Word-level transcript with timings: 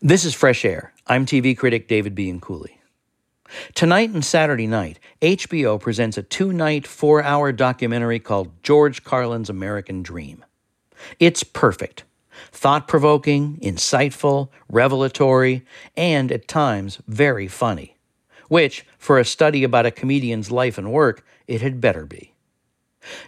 This 0.00 0.24
is 0.24 0.32
Fresh 0.32 0.64
Air. 0.64 0.92
I'm 1.08 1.26
TV 1.26 1.58
critic 1.58 1.88
David 1.88 2.14
Bianculli. 2.14 2.78
Tonight 3.74 4.10
and 4.10 4.24
Saturday 4.24 4.68
night, 4.68 5.00
HBO 5.20 5.80
presents 5.80 6.16
a 6.16 6.22
two 6.22 6.52
night, 6.52 6.86
four 6.86 7.20
hour 7.20 7.50
documentary 7.50 8.20
called 8.20 8.62
George 8.62 9.02
Carlin's 9.02 9.50
American 9.50 10.04
Dream. 10.04 10.44
It's 11.18 11.42
perfect. 11.42 12.04
Thought 12.52 12.86
provoking, 12.86 13.58
insightful, 13.60 14.50
revelatory, 14.68 15.66
and 15.96 16.30
at 16.30 16.46
times 16.46 17.00
very 17.08 17.48
funny. 17.48 17.96
Which, 18.46 18.86
for 18.98 19.18
a 19.18 19.24
study 19.24 19.64
about 19.64 19.84
a 19.84 19.90
comedian's 19.90 20.52
life 20.52 20.78
and 20.78 20.92
work, 20.92 21.26
it 21.48 21.60
had 21.60 21.80
better 21.80 22.06
be. 22.06 22.34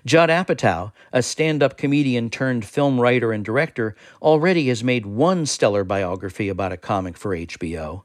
Judd 0.05 0.31
Apatow, 0.31 0.93
a 1.13 1.23
stand 1.23 1.63
up 1.63 1.77
comedian 1.77 2.31
turned 2.31 2.65
film 2.65 3.01
writer 3.01 3.33
and 3.33 3.45
director, 3.45 3.97
already 4.23 4.69
has 4.69 4.85
made 4.85 5.07
one 5.07 5.47
stellar 5.47 5.85
biography 5.85 6.49
about 6.49 6.73
a 6.73 6.77
comic 6.77 7.17
for 7.17 7.37
HBO 7.37 8.03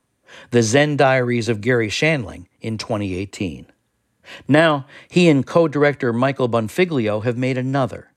The 0.51 0.63
Zen 0.63 0.97
Diaries 0.97 1.49
of 1.49 1.61
Garry 1.61 1.89
Shandling 1.89 2.47
in 2.61 2.77
2018. 2.77 3.67
Now, 4.47 4.85
he 5.09 5.29
and 5.29 5.45
co 5.45 5.67
director 5.67 6.11
Michael 6.11 6.49
Bonfiglio 6.49 7.23
have 7.23 7.37
made 7.37 7.57
another 7.57 8.11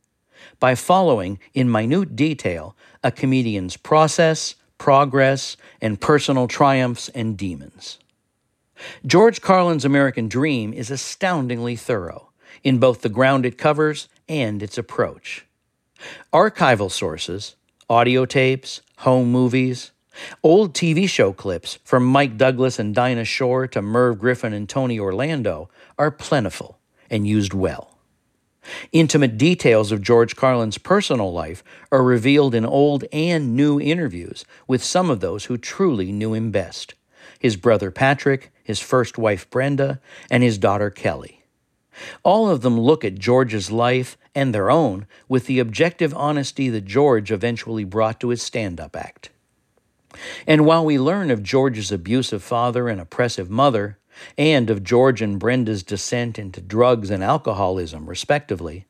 by 0.61 0.75
following, 0.75 1.39
in 1.55 1.71
minute 1.71 2.17
detail, 2.17 2.77
a 3.03 3.13
comedian's 3.13 3.77
process, 3.77 4.55
progress, 4.77 5.57
and 5.81 6.01
personal 6.01 6.49
triumphs 6.49 7.09
and 7.11 7.37
demons. 7.37 7.99
George 9.05 9.41
Carlin's 9.41 9.85
American 9.85 10.29
Dream 10.29 10.73
is 10.73 10.91
astoundingly 10.91 11.77
thorough 11.77 12.28
in 12.69 12.79
both 12.79 13.01
the 13.01 13.09
ground 13.09 13.47
it 13.47 13.57
covers 13.57 14.09
and 14.29 14.63
its 14.63 14.77
approach. 14.77 15.47
Archival 16.35 16.91
sources, 16.91 17.57
audio 17.89 18.27
tapes, 18.27 18.83
home 18.99 19.33
movies, 19.33 19.91
old 20.43 20.75
TV 20.75 21.09
show 21.09 21.33
clips 21.33 21.79
from 21.83 22.05
Mike 22.05 22.37
Douglas 22.37 22.79
and 22.79 22.95
Dinah 22.95 23.25
Shore 23.25 23.67
to 23.69 23.81
Merv 23.81 24.19
Griffin 24.19 24.53
and 24.53 24.69
Tony 24.69 25.01
Orlando 25.01 25.71
are 25.99 26.11
plentiful 26.11 26.79
and 27.09 27.27
used 27.27 27.55
well. 27.55 27.97
Intimate 28.93 29.39
details 29.39 29.91
of 29.91 30.03
George 30.03 30.37
Carlin's 30.37 30.77
personal 30.77 31.33
life 31.33 31.65
are 31.91 32.03
revealed 32.03 32.55
in 32.55 32.67
old 32.67 33.05
and 33.11 33.57
new 33.57 33.81
interviews 33.81 34.45
with 34.67 34.85
some 34.85 35.09
of 35.09 35.21
those 35.21 35.47
who 35.47 35.57
truly 35.57 36.13
knew 36.13 36.35
him 36.35 36.51
best 36.51 36.95
his 37.41 37.57
brother 37.57 37.93
Patrick, 37.93 38.53
his 38.65 38.81
first 38.81 39.17
wife 39.17 39.49
Brenda, 39.49 40.01
and 40.29 40.43
his 40.43 40.59
daughter 40.59 40.91
Kelly. 40.91 41.38
All 42.23 42.49
of 42.49 42.63
them 42.63 42.79
look 42.79 43.05
at 43.05 43.19
George's 43.19 43.71
life 43.71 44.17
and 44.35 44.55
their 44.55 44.71
own 44.71 45.07
with 45.29 45.47
the 45.47 45.59
objective 45.59 46.15
honesty 46.15 46.69
that 46.69 46.85
George 46.85 47.31
eventually 47.31 47.85
brought 47.85 48.21
to 48.21 48.29
his 48.29 48.43
stand 48.43 48.81
up 48.81 48.97
act. 48.97 49.31
And 50.47 50.65
while 50.65 50.85
we 50.85 50.99
learn 50.99 51.31
of 51.31 51.43
George's 51.43 51.93
abusive 51.93 52.43
father 52.43 52.89
and 52.89 53.01
oppressive 53.01 53.51
mother, 53.51 53.99
and 54.37 54.69
of 54.71 54.83
George 54.83 55.23
and 55.23 55.39
Brenda's 55.39 55.83
descent 55.83 56.39
into 56.39 56.61
drugs 56.61 57.11
and 57.11 57.23
alcoholism, 57.23 58.09
respectively, 58.09 58.87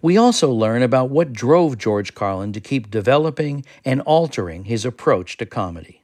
we 0.00 0.16
also 0.16 0.50
learn 0.50 0.82
about 0.82 1.10
what 1.10 1.32
drove 1.32 1.78
George 1.78 2.14
Carlin 2.14 2.52
to 2.52 2.60
keep 2.60 2.90
developing 2.90 3.64
and 3.84 4.00
altering 4.02 4.64
his 4.64 4.84
approach 4.84 5.36
to 5.36 5.46
comedy. 5.46 6.03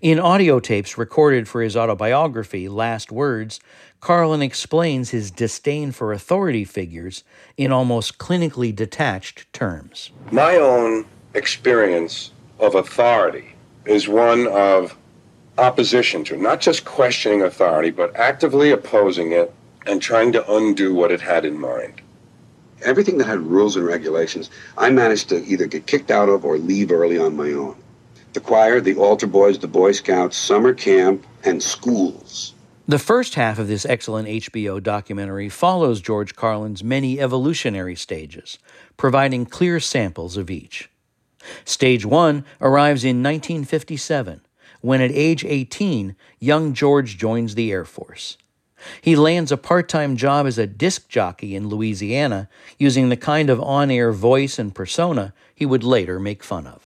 In 0.00 0.18
audio 0.18 0.60
tapes 0.60 0.98
recorded 0.98 1.48
for 1.48 1.62
his 1.62 1.76
autobiography, 1.76 2.68
Last 2.68 3.10
Words, 3.10 3.60
Carlin 4.00 4.42
explains 4.42 5.10
his 5.10 5.30
disdain 5.30 5.92
for 5.92 6.12
authority 6.12 6.64
figures 6.64 7.24
in 7.56 7.72
almost 7.72 8.18
clinically 8.18 8.74
detached 8.74 9.52
terms. 9.52 10.10
My 10.30 10.56
own 10.56 11.06
experience 11.34 12.32
of 12.58 12.74
authority 12.74 13.54
is 13.84 14.08
one 14.08 14.46
of 14.48 14.96
opposition 15.58 16.24
to, 16.24 16.36
not 16.36 16.60
just 16.60 16.84
questioning 16.84 17.42
authority, 17.42 17.90
but 17.90 18.14
actively 18.16 18.70
opposing 18.70 19.32
it 19.32 19.52
and 19.86 20.02
trying 20.02 20.32
to 20.32 20.52
undo 20.52 20.94
what 20.94 21.10
it 21.10 21.20
had 21.20 21.44
in 21.44 21.58
mind. 21.58 22.00
Everything 22.84 23.16
that 23.18 23.26
had 23.26 23.40
rules 23.40 23.76
and 23.76 23.86
regulations, 23.86 24.50
I 24.76 24.90
managed 24.90 25.30
to 25.30 25.44
either 25.46 25.66
get 25.66 25.86
kicked 25.86 26.10
out 26.10 26.28
of 26.28 26.44
or 26.44 26.58
leave 26.58 26.92
early 26.92 27.18
on 27.18 27.36
my 27.36 27.52
own 27.52 27.76
the 28.36 28.40
choir, 28.40 28.82
the 28.82 28.94
altar 28.96 29.26
boys, 29.26 29.58
the 29.58 29.66
Boy 29.66 29.92
Scouts, 29.92 30.36
summer 30.36 30.74
camp, 30.74 31.26
and 31.42 31.62
schools. 31.62 32.52
The 32.86 32.98
first 32.98 33.34
half 33.34 33.58
of 33.58 33.66
this 33.66 33.86
excellent 33.86 34.28
HBO 34.28 34.80
documentary 34.82 35.48
follows 35.48 36.02
George 36.02 36.36
Carlin's 36.36 36.84
many 36.84 37.18
evolutionary 37.18 37.96
stages, 37.96 38.58
providing 38.98 39.46
clear 39.46 39.80
samples 39.80 40.36
of 40.36 40.50
each. 40.50 40.90
Stage 41.64 42.04
one 42.04 42.44
arrives 42.60 43.04
in 43.04 43.22
1957, 43.22 44.42
when 44.82 45.00
at 45.00 45.10
age 45.12 45.42
18, 45.42 46.14
young 46.38 46.74
George 46.74 47.16
joins 47.16 47.54
the 47.54 47.72
Air 47.72 47.86
Force. 47.86 48.36
He 49.00 49.16
lands 49.16 49.50
a 49.50 49.56
part 49.56 49.88
time 49.88 50.14
job 50.14 50.46
as 50.46 50.58
a 50.58 50.66
disc 50.66 51.08
jockey 51.08 51.56
in 51.56 51.70
Louisiana 51.70 52.50
using 52.78 53.08
the 53.08 53.16
kind 53.16 53.48
of 53.48 53.62
on 53.62 53.90
air 53.90 54.12
voice 54.12 54.58
and 54.58 54.74
persona 54.74 55.32
he 55.54 55.64
would 55.64 55.82
later 55.82 56.20
make 56.20 56.44
fun 56.44 56.66
of. 56.66 56.85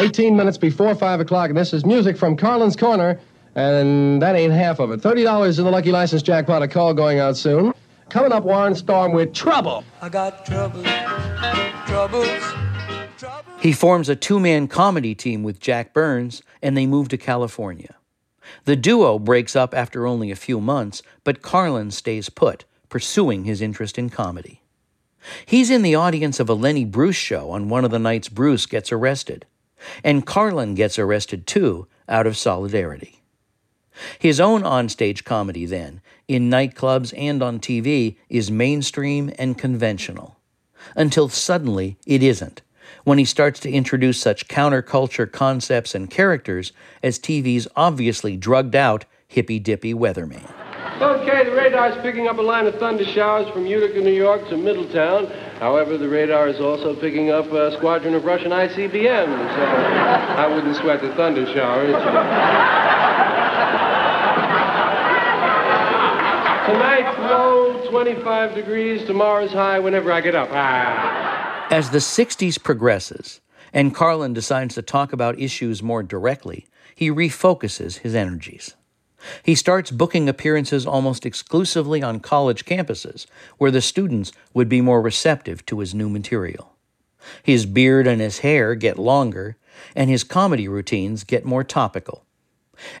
18 0.00 0.36
minutes 0.36 0.58
before 0.58 0.94
5 0.94 1.20
o'clock, 1.20 1.50
and 1.50 1.56
this 1.56 1.72
is 1.72 1.86
music 1.86 2.16
from 2.16 2.36
Carlin's 2.36 2.74
Corner, 2.74 3.20
and 3.54 4.20
that 4.20 4.34
ain't 4.34 4.52
half 4.52 4.80
of 4.80 4.90
it. 4.90 5.00
$30 5.00 5.58
in 5.58 5.64
the 5.64 5.70
Lucky 5.70 5.92
License 5.92 6.22
jackpot, 6.22 6.62
a 6.62 6.68
call 6.68 6.92
going 6.94 7.20
out 7.20 7.36
soon. 7.36 7.72
Coming 8.08 8.32
up, 8.32 8.44
Warren 8.44 8.74
Storm 8.74 9.12
with 9.12 9.32
Trouble. 9.32 9.84
I 10.02 10.08
got 10.08 10.44
troubles, 10.44 10.86
troubles, 11.86 12.26
troubles. 13.16 13.52
He 13.60 13.72
forms 13.72 14.08
a 14.08 14.16
two 14.16 14.40
man 14.40 14.66
comedy 14.66 15.14
team 15.14 15.42
with 15.42 15.60
Jack 15.60 15.94
Burns, 15.94 16.42
and 16.60 16.76
they 16.76 16.86
move 16.86 17.08
to 17.08 17.16
California. 17.16 17.94
The 18.64 18.76
duo 18.76 19.18
breaks 19.18 19.54
up 19.56 19.74
after 19.74 20.06
only 20.06 20.30
a 20.30 20.36
few 20.36 20.60
months, 20.60 21.02
but 21.22 21.40
Carlin 21.40 21.90
stays 21.90 22.28
put, 22.28 22.64
pursuing 22.88 23.44
his 23.44 23.62
interest 23.62 23.96
in 23.96 24.10
comedy. 24.10 24.60
He's 25.46 25.70
in 25.70 25.82
the 25.82 25.94
audience 25.94 26.40
of 26.40 26.50
a 26.50 26.54
Lenny 26.54 26.84
Bruce 26.84 27.16
show 27.16 27.52
on 27.52 27.70
one 27.70 27.84
of 27.84 27.90
the 27.90 27.98
nights 27.98 28.28
Bruce 28.28 28.66
gets 28.66 28.92
arrested 28.92 29.46
and 30.02 30.26
Carlin 30.26 30.74
gets 30.74 30.98
arrested 30.98 31.46
too 31.46 31.86
out 32.08 32.26
of 32.26 32.36
solidarity. 32.36 33.20
His 34.18 34.40
own 34.40 34.62
onstage 34.62 35.24
comedy, 35.24 35.66
then, 35.66 36.00
in 36.26 36.50
nightclubs 36.50 37.14
and 37.16 37.42
on 37.42 37.60
TV, 37.60 38.16
is 38.28 38.50
mainstream 38.50 39.32
and 39.38 39.56
conventional. 39.56 40.36
Until 40.96 41.28
suddenly 41.28 41.96
it 42.06 42.22
isn't, 42.22 42.62
when 43.04 43.18
he 43.18 43.24
starts 43.24 43.60
to 43.60 43.70
introduce 43.70 44.20
such 44.20 44.48
counterculture 44.48 45.30
concepts 45.30 45.94
and 45.94 46.10
characters 46.10 46.72
as 47.02 47.18
TV's 47.18 47.68
obviously 47.76 48.36
drugged 48.36 48.74
out 48.74 49.04
hippy 49.28 49.58
dippy 49.58 49.94
weatherman. 49.94 50.50
Okay, 51.00 51.44
the 51.44 51.50
radar 51.74 51.90
is 51.90 52.02
picking 52.02 52.28
up 52.28 52.38
a 52.38 52.42
line 52.42 52.66
of 52.68 52.74
thunder 52.76 53.04
showers 53.04 53.52
from 53.52 53.66
Utica, 53.66 54.00
New 54.00 54.12
York 54.12 54.48
to 54.48 54.56
Middletown. 54.56 55.26
However, 55.58 55.98
the 55.98 56.08
radar 56.08 56.46
is 56.46 56.60
also 56.60 56.94
picking 56.94 57.30
up 57.30 57.50
a 57.50 57.72
squadron 57.76 58.14
of 58.14 58.24
Russian 58.24 58.52
ICBMs, 58.52 59.54
so 59.56 59.62
I 59.64 60.46
wouldn't 60.46 60.76
sweat 60.76 61.02
the 61.02 61.12
thunder 61.16 61.44
showers. 61.52 61.90
Tonight's 66.70 67.18
low, 67.18 67.90
25 67.90 68.54
degrees. 68.54 69.04
Tomorrow's 69.04 69.52
high 69.52 69.80
whenever 69.80 70.12
I 70.12 70.20
get 70.20 70.36
up. 70.36 70.50
Ah. 70.52 71.66
As 71.72 71.90
the 71.90 71.98
60s 71.98 72.62
progresses, 72.62 73.40
and 73.72 73.92
Carlin 73.92 74.32
decides 74.32 74.76
to 74.76 74.82
talk 74.82 75.12
about 75.12 75.40
issues 75.40 75.82
more 75.82 76.04
directly, 76.04 76.68
he 76.94 77.10
refocuses 77.10 77.98
his 77.98 78.14
energies. 78.14 78.76
He 79.42 79.54
starts 79.54 79.90
booking 79.90 80.28
appearances 80.28 80.86
almost 80.86 81.24
exclusively 81.24 82.02
on 82.02 82.20
college 82.20 82.64
campuses, 82.64 83.26
where 83.58 83.70
the 83.70 83.80
students 83.80 84.32
would 84.52 84.68
be 84.68 84.80
more 84.80 85.00
receptive 85.00 85.64
to 85.66 85.80
his 85.80 85.94
new 85.94 86.08
material. 86.08 86.72
His 87.42 87.66
beard 87.66 88.06
and 88.06 88.20
his 88.20 88.40
hair 88.40 88.74
get 88.74 88.98
longer, 88.98 89.56
and 89.96 90.10
his 90.10 90.24
comedy 90.24 90.68
routines 90.68 91.24
get 91.24 91.44
more 91.44 91.64
topical. 91.64 92.24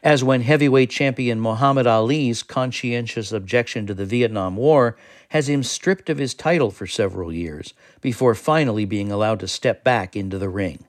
As 0.02 0.22
when 0.22 0.42
heavyweight 0.42 0.90
champion 0.90 1.40
Muhammad 1.40 1.86
Ali's 1.86 2.42
conscientious 2.42 3.32
objection 3.32 3.86
to 3.86 3.94
the 3.94 4.06
Vietnam 4.06 4.56
War 4.56 4.96
has 5.30 5.48
him 5.48 5.62
stripped 5.62 6.08
of 6.08 6.18
his 6.18 6.32
title 6.32 6.70
for 6.70 6.86
several 6.86 7.32
years 7.32 7.74
before 8.00 8.34
finally 8.34 8.84
being 8.84 9.10
allowed 9.10 9.40
to 9.40 9.48
step 9.48 9.82
back 9.82 10.14
into 10.14 10.38
the 10.38 10.48
ring. 10.48 10.84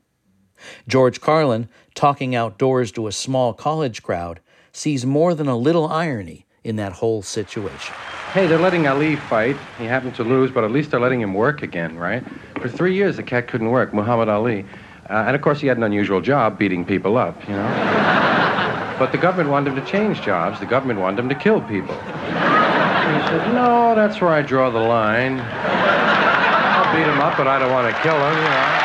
George 0.87 1.19
Carlin, 1.19 1.67
talking 1.95 2.35
outdoors 2.35 2.91
to 2.91 3.07
a 3.07 3.11
small 3.11 3.53
college 3.53 4.03
crowd, 4.03 4.39
sees 4.75 5.05
more 5.05 5.33
than 5.33 5.47
a 5.47 5.55
little 5.55 5.87
irony 5.87 6.45
in 6.63 6.75
that 6.75 6.91
whole 6.93 7.21
situation. 7.21 7.95
Hey, 8.33 8.47
they're 8.47 8.59
letting 8.59 8.87
Ali 8.87 9.15
fight. 9.15 9.55
He 9.77 9.85
happened 9.85 10.15
to 10.15 10.23
lose, 10.23 10.51
but 10.51 10.63
at 10.63 10.71
least 10.71 10.91
they're 10.91 10.99
letting 10.99 11.21
him 11.21 11.33
work 11.33 11.61
again, 11.61 11.95
right? 11.97 12.23
For 12.59 12.67
three 12.67 12.93
years, 12.93 13.15
the 13.15 13.23
cat 13.23 13.47
couldn't 13.47 13.69
work, 13.69 13.93
Muhammad 13.93 14.27
Ali. 14.27 14.65
Uh, 15.09 15.25
and 15.27 15.35
of 15.35 15.41
course, 15.41 15.61
he 15.61 15.67
had 15.67 15.77
an 15.77 15.83
unusual 15.83 16.19
job 16.19 16.57
beating 16.57 16.83
people 16.83 17.15
up, 17.15 17.39
you 17.47 17.53
know? 17.55 18.95
but 18.99 19.11
the 19.11 19.17
government 19.17 19.49
wanted 19.49 19.71
him 19.71 19.83
to 19.83 19.89
change 19.89 20.21
jobs. 20.21 20.59
The 20.59 20.65
government 20.65 20.99
wanted 20.99 21.19
him 21.19 21.29
to 21.29 21.35
kill 21.35 21.61
people. 21.61 21.95
he 21.95 23.21
said, 23.29 23.53
No, 23.53 23.93
that's 23.95 24.19
where 24.19 24.31
I 24.31 24.41
draw 24.41 24.69
the 24.69 24.79
line. 24.79 25.39
I'll 25.39 26.95
beat 26.95 27.07
him 27.07 27.21
up, 27.21 27.37
but 27.37 27.47
I 27.47 27.59
don't 27.59 27.71
want 27.71 27.95
to 27.95 28.01
kill 28.01 28.15
him, 28.15 28.35
you 28.35 28.43
know? 28.43 28.84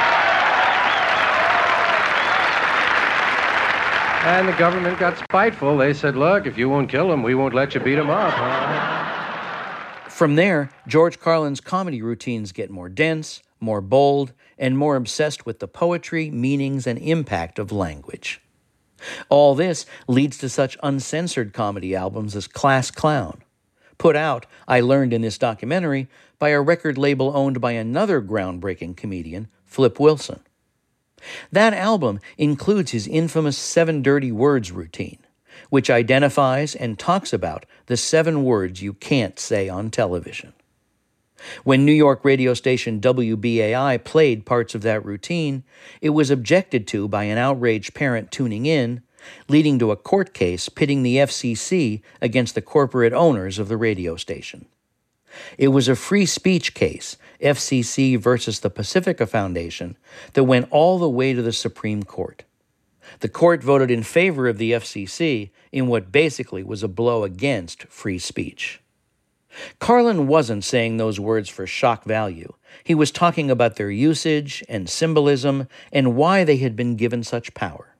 And 4.22 4.46
the 4.46 4.52
government 4.52 4.99
got 4.99 5.17
spiteful. 5.17 5.78
They 5.78 5.94
said, 5.94 6.14
look, 6.14 6.46
if 6.46 6.58
you 6.58 6.69
won't 6.69 6.90
kill 6.90 7.11
him, 7.11 7.22
we 7.22 7.34
won't 7.34 7.55
let 7.55 7.75
you 7.75 7.81
beat 7.81 7.99
him 7.99 8.11
up. 8.11 8.34
From 10.11 10.34
there, 10.37 10.70
George 10.87 11.19
Carlin's 11.19 11.62
comedy 11.62 12.02
routines 12.02 12.52
get 12.52 12.70
more 12.70 12.90
dense, 12.90 13.43
more 13.61 13.81
bold, 13.81 14.34
and 14.58 14.76
more 14.76 14.96
obsessed 14.96 15.46
with 15.46 15.58
the 15.58 15.67
poetry, 15.67 16.31
meanings, 16.31 16.87
and 16.87 16.99
impact 16.99 17.58
of 17.58 17.72
language. 17.72 18.43
All 19.31 19.55
this 19.55 19.87
leads 20.06 20.37
to 20.38 20.50
such 20.50 20.76
uncensored 20.82 21.55
comedy 21.55 21.96
albums 21.96 22.37
as 22.37 22.46
Class 22.46 22.90
Clown, 22.90 23.43
put 23.96 24.16
out, 24.16 24.44
I 24.69 24.81
learned 24.81 25.14
in 25.14 25.23
this 25.23 25.38
documentary, 25.38 26.08
by 26.38 26.50
a 26.50 26.61
record 26.61 26.99
label 26.99 27.34
owned 27.34 27.61
by 27.62 27.73
another 27.73 28.20
groundbreaking 28.20 28.99
comedian, 28.99 29.49
Flip 29.64 29.99
Wilson. 29.99 30.40
That 31.52 31.75
album 31.75 32.20
includes 32.38 32.93
his 32.93 33.06
infamous 33.06 33.58
Seven 33.58 34.02
Dirty 34.02 34.32
Words 34.32 34.72
routine, 34.72 35.19
which 35.69 35.90
identifies 35.90 36.75
and 36.75 36.99
talks 36.99 37.32
about 37.32 37.67
the 37.87 37.96
seven 37.96 38.44
words 38.44 38.82
you 38.82 38.94
can't 38.94 39.38
say 39.38 39.69
on 39.69 39.90
television. 39.90 40.52
When 41.64 41.84
New 41.84 41.93
York 41.93 42.25
radio 42.25 42.55
station 42.55 43.00
WBAI 43.00 44.02
played 44.05 44.44
parts 44.44 44.75
of 44.75 44.82
that 44.82 45.05
routine, 45.05 45.64
it 46.00 46.11
was 46.11 46.31
objected 46.31 46.87
to 46.88 47.08
by 47.08 47.25
an 47.25 47.38
outraged 47.38 47.94
parent 47.94 48.31
tuning 48.31 48.66
in, 48.66 49.02
leading 49.49 49.78
to 49.78 49.90
a 49.90 49.96
court 49.96 50.34
case 50.34 50.69
pitting 50.69 51.02
the 51.02 51.16
FCC 51.16 52.02
against 52.20 52.55
the 52.55 52.62
corporate 52.62 53.12
owners 53.12 53.58
of 53.58 53.69
the 53.69 53.76
radio 53.76 54.16
station. 54.16 54.66
It 55.59 55.69
was 55.69 55.88
a 55.88 55.97
free 55.97 56.27
speech 56.27 56.75
case, 56.75 57.17
FCC 57.41 58.19
versus 58.19 58.61
the 58.61 58.71
Pacifica 58.71 59.27
Foundation, 59.27 59.97
that 60.32 60.44
went 60.44 60.69
all 60.71 60.99
the 60.99 61.09
way 61.09 61.32
to 61.32 61.43
the 61.43 61.53
Supreme 61.53 62.03
Court. 62.03 62.44
The 63.21 63.29
court 63.29 63.62
voted 63.62 63.91
in 63.91 64.03
favor 64.03 64.49
of 64.49 64.59
the 64.59 64.73
FCC 64.73 65.50
in 65.73 65.88
what 65.88 66.12
basically 66.12 66.62
was 66.62 66.82
a 66.82 66.88
blow 66.88 67.25
against 67.25 67.85
free 67.85 68.19
speech. 68.19 68.81
Carlin 69.81 70.29
wasn't 70.29 70.62
saying 70.65 70.97
those 70.97 71.19
words 71.19 71.49
for 71.49 71.67
shock 71.67 72.05
value. 72.05 72.53
He 72.85 72.94
was 72.94 73.11
talking 73.11 73.50
about 73.50 73.76
their 73.76 73.91
usage 73.91 74.62
and 74.69 74.88
symbolism 74.88 75.67
and 75.93 76.15
why 76.15 76.44
they 76.44 76.59
had 76.59 76.76
been 76.76 76.94
given 76.94 77.25
such 77.25 77.55
power. 77.55 77.97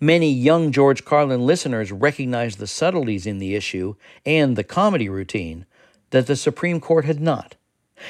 Many 0.00 0.32
young 0.32 0.72
George 0.72 1.04
Carlin 1.04 1.46
listeners 1.46 1.92
recognized 1.92 2.58
the 2.58 2.66
subtleties 2.66 3.26
in 3.26 3.38
the 3.38 3.54
issue 3.54 3.94
and 4.24 4.56
the 4.56 4.64
comedy 4.64 5.08
routine 5.08 5.66
that 6.10 6.26
the 6.26 6.36
Supreme 6.36 6.80
Court 6.80 7.04
had 7.04 7.20
not, 7.20 7.56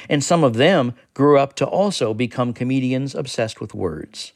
and 0.09 0.23
some 0.23 0.43
of 0.43 0.55
them 0.55 0.93
grew 1.13 1.37
up 1.37 1.55
to 1.55 1.65
also 1.65 2.13
become 2.13 2.53
comedians 2.53 3.15
obsessed 3.15 3.59
with 3.59 3.73
words. 3.73 4.33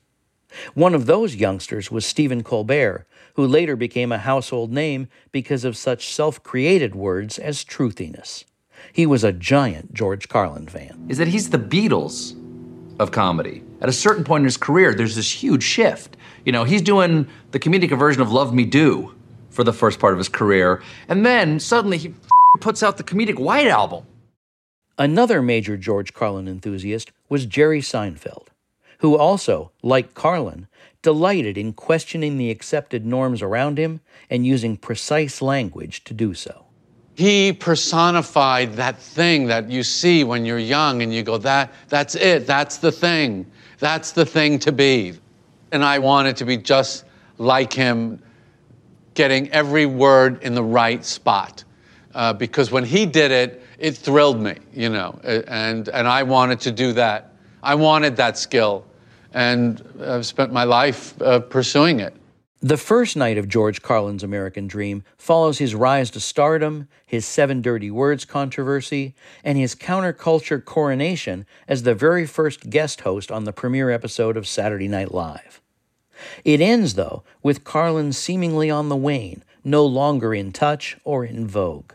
One 0.73 0.93
of 0.93 1.05
those 1.05 1.35
youngsters 1.35 1.91
was 1.91 2.05
Stephen 2.05 2.43
Colbert, 2.43 3.07
who 3.35 3.47
later 3.47 3.75
became 3.75 4.11
a 4.11 4.17
household 4.17 4.71
name 4.71 5.07
because 5.31 5.63
of 5.63 5.77
such 5.77 6.13
self 6.13 6.43
created 6.43 6.95
words 6.95 7.39
as 7.39 7.63
truthiness. 7.63 8.43
He 8.91 9.05
was 9.05 9.23
a 9.23 9.31
giant 9.31 9.93
George 9.93 10.27
Carlin 10.27 10.67
fan. 10.67 11.05
Is 11.07 11.17
that 11.17 11.27
he's 11.27 11.49
the 11.49 11.59
Beatles 11.59 12.35
of 12.99 13.11
comedy. 13.11 13.63
At 13.81 13.89
a 13.89 13.93
certain 13.93 14.23
point 14.23 14.41
in 14.41 14.45
his 14.45 14.57
career, 14.57 14.93
there's 14.93 15.15
this 15.15 15.31
huge 15.31 15.63
shift. 15.63 16.17
You 16.45 16.51
know, 16.51 16.63
he's 16.63 16.81
doing 16.81 17.27
the 17.51 17.59
comedic 17.59 17.97
version 17.97 18.21
of 18.21 18.31
Love 18.31 18.53
Me 18.53 18.65
Do 18.65 19.15
for 19.49 19.63
the 19.63 19.73
first 19.73 19.99
part 19.99 20.13
of 20.13 20.17
his 20.17 20.29
career, 20.29 20.81
and 21.07 21.25
then 21.25 21.59
suddenly 21.59 21.97
he 21.97 22.13
puts 22.61 22.81
out 22.83 22.97
the 22.97 23.03
comedic 23.03 23.39
White 23.39 23.67
Album. 23.67 24.05
Another 24.97 25.41
major 25.41 25.77
George 25.77 26.13
Carlin 26.13 26.47
enthusiast 26.47 27.11
was 27.27 27.45
Jerry 27.45 27.81
Seinfeld, 27.81 28.47
who 28.99 29.17
also, 29.17 29.71
like 29.81 30.13
Carlin, 30.13 30.67
delighted 31.01 31.57
in 31.57 31.73
questioning 31.73 32.37
the 32.37 32.51
accepted 32.51 33.05
norms 33.05 33.41
around 33.41 33.79
him 33.79 34.01
and 34.29 34.45
using 34.45 34.77
precise 34.77 35.41
language 35.41 36.03
to 36.03 36.13
do 36.13 36.33
so. 36.33 36.65
He 37.15 37.51
personified 37.51 38.73
that 38.73 38.97
thing 38.97 39.47
that 39.47 39.69
you 39.69 39.83
see 39.83 40.23
when 40.23 40.45
you're 40.45 40.59
young 40.59 41.01
and 41.01 41.13
you 41.13 41.23
go, 41.23 41.37
that, 41.39 41.73
that's 41.89 42.15
it, 42.15 42.45
that's 42.45 42.77
the 42.77 42.91
thing, 42.91 43.45
that's 43.79 44.11
the 44.11 44.25
thing 44.25 44.59
to 44.59 44.71
be. 44.71 45.13
And 45.71 45.83
I 45.83 45.99
wanted 45.99 46.37
to 46.37 46.45
be 46.45 46.57
just 46.57 47.05
like 47.37 47.73
him, 47.73 48.21
getting 49.13 49.49
every 49.49 49.85
word 49.85 50.41
in 50.43 50.53
the 50.53 50.63
right 50.63 51.03
spot. 51.03 51.63
Uh, 52.13 52.33
because 52.33 52.71
when 52.71 52.83
he 52.83 53.05
did 53.05 53.31
it, 53.31 53.63
it 53.79 53.97
thrilled 53.97 54.39
me, 54.39 54.55
you 54.73 54.89
know, 54.89 55.19
and, 55.23 55.87
and 55.89 56.07
I 56.07 56.23
wanted 56.23 56.59
to 56.61 56.71
do 56.71 56.93
that. 56.93 57.33
I 57.63 57.75
wanted 57.75 58.15
that 58.17 58.37
skill 58.37 58.85
and 59.33 59.81
I've 60.03 60.25
spent 60.25 60.51
my 60.51 60.63
life 60.63 61.19
uh, 61.21 61.39
pursuing 61.39 61.99
it. 61.99 62.13
The 62.63 62.77
first 62.77 63.17
night 63.17 63.39
of 63.39 63.47
George 63.47 63.81
Carlin's 63.81 64.21
American 64.21 64.67
Dream 64.67 65.03
follows 65.17 65.57
his 65.57 65.73
rise 65.73 66.11
to 66.11 66.19
stardom, 66.19 66.87
his 67.07 67.25
Seven 67.25 67.59
Dirty 67.61 67.89
Words 67.89 68.23
controversy, 68.23 69.15
and 69.43 69.57
his 69.57 69.73
counterculture 69.73 70.63
coronation 70.63 71.47
as 71.67 71.81
the 71.83 71.95
very 71.95 72.27
first 72.27 72.69
guest 72.69 73.01
host 73.01 73.31
on 73.31 73.45
the 73.45 73.53
premiere 73.53 73.89
episode 73.89 74.37
of 74.37 74.47
Saturday 74.47 74.87
Night 74.87 75.11
Live. 75.11 75.59
It 76.45 76.61
ends, 76.61 76.93
though, 76.93 77.23
with 77.41 77.63
Carlin 77.63 78.13
seemingly 78.13 78.69
on 78.69 78.89
the 78.89 78.95
wane, 78.95 79.43
no 79.63 79.83
longer 79.83 80.31
in 80.31 80.51
touch 80.51 80.97
or 81.03 81.25
in 81.25 81.47
vogue. 81.47 81.93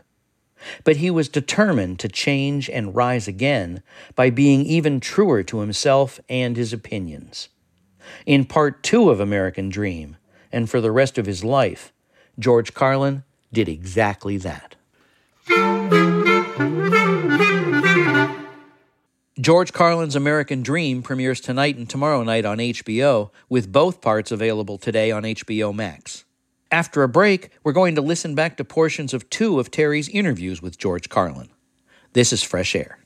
But 0.83 0.97
he 0.97 1.09
was 1.09 1.29
determined 1.29 1.99
to 1.99 2.07
change 2.07 2.69
and 2.69 2.95
rise 2.95 3.27
again 3.27 3.83
by 4.15 4.29
being 4.29 4.61
even 4.65 4.99
truer 4.99 5.43
to 5.43 5.59
himself 5.59 6.19
and 6.29 6.57
his 6.57 6.73
opinions. 6.73 7.49
In 8.25 8.45
part 8.45 8.83
two 8.83 9.09
of 9.09 9.19
American 9.19 9.69
Dream, 9.69 10.17
and 10.51 10.69
for 10.69 10.81
the 10.81 10.91
rest 10.91 11.17
of 11.17 11.25
his 11.25 11.43
life, 11.43 11.91
George 12.39 12.73
Carlin 12.73 13.23
did 13.51 13.67
exactly 13.67 14.37
that. 14.37 14.75
George 19.39 19.71
Carlin's 19.71 20.15
American 20.15 20.63
Dream 20.63 21.03
premieres 21.03 21.39
tonight 21.39 21.77
and 21.77 21.89
tomorrow 21.89 22.23
night 22.23 22.43
on 22.43 22.57
HBO, 22.57 23.29
with 23.49 23.71
both 23.71 24.01
parts 24.01 24.31
available 24.31 24.77
today 24.77 25.11
on 25.11 25.23
HBO 25.23 25.73
Max. 25.73 26.25
After 26.71 27.01
a 27.03 27.07
break, 27.07 27.51
we're 27.63 27.71
going 27.71 27.95
to 27.95 28.01
listen 28.01 28.35
back 28.35 28.57
to 28.57 28.65
portions 28.65 29.13
of 29.13 29.29
two 29.29 29.59
of 29.59 29.71
Terry's 29.71 30.09
interviews 30.09 30.61
with 30.61 30.77
George 30.77 31.07
Carlin. 31.07 31.49
This 32.11 32.33
is 32.33 32.43
Fresh 32.43 32.75
Air. 32.75 32.99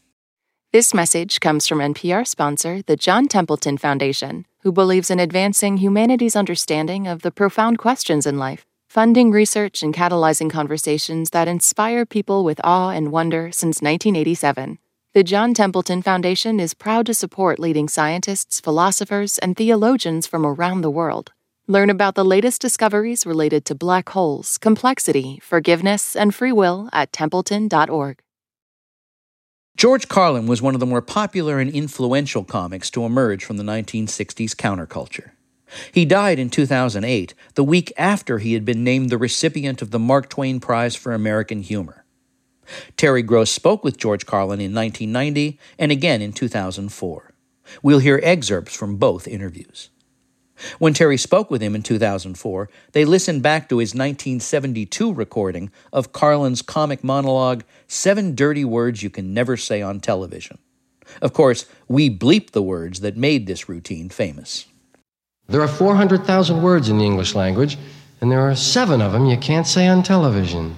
This 0.72 0.94
message 0.94 1.40
comes 1.40 1.68
from 1.68 1.78
NPR 1.80 2.26
sponsor, 2.26 2.82
the 2.82 2.96
John 2.96 3.28
Templeton 3.28 3.78
Foundation, 3.78 4.48
who 4.62 4.72
believes 4.72 5.12
in 5.12 5.20
advancing 5.20 5.78
humanity's 5.78 6.36
understanding 6.36 7.08
of 7.08 7.22
the 7.22 7.30
profound 7.30 7.78
questions 7.78 8.26
in 8.26 8.40
life, 8.40 8.66
funding 8.88 9.30
research 9.30 9.84
and 9.84 9.94
catalyzing 9.94 10.50
conversations 10.50 11.30
that 11.30 11.48
inspire 11.48 12.06
people 12.06 12.44
with 12.44 12.62
awe 12.64 12.90
and 12.90 13.12
wonder 13.12 13.52
since 13.52 13.82
1987. 13.82 14.80
The 15.14 15.24
John 15.24 15.54
Templeton 15.54 16.02
Foundation 16.02 16.60
is 16.60 16.74
proud 16.74 17.06
to 17.06 17.14
support 17.14 17.60
leading 17.60 17.90
scientists, 17.90 18.60
philosophers, 18.60 19.38
and 19.38 19.56
theologians 19.56 20.26
from 20.26 20.46
around 20.46 20.82
the 20.82 20.90
world. 20.90 21.34
Learn 21.68 21.92
about 21.92 22.16
the 22.16 22.26
latest 22.26 22.60
discoveries 22.60 23.26
related 23.26 23.66
to 23.66 23.76
black 23.76 24.10
holes, 24.10 24.58
complexity, 24.58 25.40
forgiveness, 25.44 26.16
and 26.16 26.34
free 26.34 26.52
will 26.52 26.90
at 26.92 27.14
templeton.org. 27.14 28.20
George 29.78 30.08
Carlin 30.08 30.48
was 30.48 30.62
one 30.62 30.74
of 30.74 30.80
the 30.80 30.88
more 30.88 31.04
popular 31.04 31.60
and 31.60 31.72
influential 31.72 32.44
comics 32.44 32.90
to 32.90 33.06
emerge 33.06 33.46
from 33.46 33.58
the 33.58 33.64
1960s 33.64 34.56
counterculture. 34.56 35.32
He 35.92 36.04
died 36.04 36.40
in 36.40 36.50
2008, 36.50 37.34
the 37.54 37.64
week 37.64 37.94
after 37.96 38.40
he 38.40 38.54
had 38.54 38.66
been 38.66 38.84
named 38.84 39.10
the 39.10 39.18
recipient 39.18 39.82
of 39.82 39.92
the 39.92 40.00
Mark 40.00 40.30
Twain 40.30 40.60
Prize 40.60 40.96
for 40.96 41.14
American 41.14 41.62
Humor. 41.62 42.06
Terry 42.98 43.22
Gross 43.22 43.52
spoke 43.52 43.84
with 43.84 43.98
George 43.98 44.26
Carlin 44.26 44.60
in 44.60 44.74
1990 44.74 45.60
and 45.78 45.92
again 45.92 46.22
in 46.22 46.34
2004. 46.34 47.34
We'll 47.84 48.00
hear 48.00 48.20
excerpts 48.24 48.76
from 48.76 48.98
both 48.98 49.28
interviews. 49.28 49.90
When 50.80 50.94
Terry 50.94 51.18
spoke 51.18 51.50
with 51.50 51.62
him 51.62 51.76
in 51.76 51.84
2004, 51.84 52.70
they 52.92 53.06
listened 53.06 53.44
back 53.44 53.70
to 53.70 53.78
his 53.78 53.92
1972 53.92 55.14
recording 55.14 55.72
of 55.92 56.12
Carlin's 56.12 56.62
comic 56.62 57.04
monologue, 57.04 57.64
Seven 57.88 58.36
Dirty 58.36 58.66
Words 58.66 59.04
You 59.04 59.10
Can 59.10 59.34
Never 59.34 59.58
Say 59.58 59.82
on 59.82 60.00
Television. 60.00 60.58
Of 61.22 61.34
course, 61.34 61.66
we 61.88 62.10
bleep 62.10 62.52
the 62.52 62.62
words 62.62 63.02
that 63.02 63.18
made 63.18 63.48
this 63.48 63.68
routine 63.68 64.10
famous. 64.10 64.68
There 65.48 65.62
are 65.62 65.68
400,000 65.68 66.62
words 66.62 66.90
in 66.90 66.98
the 66.98 67.06
English 67.06 67.36
language, 67.36 67.78
and 68.22 68.32
there 68.32 68.42
are 68.42 68.56
seven 68.56 69.02
of 69.02 69.12
them 69.12 69.26
you 69.26 69.38
can't 69.38 69.68
say 69.68 69.88
on 69.88 70.04
television. 70.04 70.78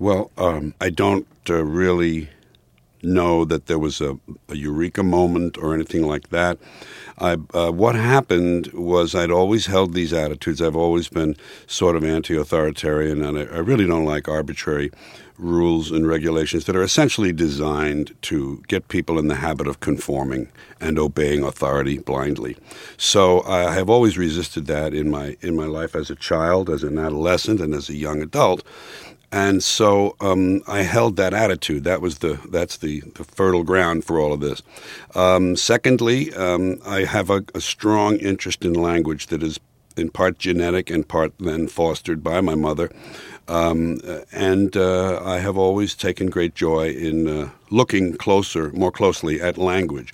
Well, 0.00 0.30
um, 0.38 0.72
I 0.80 0.88
don't 0.88 1.26
uh, 1.50 1.62
really 1.62 2.30
know 3.02 3.44
that 3.44 3.66
there 3.66 3.78
was 3.78 4.00
a, 4.00 4.18
a, 4.48 4.56
eureka 4.56 5.02
moment 5.02 5.58
or 5.58 5.74
anything 5.74 6.06
like 6.06 6.30
that. 6.30 6.58
I, 7.18 7.36
uh, 7.52 7.70
what 7.70 7.96
happened 7.96 8.68
was 8.72 9.14
I'd 9.14 9.30
always 9.30 9.66
held 9.66 9.92
these 9.92 10.12
attitudes. 10.12 10.62
I've 10.62 10.74
always 10.74 11.08
been 11.08 11.36
sort 11.66 11.96
of 11.96 12.04
anti 12.04 12.34
authoritarian, 12.34 13.22
and 13.22 13.38
I, 13.38 13.42
I, 13.42 13.58
really 13.58 13.86
don't 13.86 14.04
like 14.04 14.26
arbitrary 14.26 14.90
rules 15.38 15.90
and 15.90 16.06
regulations 16.06 16.64
that 16.64 16.76
are 16.76 16.82
essentially 16.82 17.32
designed 17.32 18.14
to 18.22 18.62
get 18.68 18.88
people 18.88 19.18
in 19.18 19.28
the 19.28 19.36
habit 19.36 19.66
of 19.66 19.80
conforming 19.80 20.48
and 20.80 20.98
obeying 20.98 21.42
authority 21.42 21.98
blindly. 21.98 22.56
So 22.96 23.42
I 23.42 23.72
have 23.72 23.88
always 23.88 24.18
resisted 24.18 24.66
that 24.66 24.92
in 24.92 25.10
my 25.10 25.36
in 25.40 25.56
my 25.56 25.66
life 25.66 25.94
as 25.94 26.10
a 26.10 26.16
child, 26.16 26.68
as 26.68 26.82
an 26.82 26.98
adolescent, 26.98 27.60
and 27.60 27.74
as 27.74 27.88
a 27.88 27.94
young 27.94 28.20
adult 28.22 28.64
and 29.30 29.62
so 29.62 30.16
um, 30.20 30.62
I 30.66 30.82
held 30.82 31.16
that 31.16 31.34
attitude. 31.34 31.84
That 31.84 32.00
was 32.00 32.18
the 32.18 32.40
that's 32.48 32.78
the, 32.78 33.00
the 33.00 33.24
fertile 33.24 33.64
ground 33.64 34.04
for 34.04 34.18
all 34.18 34.32
of 34.32 34.40
this. 34.40 34.62
Um, 35.14 35.54
secondly, 35.56 36.32
um, 36.34 36.80
I 36.86 37.04
have 37.04 37.28
a, 37.28 37.44
a, 37.54 37.60
strong 37.60 38.16
interest 38.16 38.64
in 38.64 38.72
language 38.72 39.26
that 39.26 39.42
is 39.42 39.60
in 39.98 40.10
part 40.10 40.38
genetic 40.38 40.90
and 40.90 41.06
part 41.06 41.32
then 41.38 41.68
fostered 41.68 42.22
by 42.22 42.40
my 42.40 42.54
mother. 42.54 42.90
Um, 43.48 44.00
and 44.30 44.76
uh, 44.76 45.22
I 45.24 45.38
have 45.38 45.56
always 45.56 45.94
taken 45.94 46.28
great 46.28 46.54
joy 46.54 46.90
in 46.90 47.26
uh, 47.26 47.50
looking 47.70 48.14
closer, 48.16 48.70
more 48.72 48.92
closely 48.92 49.40
at 49.40 49.56
language. 49.56 50.12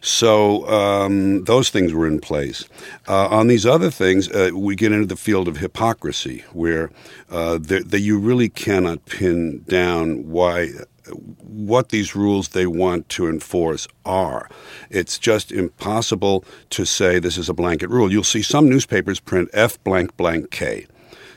So 0.00 0.68
um, 0.68 1.44
those 1.44 1.70
things 1.70 1.92
were 1.92 2.06
in 2.06 2.20
place. 2.20 2.68
Uh, 3.08 3.26
on 3.28 3.48
these 3.48 3.66
other 3.66 3.90
things, 3.90 4.28
uh, 4.30 4.50
we 4.54 4.76
get 4.76 4.92
into 4.92 5.06
the 5.06 5.16
field 5.16 5.48
of 5.48 5.56
hypocrisy, 5.56 6.44
where 6.52 6.90
uh, 7.30 7.58
that 7.58 8.00
you 8.00 8.18
really 8.18 8.48
cannot 8.48 9.04
pin 9.06 9.64
down 9.68 10.30
why 10.30 10.70
what 11.08 11.88
these 11.90 12.14
rules 12.14 12.48
they 12.48 12.66
want 12.66 13.08
to 13.10 13.28
enforce 13.28 13.88
are. 14.04 14.48
It's 14.90 15.18
just 15.18 15.52
impossible 15.52 16.44
to 16.70 16.84
say 16.84 17.18
this 17.18 17.38
is 17.38 17.48
a 17.48 17.54
blanket 17.54 17.88
rule. 17.90 18.10
You'll 18.10 18.24
see 18.24 18.42
some 18.42 18.68
newspapers 18.68 19.20
print 19.20 19.50
F 19.52 19.82
blank 19.84 20.16
blank 20.16 20.50
K. 20.50 20.86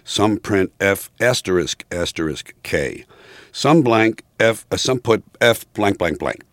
Some 0.04 0.38
print 0.38 0.72
F 0.80 1.10
asterisk 1.20 1.86
asterisk 1.92 2.54
K. 2.63 3.06
Some 3.51 3.82
blank 3.82 4.24
F. 4.40 4.66
Uh, 4.72 4.78
some 4.78 5.00
put 5.00 5.24
F 5.40 5.72
blank 5.74 5.98
blank 5.98 6.20
blank. 6.20 6.44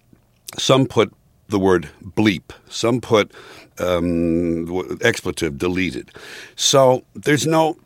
Some 0.58 0.86
put 0.86 1.12
the 1.48 1.58
word 1.58 1.88
bleep. 2.04 2.52
Some 2.68 3.00
put 3.00 3.32
um, 3.78 4.98
expletive 5.00 5.58
deleted. 5.58 6.10
So 6.56 7.04
there's 7.14 7.46
no 7.46 7.78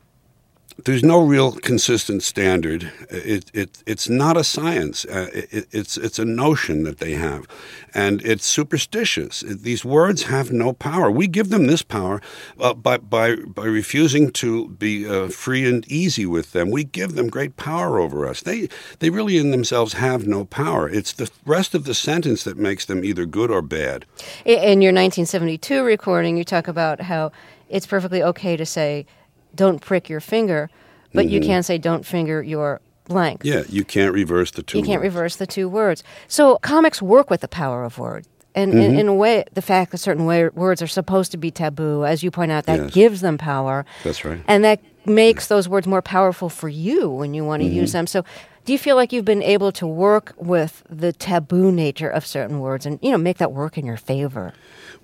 there's 0.84 1.02
no 1.02 1.24
real 1.24 1.52
consistent 1.52 2.22
standard. 2.22 2.90
It, 3.10 3.50
it, 3.52 3.82
it's 3.86 4.08
not 4.08 4.36
a 4.36 4.44
science. 4.44 5.04
Uh, 5.04 5.28
it, 5.32 5.68
it's, 5.70 5.96
it's 5.96 6.18
a 6.18 6.24
notion 6.24 6.84
that 6.84 6.98
they 6.98 7.12
have. 7.12 7.46
And 7.94 8.22
it's 8.22 8.46
superstitious. 8.46 9.40
These 9.40 9.84
words 9.84 10.24
have 10.24 10.50
no 10.50 10.72
power. 10.72 11.10
We 11.10 11.26
give 11.26 11.50
them 11.50 11.66
this 11.66 11.82
power 11.82 12.20
uh, 12.58 12.74
by, 12.74 12.98
by, 12.98 13.36
by 13.36 13.64
refusing 13.64 14.30
to 14.32 14.68
be 14.68 15.06
uh, 15.08 15.28
free 15.28 15.68
and 15.68 15.86
easy 15.90 16.26
with 16.26 16.52
them. 16.52 16.70
We 16.70 16.84
give 16.84 17.14
them 17.14 17.28
great 17.28 17.56
power 17.56 17.98
over 17.98 18.26
us. 18.26 18.42
They, 18.42 18.68
they 19.00 19.10
really 19.10 19.38
in 19.38 19.50
themselves 19.50 19.94
have 19.94 20.26
no 20.26 20.44
power. 20.44 20.88
It's 20.88 21.12
the 21.12 21.30
rest 21.44 21.74
of 21.74 21.84
the 21.84 21.94
sentence 21.94 22.44
that 22.44 22.56
makes 22.56 22.86
them 22.86 23.04
either 23.04 23.26
good 23.26 23.50
or 23.50 23.62
bad. 23.62 24.06
In 24.44 24.80
your 24.80 24.92
1972 24.92 25.82
recording, 25.84 26.36
you 26.36 26.44
talk 26.44 26.68
about 26.68 27.00
how 27.00 27.32
it's 27.68 27.86
perfectly 27.86 28.22
okay 28.22 28.56
to 28.56 28.66
say, 28.66 29.06
don't 29.54 29.80
prick 29.80 30.08
your 30.08 30.20
finger, 30.20 30.70
but 31.12 31.26
mm-hmm. 31.26 31.34
you 31.34 31.40
can't 31.40 31.64
say 31.64 31.78
don't 31.78 32.06
finger 32.06 32.42
your 32.42 32.80
blank. 33.04 33.42
Yeah, 33.44 33.62
you 33.68 33.84
can't 33.84 34.14
reverse 34.14 34.50
the 34.50 34.62
two. 34.62 34.78
You 34.78 34.84
can't 34.84 35.00
words. 35.02 35.14
reverse 35.14 35.36
the 35.36 35.46
two 35.46 35.68
words. 35.68 36.02
So 36.28 36.58
comics 36.58 37.02
work 37.02 37.30
with 37.30 37.40
the 37.40 37.48
power 37.48 37.84
of 37.84 37.98
words. 37.98 38.28
And 38.54 38.72
mm-hmm. 38.72 38.82
in, 38.82 38.98
in, 38.98 39.08
a 39.08 39.14
way, 39.14 39.44
the 39.54 39.62
fact 39.62 39.92
that 39.92 39.98
certain 39.98 40.26
way, 40.26 40.48
words 40.48 40.82
are 40.82 40.86
supposed 40.86 41.30
to 41.32 41.38
be 41.38 41.50
taboo, 41.50 42.04
as 42.04 42.22
you 42.22 42.30
point 42.30 42.52
out, 42.52 42.66
that 42.66 42.80
yes. 42.80 42.92
gives 42.92 43.20
them 43.22 43.38
power. 43.38 43.86
That's 44.04 44.24
right. 44.24 44.42
And 44.46 44.62
that 44.64 44.80
makes 45.06 45.46
those 45.46 45.68
words 45.68 45.86
more 45.86 46.02
powerful 46.02 46.50
for 46.50 46.68
you 46.68 47.08
when 47.08 47.32
you 47.32 47.44
want 47.44 47.62
to 47.62 47.68
mm-hmm. 47.68 47.76
use 47.76 47.92
them. 47.92 48.06
So, 48.06 48.24
do 48.64 48.72
you 48.72 48.78
feel 48.78 48.94
like 48.94 49.12
you've 49.12 49.24
been 49.24 49.42
able 49.42 49.72
to 49.72 49.86
work 49.86 50.34
with 50.36 50.84
the 50.88 51.12
taboo 51.12 51.72
nature 51.72 52.08
of 52.08 52.24
certain 52.24 52.60
words 52.60 52.86
and 52.86 52.98
you 53.02 53.10
know 53.10 53.18
make 53.18 53.38
that 53.38 53.52
work 53.52 53.76
in 53.76 53.84
your 53.84 53.96
favor? 53.96 54.52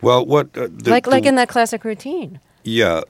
Well, 0.00 0.24
what 0.24 0.56
uh, 0.56 0.68
the, 0.70 0.90
like 0.90 1.06
like 1.06 1.24
in 1.24 1.34
that 1.36 1.48
classic 1.48 1.84
routine? 1.84 2.38
Yeah, 2.62 3.00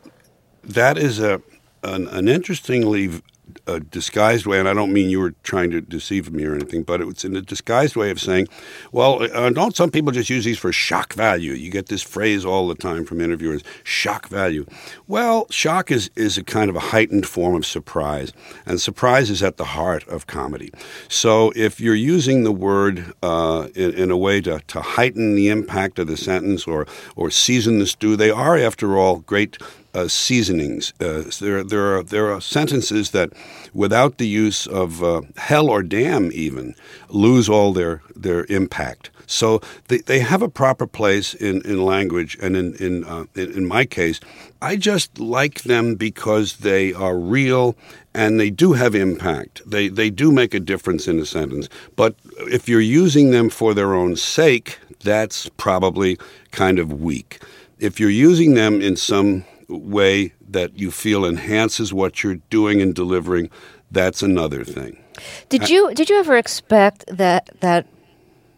that 0.68 0.98
is 0.98 1.20
a 1.20 1.42
an, 1.82 2.08
an 2.08 2.28
interestingly 2.28 3.20
a 3.66 3.80
disguised 3.80 4.46
way, 4.46 4.58
and 4.58 4.68
I 4.68 4.74
don't 4.74 4.92
mean 4.92 5.10
you 5.10 5.20
were 5.20 5.34
trying 5.42 5.70
to 5.70 5.80
deceive 5.80 6.30
me 6.32 6.44
or 6.44 6.54
anything, 6.54 6.82
but 6.82 7.00
it's 7.00 7.24
in 7.24 7.36
a 7.36 7.42
disguised 7.42 7.96
way 7.96 8.10
of 8.10 8.20
saying, 8.20 8.48
well, 8.92 9.22
uh, 9.22 9.50
don't 9.50 9.76
some 9.76 9.90
people 9.90 10.12
just 10.12 10.30
use 10.30 10.44
these 10.44 10.58
for 10.58 10.72
shock 10.72 11.14
value? 11.14 11.52
You 11.52 11.70
get 11.70 11.86
this 11.86 12.02
phrase 12.02 12.44
all 12.44 12.68
the 12.68 12.74
time 12.74 13.04
from 13.04 13.20
interviewers, 13.20 13.62
shock 13.84 14.28
value. 14.28 14.66
Well, 15.06 15.46
shock 15.50 15.90
is, 15.90 16.10
is 16.16 16.38
a 16.38 16.44
kind 16.44 16.70
of 16.70 16.76
a 16.76 16.80
heightened 16.80 17.26
form 17.26 17.54
of 17.54 17.66
surprise, 17.66 18.32
and 18.66 18.80
surprise 18.80 19.30
is 19.30 19.42
at 19.42 19.56
the 19.56 19.64
heart 19.64 20.06
of 20.08 20.26
comedy. 20.26 20.70
So 21.08 21.52
if 21.54 21.80
you're 21.80 21.94
using 21.94 22.44
the 22.44 22.52
word 22.52 23.12
uh, 23.22 23.68
in, 23.74 23.94
in, 23.94 24.10
a 24.10 24.16
way 24.16 24.40
to, 24.42 24.60
to 24.68 24.80
heighten 24.80 25.34
the 25.34 25.48
impact 25.48 25.98
of 25.98 26.06
the 26.06 26.16
sentence 26.16 26.66
or, 26.66 26.86
or 27.16 27.30
season 27.30 27.78
the 27.78 27.86
stew, 27.86 28.16
they 28.16 28.30
are, 28.30 28.56
after 28.56 28.96
all, 28.96 29.18
great 29.20 29.58
uh, 29.94 30.08
seasonings. 30.08 30.92
Uh, 31.00 31.24
there, 31.40 31.64
there 31.64 31.96
are 31.96 32.02
there 32.02 32.32
are 32.32 32.40
sentences 32.40 33.10
that, 33.10 33.30
without 33.72 34.18
the 34.18 34.28
use 34.28 34.66
of 34.66 35.02
uh, 35.02 35.22
hell 35.36 35.68
or 35.70 35.82
damn, 35.82 36.30
even 36.32 36.74
lose 37.08 37.48
all 37.48 37.72
their 37.72 38.02
their 38.14 38.44
impact. 38.48 39.10
So 39.26 39.60
they, 39.88 39.98
they 39.98 40.20
have 40.20 40.40
a 40.40 40.48
proper 40.48 40.86
place 40.86 41.34
in, 41.34 41.60
in 41.62 41.84
language, 41.84 42.38
and 42.40 42.56
in 42.56 43.04
uh, 43.04 43.24
in 43.34 43.52
in 43.52 43.66
my 43.66 43.84
case, 43.84 44.20
I 44.62 44.76
just 44.76 45.18
like 45.18 45.62
them 45.62 45.96
because 45.96 46.58
they 46.58 46.92
are 46.92 47.18
real 47.18 47.76
and 48.14 48.40
they 48.40 48.50
do 48.50 48.72
have 48.72 48.94
impact. 48.94 49.62
They 49.64 49.88
they 49.88 50.10
do 50.10 50.32
make 50.32 50.54
a 50.54 50.60
difference 50.60 51.06
in 51.06 51.18
a 51.20 51.26
sentence. 51.26 51.68
But 51.94 52.14
if 52.50 52.68
you're 52.68 52.80
using 52.80 53.30
them 53.30 53.50
for 53.50 53.74
their 53.74 53.94
own 53.94 54.16
sake, 54.16 54.78
that's 55.04 55.48
probably 55.56 56.18
kind 56.50 56.78
of 56.78 57.00
weak. 57.00 57.40
If 57.78 58.00
you're 58.00 58.10
using 58.10 58.54
them 58.54 58.80
in 58.80 58.96
some 58.96 59.44
way 59.68 60.32
that 60.48 60.78
you 60.78 60.90
feel 60.90 61.24
enhances 61.24 61.92
what 61.92 62.22
you're 62.22 62.40
doing 62.50 62.80
and 62.80 62.94
delivering, 62.94 63.50
that's 63.90 64.22
another 64.22 64.64
thing. 64.64 65.02
Did 65.48 65.68
you 65.68 65.92
did 65.94 66.08
you 66.08 66.18
ever 66.18 66.36
expect 66.36 67.04
that 67.08 67.50
that 67.60 67.86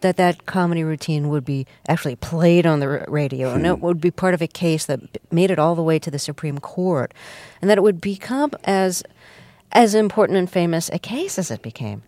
that 0.01 0.17
that 0.17 0.45
comedy 0.45 0.83
routine 0.83 1.29
would 1.29 1.45
be 1.45 1.65
actually 1.87 2.15
played 2.15 2.65
on 2.65 2.79
the 2.79 3.05
radio 3.07 3.53
and 3.53 3.65
it 3.65 3.75
hmm. 3.75 3.81
would 3.81 4.01
be 4.01 4.11
part 4.11 4.33
of 4.33 4.41
a 4.41 4.47
case 4.47 4.85
that 4.85 4.99
made 5.31 5.51
it 5.51 5.59
all 5.59 5.75
the 5.75 5.83
way 5.83 5.99
to 5.99 6.11
the 6.11 6.19
Supreme 6.19 6.59
Court 6.59 7.13
and 7.61 7.69
that 7.69 7.77
it 7.77 7.81
would 7.81 8.01
become 8.01 8.51
as 8.63 9.03
as 9.71 9.95
important 9.95 10.37
and 10.37 10.49
famous 10.49 10.89
a 10.89 10.99
case 10.99 11.39
as 11.39 11.49
it 11.49 11.61
became? 11.61 12.03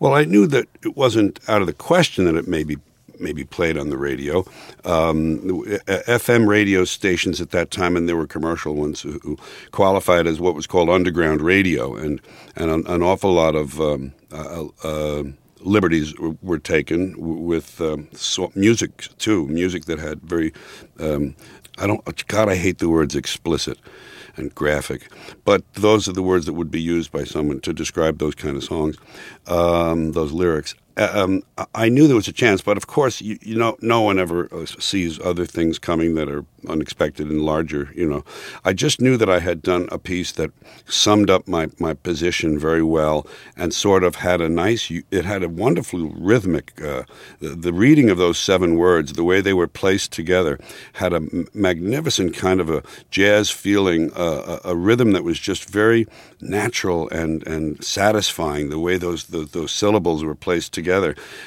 Well, 0.00 0.14
I 0.14 0.24
knew 0.24 0.46
that 0.48 0.68
it 0.82 0.96
wasn't 0.96 1.38
out 1.48 1.60
of 1.60 1.66
the 1.66 1.72
question 1.72 2.24
that 2.24 2.34
it 2.34 2.48
may 2.48 2.64
be 2.64 2.78
maybe 3.20 3.44
played 3.44 3.76
on 3.76 3.90
the 3.90 3.96
radio. 3.96 4.40
Um, 4.84 5.38
FM 5.86 6.46
radio 6.46 6.84
stations 6.84 7.40
at 7.40 7.50
that 7.50 7.70
time, 7.70 7.96
and 7.96 8.08
there 8.08 8.16
were 8.16 8.26
commercial 8.26 8.74
ones 8.74 9.00
who, 9.00 9.18
who 9.20 9.36
qualified 9.70 10.26
as 10.26 10.40
what 10.40 10.54
was 10.54 10.66
called 10.66 10.88
underground 10.88 11.40
radio, 11.40 11.94
and 11.94 12.20
and 12.56 12.70
an, 12.70 12.86
an 12.86 13.02
awful 13.02 13.32
lot 13.32 13.54
of 13.54 13.80
um, 13.80 14.12
uh, 14.32 14.66
uh, 14.82 15.22
liberties 15.60 16.14
were, 16.18 16.58
taken 16.58 17.14
with 17.18 17.80
um, 17.80 18.08
music 18.54 19.08
too, 19.18 19.46
music 19.48 19.84
that 19.86 19.98
had 19.98 20.20
very. 20.22 20.52
Um, 20.98 21.34
I 21.78 21.86
don't. 21.86 22.26
God, 22.28 22.48
I 22.48 22.56
hate 22.56 22.78
the 22.78 22.88
words 22.88 23.16
explicit 23.16 23.78
and 24.36 24.54
graphic, 24.54 25.10
but 25.44 25.62
those 25.74 26.08
are 26.08 26.12
the 26.12 26.22
words 26.22 26.46
that 26.46 26.54
would 26.54 26.70
be 26.70 26.80
used 26.80 27.12
by 27.12 27.24
someone 27.24 27.60
to 27.60 27.72
describe 27.72 28.18
those 28.18 28.34
kind 28.34 28.56
of 28.56 28.64
songs, 28.64 28.96
um, 29.46 30.12
those 30.12 30.32
lyrics. 30.32 30.74
Um, 30.96 31.42
I 31.74 31.88
knew 31.88 32.06
there 32.06 32.16
was 32.16 32.28
a 32.28 32.32
chance, 32.32 32.60
but 32.60 32.76
of 32.76 32.86
course, 32.86 33.20
you, 33.20 33.38
you 33.40 33.56
know, 33.56 33.76
no 33.80 34.02
one 34.02 34.18
ever 34.18 34.48
uh, 34.52 34.66
sees 34.66 35.18
other 35.20 35.46
things 35.46 35.78
coming 35.78 36.14
that 36.16 36.28
are 36.28 36.44
unexpected 36.68 37.28
and 37.28 37.42
larger. 37.42 37.90
You 37.94 38.08
know, 38.08 38.24
I 38.64 38.72
just 38.72 39.00
knew 39.00 39.16
that 39.16 39.28
I 39.30 39.40
had 39.40 39.62
done 39.62 39.88
a 39.90 39.98
piece 39.98 40.32
that 40.32 40.50
summed 40.86 41.30
up 41.30 41.48
my, 41.48 41.68
my 41.78 41.94
position 41.94 42.58
very 42.58 42.82
well 42.82 43.26
and 43.56 43.72
sort 43.72 44.04
of 44.04 44.16
had 44.16 44.40
a 44.40 44.48
nice. 44.48 44.90
It 45.10 45.24
had 45.24 45.42
a 45.42 45.48
wonderfully 45.48 46.12
rhythmic. 46.14 46.80
Uh, 46.80 47.04
the, 47.40 47.50
the, 47.50 47.72
reading 47.72 48.10
of 48.10 48.18
those 48.18 48.38
seven 48.38 48.76
words, 48.76 49.14
the 49.14 49.24
way 49.24 49.40
they 49.40 49.54
were 49.54 49.66
placed 49.66 50.12
together, 50.12 50.58
had 50.94 51.12
a 51.12 51.22
magnificent 51.54 52.34
kind 52.34 52.60
of 52.60 52.68
a 52.68 52.82
jazz 53.10 53.50
feeling, 53.50 54.12
uh, 54.14 54.58
a, 54.64 54.70
a, 54.70 54.76
rhythm 54.76 55.12
that 55.12 55.24
was 55.24 55.38
just 55.38 55.68
very 55.68 56.06
natural 56.40 57.08
and 57.10 57.46
and 57.46 57.82
satisfying. 57.82 58.68
The 58.68 58.78
way 58.78 58.98
those 58.98 59.24
the, 59.24 59.44
those 59.44 59.72
syllables 59.72 60.22
were 60.24 60.34
placed 60.34 60.72
together, 60.72 60.81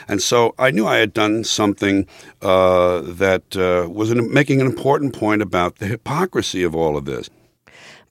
and 0.08 0.22
so 0.22 0.54
I 0.58 0.72
knew 0.72 0.88
I 0.88 0.98
had 0.98 1.14
done 1.14 1.44
something 1.44 2.08
uh, 2.42 3.02
that 3.02 3.56
uh, 3.56 3.90
was 3.90 4.12
an, 4.12 4.34
making 4.34 4.62
an 4.62 4.68
important 4.68 5.14
point 5.14 5.42
about 5.42 5.78
the 5.78 5.88
hypocrisy 5.88 6.64
of 6.64 6.76
all 6.76 6.98
of 6.98 7.06
this. 7.06 7.30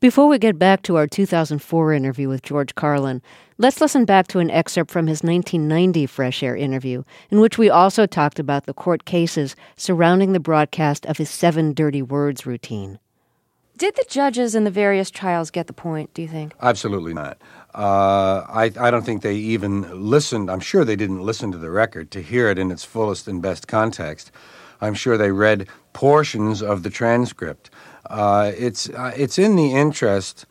Before 0.01 0.29
we 0.29 0.39
get 0.39 0.59
back 0.59 0.83
to 0.83 0.97
our 0.97 1.07
2004 1.07 1.93
interview 1.95 2.29
with 2.29 2.43
George 2.43 2.75
Carlin, 2.75 3.23
let's 3.57 3.81
listen 3.81 4.05
back 4.05 4.27
to 4.29 4.39
an 4.39 4.51
excerpt 4.51 4.91
from 4.91 5.07
his 5.07 5.23
1990 5.23 6.05
Fresh 6.07 6.43
Air 6.43 6.55
interview, 6.55 7.05
in 7.31 7.41
which 7.41 7.57
we 7.57 7.71
also 7.71 8.05
talked 8.05 8.39
about 8.39 8.67
the 8.67 8.75
court 8.75 9.07
cases 9.07 9.57
surrounding 9.77 10.33
the 10.33 10.41
broadcast 10.41 11.07
of 11.07 11.17
his 11.17 11.31
Seven 11.31 11.73
Dirty 11.73 12.03
Words 12.03 12.45
routine. 12.45 12.99
Did 13.79 13.97
the 13.97 14.05
judges 14.09 14.55
in 14.55 14.65
the 14.65 14.71
various 14.71 15.11
trials 15.11 15.51
get 15.51 15.67
the 15.67 15.73
point, 15.73 16.13
do 16.13 16.23
you 16.23 16.29
think? 16.29 16.53
Absolutely 16.61 17.15
not. 17.15 17.39
Uh, 17.75 18.47
I, 18.49 18.71
I 18.79 18.91
don't 18.91 19.05
think 19.05 19.23
they 19.23 19.35
even 19.35 20.09
listened. 20.09 20.51
I'm 20.51 20.61
sure 20.61 20.85
they 20.85 20.97
didn't 20.97 21.23
listen 21.23 21.51
to 21.53 21.59
the 21.59 21.71
record 21.71 22.11
to 22.13 22.23
hear 22.23 22.49
it 22.49 22.59
in 22.59 22.71
its 22.71 22.85
fullest 22.85 23.27
and 23.27 23.43
best 23.43 23.67
context. 23.67 24.31
I'm 24.81 24.95
sure 24.95 25.17
they 25.17 25.33
read 25.33 25.69
portions 25.93 26.63
of 26.63 26.85
the 26.85 26.91
transcript. 26.91 27.71
Uh, 28.09 28.53
it's, 28.57 28.89
uh, 28.91 29.13
it's 29.17 29.39
in 29.39 29.57
the 29.57 29.73
interest, 29.73 30.47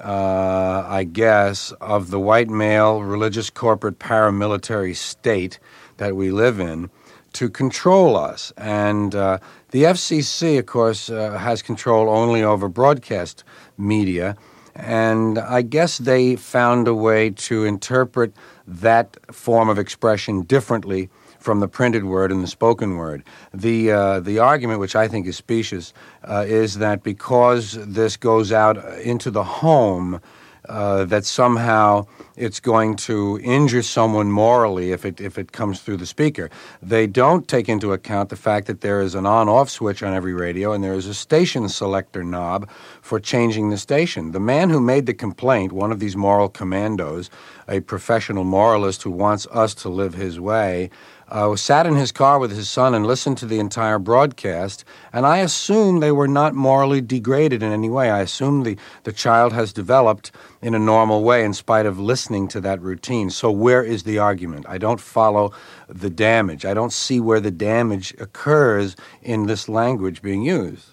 uh, 0.00 0.84
I 0.88 1.04
guess, 1.04 1.70
of 1.80 2.10
the 2.10 2.18
white 2.18 2.48
male 2.48 3.02
religious 3.02 3.50
corporate 3.50 3.98
paramilitary 3.98 4.96
state 4.96 5.60
that 5.98 6.16
we 6.16 6.30
live 6.30 6.58
in 6.58 6.90
to 7.34 7.50
control 7.50 8.16
us. 8.16 8.52
And 8.56 9.14
uh, 9.14 9.38
the 9.70 9.84
FCC, 9.84 10.58
of 10.58 10.66
course, 10.66 11.10
uh, 11.10 11.38
has 11.38 11.62
control 11.62 12.08
only 12.08 12.42
over 12.42 12.68
broadcast 12.68 13.44
media. 13.76 14.36
And 14.74 15.38
I 15.38 15.62
guess 15.62 15.98
they 15.98 16.36
found 16.36 16.88
a 16.88 16.94
way 16.94 17.30
to 17.30 17.64
interpret 17.64 18.32
that 18.66 19.16
form 19.32 19.68
of 19.68 19.78
expression 19.78 20.42
differently 20.42 21.10
from 21.38 21.60
the 21.60 21.68
printed 21.68 22.04
word 22.04 22.32
and 22.32 22.42
the 22.42 22.48
spoken 22.48 22.96
word. 22.96 23.22
The, 23.52 23.92
uh, 23.92 24.20
the 24.20 24.38
argument, 24.38 24.80
which 24.80 24.96
I 24.96 25.08
think 25.08 25.26
is 25.26 25.36
specious, 25.36 25.92
uh, 26.24 26.44
is 26.46 26.78
that 26.78 27.02
because 27.02 27.72
this 27.86 28.16
goes 28.16 28.50
out 28.50 28.78
into 29.00 29.30
the 29.30 29.44
home, 29.44 30.20
uh, 30.68 31.04
that 31.04 31.24
somehow 31.24 32.06
it's 32.36 32.58
going 32.58 32.96
to 32.96 33.38
injure 33.42 33.82
someone 33.82 34.30
morally 34.30 34.92
if 34.92 35.04
it 35.04 35.20
if 35.20 35.38
it 35.38 35.52
comes 35.52 35.80
through 35.80 35.98
the 35.98 36.06
speaker. 36.06 36.50
They 36.82 37.06
don't 37.06 37.46
take 37.46 37.68
into 37.68 37.92
account 37.92 38.28
the 38.28 38.36
fact 38.36 38.66
that 38.66 38.80
there 38.80 39.00
is 39.00 39.14
an 39.14 39.26
on-off 39.26 39.70
switch 39.70 40.02
on 40.02 40.14
every 40.14 40.34
radio 40.34 40.72
and 40.72 40.82
there 40.82 40.94
is 40.94 41.06
a 41.06 41.14
station 41.14 41.68
selector 41.68 42.24
knob 42.24 42.68
for 43.02 43.20
changing 43.20 43.70
the 43.70 43.78
station. 43.78 44.32
The 44.32 44.40
man 44.40 44.70
who 44.70 44.80
made 44.80 45.06
the 45.06 45.14
complaint, 45.14 45.72
one 45.72 45.92
of 45.92 46.00
these 46.00 46.16
moral 46.16 46.48
commandos, 46.48 47.30
a 47.68 47.80
professional 47.80 48.44
moralist 48.44 49.02
who 49.02 49.10
wants 49.10 49.46
us 49.50 49.74
to 49.76 49.88
live 49.88 50.14
his 50.14 50.40
way, 50.40 50.90
uh, 51.34 51.56
sat 51.56 51.84
in 51.84 51.96
his 51.96 52.12
car 52.12 52.38
with 52.38 52.52
his 52.52 52.70
son 52.70 52.94
and 52.94 53.04
listened 53.04 53.36
to 53.36 53.44
the 53.44 53.58
entire 53.58 53.98
broadcast. 53.98 54.84
And 55.12 55.26
I 55.26 55.38
assume 55.38 55.98
they 55.98 56.12
were 56.12 56.28
not 56.28 56.54
morally 56.54 57.00
degraded 57.00 57.60
in 57.60 57.72
any 57.72 57.90
way. 57.90 58.08
I 58.08 58.20
assume 58.20 58.62
the, 58.62 58.78
the 59.02 59.12
child 59.12 59.52
has 59.52 59.72
developed 59.72 60.30
in 60.62 60.76
a 60.76 60.78
normal 60.78 61.24
way 61.24 61.44
in 61.44 61.52
spite 61.52 61.86
of 61.86 61.98
listening 61.98 62.46
to 62.48 62.60
that 62.60 62.80
routine. 62.80 63.30
So, 63.30 63.50
where 63.50 63.82
is 63.82 64.04
the 64.04 64.18
argument? 64.18 64.64
I 64.68 64.78
don't 64.78 65.00
follow 65.00 65.52
the 65.88 66.08
damage. 66.08 66.64
I 66.64 66.72
don't 66.72 66.92
see 66.92 67.18
where 67.18 67.40
the 67.40 67.50
damage 67.50 68.14
occurs 68.20 68.94
in 69.20 69.46
this 69.46 69.68
language 69.68 70.22
being 70.22 70.42
used. 70.42 70.86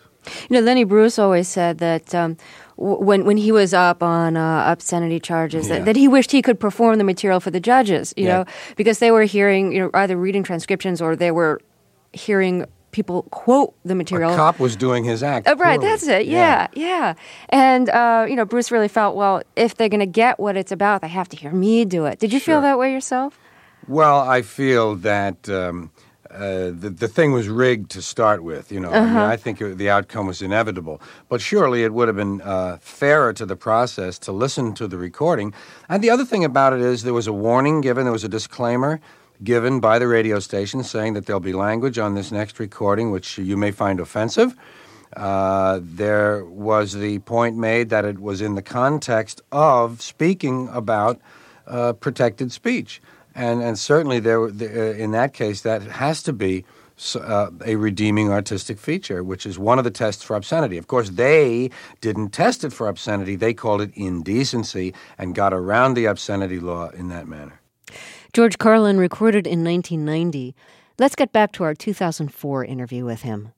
You 0.50 0.56
know, 0.56 0.62
Lenny 0.62 0.84
Bruce 0.84 1.20
always 1.20 1.48
said 1.48 1.78
that 1.80 2.14
um, 2.16 2.38
when 2.82 3.26
when 3.26 3.38
he 3.38 3.52
was 3.52 3.74
up 3.74 4.02
on 4.02 4.36
uh, 4.36 4.64
obscenity 4.68 5.20
charges 5.20 5.68
yeah. 5.68 5.78
that, 5.78 5.86
that, 5.86 5.96
he 5.96 6.08
wished 6.08 6.32
he 6.32 6.42
could 6.42 6.60
perform 6.60 6.98
the 6.98 7.04
material 7.04 7.40
for 7.40 7.52
the 7.52 7.60
judges, 7.60 8.14
you 8.18 8.26
yeah. 8.26 8.38
know, 8.38 8.46
because 8.76 9.00
they 9.00 9.12
were 9.12 9.24
hearing, 9.24 9.72
you 9.72 9.80
know, 9.80 9.92
either 9.94 10.18
reading 10.18 10.44
transcriptions 10.44 11.02
or 11.02 11.16
they 11.16 11.32
were 11.32 11.62
hearing 12.12 12.66
people 12.92 13.24
quote 13.32 13.74
the 13.86 13.96
material. 13.96 14.34
A 14.34 14.36
cop 14.36 14.60
was 14.60 14.76
doing 14.76 15.04
his 15.04 15.24
act. 15.24 15.48
Oh, 15.48 15.56
right, 15.56 15.80
that's 15.80 16.08
it. 16.08 16.26
Yeah, 16.26 16.68
yeah. 16.74 16.88
yeah. 16.88 17.14
And, 17.50 17.90
uh, 17.90 18.26
you 18.28 18.36
know, 18.36 18.46
Bruce 18.46 18.72
really 18.72 18.88
felt, 18.88 19.16
well, 19.16 19.44
if 19.56 19.76
they're 19.76 19.90
going 19.90 20.02
to 20.02 20.06
get 20.06 20.40
what 20.40 20.58
it's 20.58 20.72
about, 20.72 21.02
they 21.02 21.08
have 21.08 21.30
to 21.30 21.38
hear 21.38 21.52
me 21.52 21.86
do 21.86 22.06
it. 22.06 22.20
Did 22.20 22.34
you 22.34 22.40
sure. 22.40 22.56
feel 22.56 22.62
that 22.62 22.78
way 22.78 22.92
yourself? 22.92 23.40
Well, 23.88 24.20
I 24.20 24.42
feel 24.42 24.96
that 24.98 25.48
um, 25.50 25.92
uh, 26.34 26.72
the, 26.72 26.90
the 26.90 27.08
thing 27.08 27.32
was 27.32 27.48
rigged 27.48 27.92
to 27.92 28.02
start 28.02 28.44
with. 28.44 28.72
You 28.72 28.80
know, 28.80 28.90
uh-huh. 28.90 28.98
I, 28.98 29.06
mean, 29.06 29.18
uh-huh. 29.18 29.26
I, 29.28 29.38
think 29.38 29.62
it, 29.62 29.78
the 29.78 29.90
outcome 29.90 30.28
was 30.28 30.42
inevitable. 30.42 31.02
But 31.30 31.42
surely 31.42 31.84
it 31.84 31.94
would 31.94 32.08
have 32.08 32.18
been 32.18 32.42
uh, 32.42 32.78
fairer 32.82 33.34
to 33.34 33.46
the 33.46 33.56
process 33.56 34.18
to 34.20 34.32
listen 34.32 34.74
to 34.76 34.88
the 34.88 34.98
recording. 34.98 35.54
And 35.90 36.04
the 36.04 36.10
other 36.10 36.26
thing 36.26 36.44
about 36.44 36.74
it 36.74 36.82
is 36.82 37.04
there 37.04 37.14
was 37.14 37.28
a 37.28 37.34
warning 37.34 37.82
given, 37.82 38.06
there 38.06 38.14
was 38.14 38.24
a 38.24 38.30
disclaimer 38.30 39.00
given 39.44 39.80
by 39.80 39.98
the 39.98 40.08
radio 40.08 40.40
station 40.40 40.84
saying 40.84 41.14
that 41.14 41.26
there'll 41.26 41.40
be 41.40 41.54
language 41.54 41.98
on 41.98 42.14
this 42.14 42.32
next 42.32 42.60
recording 42.60 43.12
which 43.12 43.38
you 43.38 43.58
may 43.58 43.72
find 43.72 44.00
offensive. 44.00 44.56
Uh, 45.16 45.80
there 45.82 46.46
was 46.46 46.94
the 46.94 47.20
point 47.20 47.58
made 47.58 47.90
that 47.90 48.06
it 48.06 48.20
was 48.20 48.42
in 48.42 48.56
the 48.56 48.62
context 48.62 49.42
of 49.52 50.02
speaking 50.02 50.70
about 50.72 51.20
uh, 51.68 51.94
protected 51.94 52.52
speech 52.52 53.02
and 53.36 53.62
and 53.62 53.78
certainly 53.78 54.20
there, 54.20 54.42
uh, 54.44 54.48
in 54.48 55.12
that 55.12 55.34
case, 55.34 55.62
that 55.62 55.82
has 55.84 56.24
to 56.24 56.34
be 56.34 56.66
uh, 57.16 57.50
a 57.66 57.76
redeeming 57.76 58.30
artistic 58.30 58.78
feature, 58.78 59.24
which 59.24 59.46
is 59.46 59.58
one 59.58 59.78
of 59.78 59.84
the 59.84 59.92
tests 59.92 60.24
for 60.24 60.36
obscenity. 60.36 60.78
Of 60.78 60.88
course, 60.88 61.10
they 61.10 61.70
didn't 62.00 62.30
test 62.30 62.64
it 62.64 62.74
for 62.74 62.88
obscenity; 62.88 63.36
they 63.36 63.54
called 63.54 63.82
it 63.82 63.92
indecency 63.96 64.94
and 65.18 65.36
got 65.36 65.54
around 65.54 65.94
the 65.94 66.06
obscenity 66.06 66.60
law 66.60 66.90
in 66.90 67.10
that 67.10 67.28
manner. 67.28 67.60
George 68.34 68.58
Carlin 68.58 68.98
recorded 68.98 69.46
in 69.46 69.64
1990. 69.64 70.56
Let's 71.00 71.16
get 71.16 71.34
back 71.34 71.52
to 71.54 71.64
our 71.64 71.74
2004 71.74 72.64
interview 72.64 73.04
with 73.04 73.24
him. 73.24 73.54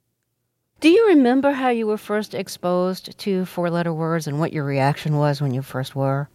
Do 0.79 0.89
you 0.89 1.07
remember 1.07 1.51
how 1.51 1.69
you 1.69 1.87
were 1.87 1.97
first 1.97 2.33
exposed 2.33 3.17
to 3.19 3.45
four 3.45 3.69
letter 3.69 3.93
words 3.93 4.27
and 4.27 4.39
what 4.39 4.51
your 4.51 4.63
reaction 4.65 5.17
was 5.17 5.41
when 5.41 5.53
you 5.53 5.61
first 5.61 5.95
were? 5.95 6.29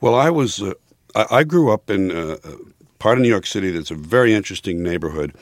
Well, 0.00 0.14
I 0.14 0.30
was 0.30 0.62
uh, 0.62 0.74
I, 1.14 1.26
I 1.30 1.44
grew 1.44 1.70
up 1.70 1.90
in 1.90 2.10
a 2.10 2.38
part 2.98 3.18
of 3.18 3.22
New 3.22 3.28
York 3.28 3.46
City 3.46 3.70
that's 3.70 3.90
a 3.90 3.94
very 3.94 4.32
interesting 4.34 4.82
neighborhood. 4.82 5.34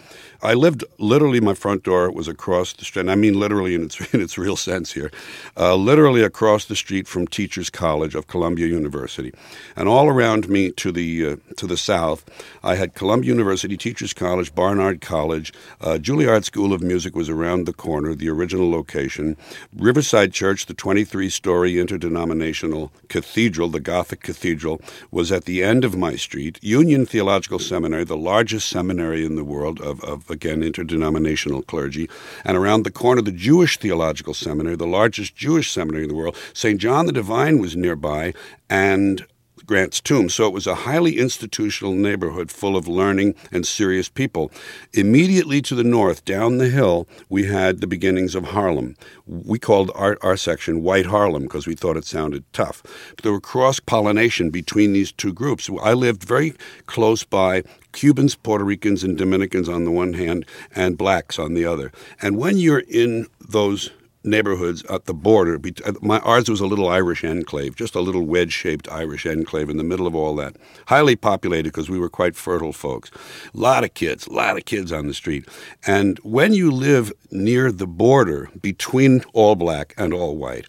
I 0.42 0.54
lived 0.54 0.82
literally, 0.98 1.40
my 1.40 1.54
front 1.54 1.84
door 1.84 2.10
was 2.10 2.26
across 2.26 2.72
the 2.72 2.84
street. 2.84 3.08
I 3.08 3.14
mean, 3.14 3.38
literally 3.38 3.76
in 3.76 3.84
its 3.84 4.00
in 4.14 4.20
its 4.20 4.36
real 4.36 4.56
sense 4.56 4.92
here, 4.92 5.10
uh, 5.56 5.76
literally 5.76 6.22
across 6.22 6.64
the 6.64 6.74
street 6.74 7.06
from 7.06 7.28
Teachers 7.28 7.70
College 7.70 8.16
of 8.16 8.26
Columbia 8.26 8.66
University, 8.66 9.32
and 9.76 9.88
all 9.88 10.08
around 10.08 10.48
me 10.48 10.72
to 10.72 10.90
the 10.90 11.26
uh, 11.26 11.36
to 11.56 11.66
the 11.68 11.76
south, 11.76 12.28
I 12.64 12.74
had 12.74 12.94
Columbia 12.94 13.28
University, 13.30 13.76
Teachers 13.76 14.12
College, 14.12 14.52
Barnard 14.54 15.00
College, 15.00 15.52
uh, 15.80 15.98
Juilliard 16.00 16.44
School 16.44 16.72
of 16.72 16.82
Music 16.82 17.14
was 17.14 17.28
around 17.28 17.66
the 17.66 17.72
corner, 17.72 18.14
the 18.14 18.28
original 18.28 18.68
location. 18.68 19.36
Riverside 19.76 20.32
Church, 20.32 20.66
the 20.66 20.74
23-story 20.74 21.78
interdenominational 21.78 22.92
cathedral, 23.08 23.68
the 23.68 23.80
Gothic 23.80 24.22
cathedral, 24.22 24.80
was 25.10 25.30
at 25.30 25.44
the 25.44 25.62
end 25.62 25.84
of 25.84 25.96
my 25.96 26.16
street. 26.16 26.58
Union 26.62 27.06
Theological 27.06 27.60
Seminary, 27.60 28.04
the 28.04 28.16
largest 28.16 28.68
seminary 28.68 29.24
in 29.24 29.36
the 29.36 29.44
world 29.44 29.80
of, 29.80 30.02
of 30.02 30.31
again, 30.32 30.62
interdenominational 30.62 31.62
clergy. 31.62 32.08
And 32.44 32.56
around 32.56 32.82
the 32.82 32.90
corner, 32.90 33.22
the 33.22 33.32
Jewish 33.32 33.78
Theological 33.78 34.34
Seminary, 34.34 34.76
the 34.76 34.86
largest 34.86 35.36
Jewish 35.36 35.70
seminary 35.70 36.04
in 36.04 36.08
the 36.08 36.14
world. 36.14 36.36
St. 36.52 36.80
John 36.80 37.06
the 37.06 37.12
Divine 37.12 37.58
was 37.58 37.76
nearby, 37.76 38.34
and 38.68 39.26
Grant's 39.66 40.00
tomb. 40.00 40.28
So 40.28 40.46
it 40.46 40.52
was 40.52 40.66
a 40.66 40.74
highly 40.74 41.18
institutional 41.18 41.92
neighborhood 41.92 42.50
full 42.50 42.76
of 42.76 42.88
learning 42.88 43.34
and 43.50 43.66
serious 43.66 44.08
people. 44.08 44.50
Immediately 44.92 45.62
to 45.62 45.74
the 45.74 45.84
north, 45.84 46.24
down 46.24 46.58
the 46.58 46.68
hill, 46.68 47.06
we 47.28 47.44
had 47.46 47.80
the 47.80 47.86
beginnings 47.86 48.34
of 48.34 48.44
Harlem. 48.44 48.96
We 49.26 49.58
called 49.58 49.90
our, 49.94 50.18
our 50.22 50.36
section 50.36 50.82
White 50.82 51.06
Harlem 51.06 51.44
because 51.44 51.66
we 51.66 51.74
thought 51.74 51.96
it 51.96 52.04
sounded 52.04 52.44
tough. 52.52 52.82
But 53.16 53.22
there 53.22 53.32
were 53.32 53.40
cross 53.40 53.80
pollination 53.80 54.50
between 54.50 54.92
these 54.92 55.12
two 55.12 55.32
groups. 55.32 55.70
I 55.82 55.92
lived 55.92 56.24
very 56.24 56.54
close 56.86 57.24
by 57.24 57.62
Cubans, 57.92 58.34
Puerto 58.34 58.64
Ricans, 58.64 59.04
and 59.04 59.16
Dominicans 59.18 59.68
on 59.68 59.84
the 59.84 59.90
one 59.90 60.14
hand, 60.14 60.46
and 60.74 60.98
blacks 60.98 61.38
on 61.38 61.54
the 61.54 61.64
other. 61.64 61.92
And 62.20 62.38
when 62.38 62.56
you're 62.56 62.84
in 62.88 63.26
those 63.40 63.90
neighborhoods 64.24 64.84
at 64.84 65.06
the 65.06 65.14
border. 65.14 65.58
Uh, 65.84 65.92
my, 66.00 66.18
ours 66.20 66.48
was 66.48 66.60
a 66.60 66.66
little 66.66 66.88
Irish 66.88 67.24
enclave, 67.24 67.76
just 67.76 67.94
a 67.94 68.00
little 68.00 68.22
wedge 68.22 68.52
shaped 68.52 68.90
Irish 68.90 69.26
enclave 69.26 69.68
in 69.68 69.76
the 69.76 69.84
middle 69.84 70.06
of 70.06 70.14
all 70.14 70.34
that. 70.36 70.56
Highly 70.86 71.16
populated 71.16 71.70
because 71.70 71.90
we 71.90 71.98
were 71.98 72.08
quite 72.08 72.36
fertile 72.36 72.72
folks. 72.72 73.10
A 73.54 73.58
lot 73.58 73.84
of 73.84 73.94
kids, 73.94 74.26
a 74.26 74.32
lot 74.32 74.56
of 74.56 74.64
kids 74.64 74.92
on 74.92 75.06
the 75.06 75.14
street. 75.14 75.48
And 75.86 76.18
when 76.20 76.54
you 76.54 76.70
live 76.70 77.12
near 77.30 77.72
the 77.72 77.86
border 77.86 78.48
between 78.60 79.22
all 79.32 79.54
black 79.54 79.94
and 79.96 80.12
all 80.12 80.36
white, 80.36 80.66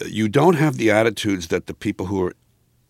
uh, 0.00 0.06
you 0.06 0.28
don't 0.28 0.54
have 0.54 0.76
the 0.76 0.90
attitudes 0.90 1.48
that 1.48 1.66
the 1.66 1.74
people 1.74 2.06
who 2.06 2.22
are 2.24 2.34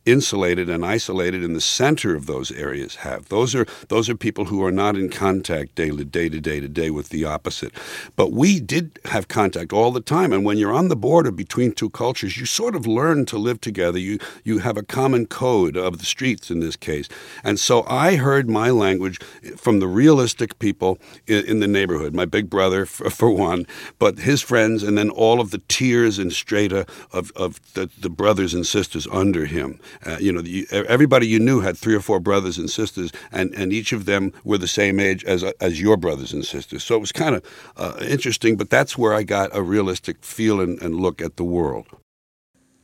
insulated 0.07 0.71
and 0.71 0.87
isolated 0.87 1.43
in 1.43 1.53
the 1.53 1.61
center 1.61 2.15
of 2.15 2.27
those 2.27 2.53
areas 2.53 2.97
have. 2.97 3.29
Those 3.29 3.55
are 3.55 3.67
those 3.89 4.09
are 4.09 4.17
people 4.17 4.47
who 4.47 4.65
are 4.65 4.71
not 4.71 4.97
in 4.97 5.11
contact 5.11 5.75
daily, 5.75 6.05
day 6.05 6.29
to 6.29 6.41
day 6.41 6.61
to 6.61 6.69
day 6.69 6.91
with 6.91 7.09
the 7.09 7.25
opposite. 7.25 7.73
But 8.15 8.33
we 8.33 8.61
did 8.61 9.01
have 9.07 9.29
contact 9.29 9.73
all 9.73 9.91
the 9.91 10.01
time, 10.01 10.33
and 10.33 10.45
when 10.45 10.59
you're 10.59 10.73
on 10.73 10.89
the 10.89 10.97
border 10.97 11.33
between 11.33 11.73
two 11.73 11.91
cultures, 11.91 12.39
you 12.39 12.47
sort 12.47 12.77
of 12.77 12.87
learn 12.87 13.27
to 13.27 13.37
live 13.37 13.61
together. 13.61 13.99
You 13.99 14.19
you 14.45 14.59
have 14.59 14.77
a 14.77 14.83
common 14.83 15.27
code 15.27 15.77
of 15.77 15.99
the 15.99 16.07
streets 16.07 16.51
in 16.51 16.61
this 16.61 16.77
case, 16.77 17.09
and 17.43 17.59
so 17.59 17.85
I 17.89 18.17
heard 18.17 18.49
my 18.49 18.71
language 18.71 19.19
from 19.57 19.81
the 19.81 19.89
realistic 19.89 20.59
people 20.61 20.99
in, 21.27 21.45
in 21.47 21.61
the 21.61 21.69
neighborhood. 21.69 22.15
My 22.15 22.25
big 22.25 22.49
brother, 22.49 22.87
for, 22.87 23.11
for, 23.11 23.31
one, 23.31 23.67
but 23.99 24.21
his 24.21 24.41
friends, 24.41 24.85
and 24.85 24.97
then 24.97 25.11
all 25.11 25.41
of 25.41 25.51
the 25.51 25.63
tiers 25.69 26.19
and 26.19 26.33
strata 26.33 26.87
of 27.13 27.33
of 27.33 27.61
the, 27.75 27.91
the 28.01 28.11
brothers 28.11 28.55
and 28.55 28.65
sisters 28.65 29.09
under 29.11 29.47
him. 29.47 29.81
Uh, 30.05 30.17
you 30.21 30.33
know, 30.33 30.41
the, 30.41 30.67
everybody 30.71 31.27
you 31.27 31.39
knew 31.39 31.61
had 31.61 31.77
three 31.77 31.95
or 31.95 32.01
four 32.01 32.21
brothers 32.21 32.59
and 32.59 32.71
sisters, 32.71 33.13
and, 33.33 33.55
and 33.55 33.73
each 33.73 33.93
of 33.93 34.05
them 34.05 34.33
were 34.45 34.59
the 34.59 34.69
same 34.69 35.01
age 35.01 35.25
as 35.25 35.43
as 35.61 35.81
your 35.81 35.97
brothers 35.97 36.33
and 36.33 36.45
sisters. 36.45 36.85
So 36.85 36.97
it 36.97 37.01
was 37.01 37.13
kind 37.13 37.35
of 37.35 37.73
uh, 37.77 37.95
interesting, 38.01 38.57
but 38.57 38.71
that's 38.71 38.99
where 38.99 39.15
I 39.15 39.23
got 39.23 39.51
a 39.53 39.63
realistic 39.63 40.25
feel 40.25 40.61
and, 40.61 40.81
and 40.83 40.97
look 40.97 41.21
at 41.21 41.37
the 41.37 41.45
world. 41.45 41.87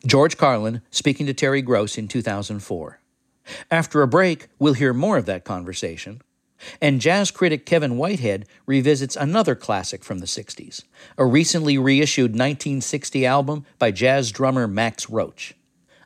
George 0.06 0.36
Carlin 0.36 0.82
speaking 0.90 1.26
to 1.26 1.34
Terry 1.34 1.62
Gross 1.62 1.96
in 1.96 2.08
2004. 2.08 2.98
After 3.70 4.02
a 4.02 4.08
break, 4.08 4.48
we'll 4.58 4.74
hear 4.74 4.92
more 4.92 5.16
of 5.16 5.26
that 5.26 5.44
conversation. 5.44 6.22
And 6.80 7.00
jazz 7.00 7.30
critic 7.30 7.66
Kevin 7.66 7.96
Whitehead 7.96 8.46
revisits 8.66 9.16
another 9.16 9.54
classic 9.54 10.04
from 10.04 10.18
the 10.18 10.26
60s, 10.26 10.84
a 11.18 11.24
recently 11.24 11.76
reissued 11.76 12.32
1960 12.32 13.26
album 13.26 13.66
by 13.78 13.90
jazz 13.90 14.30
drummer 14.30 14.68
Max 14.68 15.10
Roach. 15.10 15.54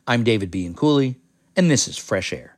I'm 0.09 0.23
David 0.23 0.53
Bianculli, 0.53 1.15
and 1.57 1.69
this 1.69 1.85
is 1.85 1.97
Fresh 1.97 2.31
Air. 2.31 2.57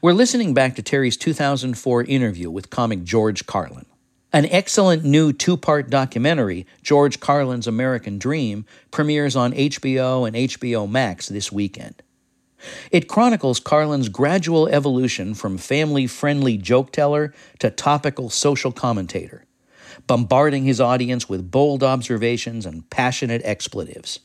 We're 0.00 0.12
listening 0.12 0.54
back 0.54 0.76
to 0.76 0.82
Terry's 0.84 1.16
2004 1.16 2.04
interview 2.04 2.48
with 2.48 2.70
comic 2.70 3.02
George 3.02 3.44
Carlin. 3.44 3.86
An 4.32 4.46
excellent 4.46 5.02
new 5.02 5.32
two 5.32 5.56
part 5.56 5.90
documentary, 5.90 6.64
George 6.80 7.18
Carlin's 7.18 7.66
American 7.66 8.18
Dream, 8.18 8.66
premieres 8.92 9.34
on 9.34 9.52
HBO 9.52 10.28
and 10.28 10.36
HBO 10.36 10.88
Max 10.88 11.26
this 11.26 11.50
weekend. 11.50 12.04
It 12.92 13.08
chronicles 13.08 13.58
Carlin's 13.58 14.08
gradual 14.08 14.68
evolution 14.68 15.34
from 15.34 15.58
family 15.58 16.06
friendly 16.06 16.56
joke 16.56 16.92
teller 16.92 17.34
to 17.58 17.68
topical 17.68 18.30
social 18.30 18.70
commentator, 18.70 19.44
bombarding 20.06 20.66
his 20.66 20.80
audience 20.80 21.28
with 21.28 21.50
bold 21.50 21.82
observations 21.82 22.64
and 22.64 22.88
passionate 22.90 23.42
expletives 23.44 24.20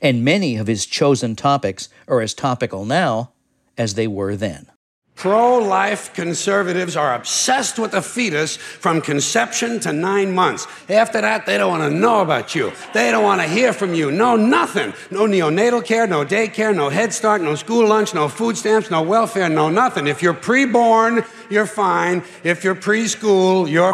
and 0.00 0.24
many 0.24 0.56
of 0.56 0.66
his 0.66 0.86
chosen 0.86 1.36
topics 1.36 1.88
are 2.08 2.20
as 2.20 2.34
topical 2.34 2.84
now 2.84 3.32
as 3.76 3.94
they 3.94 4.06
were 4.06 4.36
then. 4.36 4.66
Pro 5.14 5.58
life 5.58 6.12
conservatives 6.14 6.96
are 6.96 7.14
obsessed 7.14 7.78
with 7.78 7.92
the 7.92 8.02
fetus 8.02 8.56
from 8.56 9.00
conception 9.00 9.78
to 9.80 9.92
nine 9.92 10.32
months. 10.32 10.66
After 10.88 11.20
that, 11.20 11.46
they 11.46 11.58
don't 11.58 11.70
want 11.70 11.92
to 11.92 11.96
know 11.96 12.22
about 12.22 12.54
you. 12.54 12.72
They 12.92 13.10
don't 13.10 13.22
want 13.22 13.40
to 13.40 13.46
hear 13.46 13.72
from 13.72 13.94
you. 13.94 14.10
No, 14.10 14.34
nothing. 14.36 14.94
No 15.10 15.26
neonatal 15.26 15.84
care, 15.84 16.06
no 16.06 16.24
daycare, 16.24 16.74
no 16.74 16.88
Head 16.88 17.12
Start, 17.12 17.40
no 17.42 17.54
school 17.54 17.86
lunch, 17.86 18.14
no 18.14 18.28
food 18.28 18.56
stamps, 18.56 18.90
no 18.90 19.02
welfare, 19.02 19.48
no 19.48 19.68
nothing. 19.68 20.06
If 20.08 20.22
you're 20.22 20.34
preborn, 20.34 21.24
you're 21.50 21.66
fine. 21.66 22.24
If 22.42 22.64
you're 22.64 22.74
preschool, 22.74 23.70
you're 23.70 23.92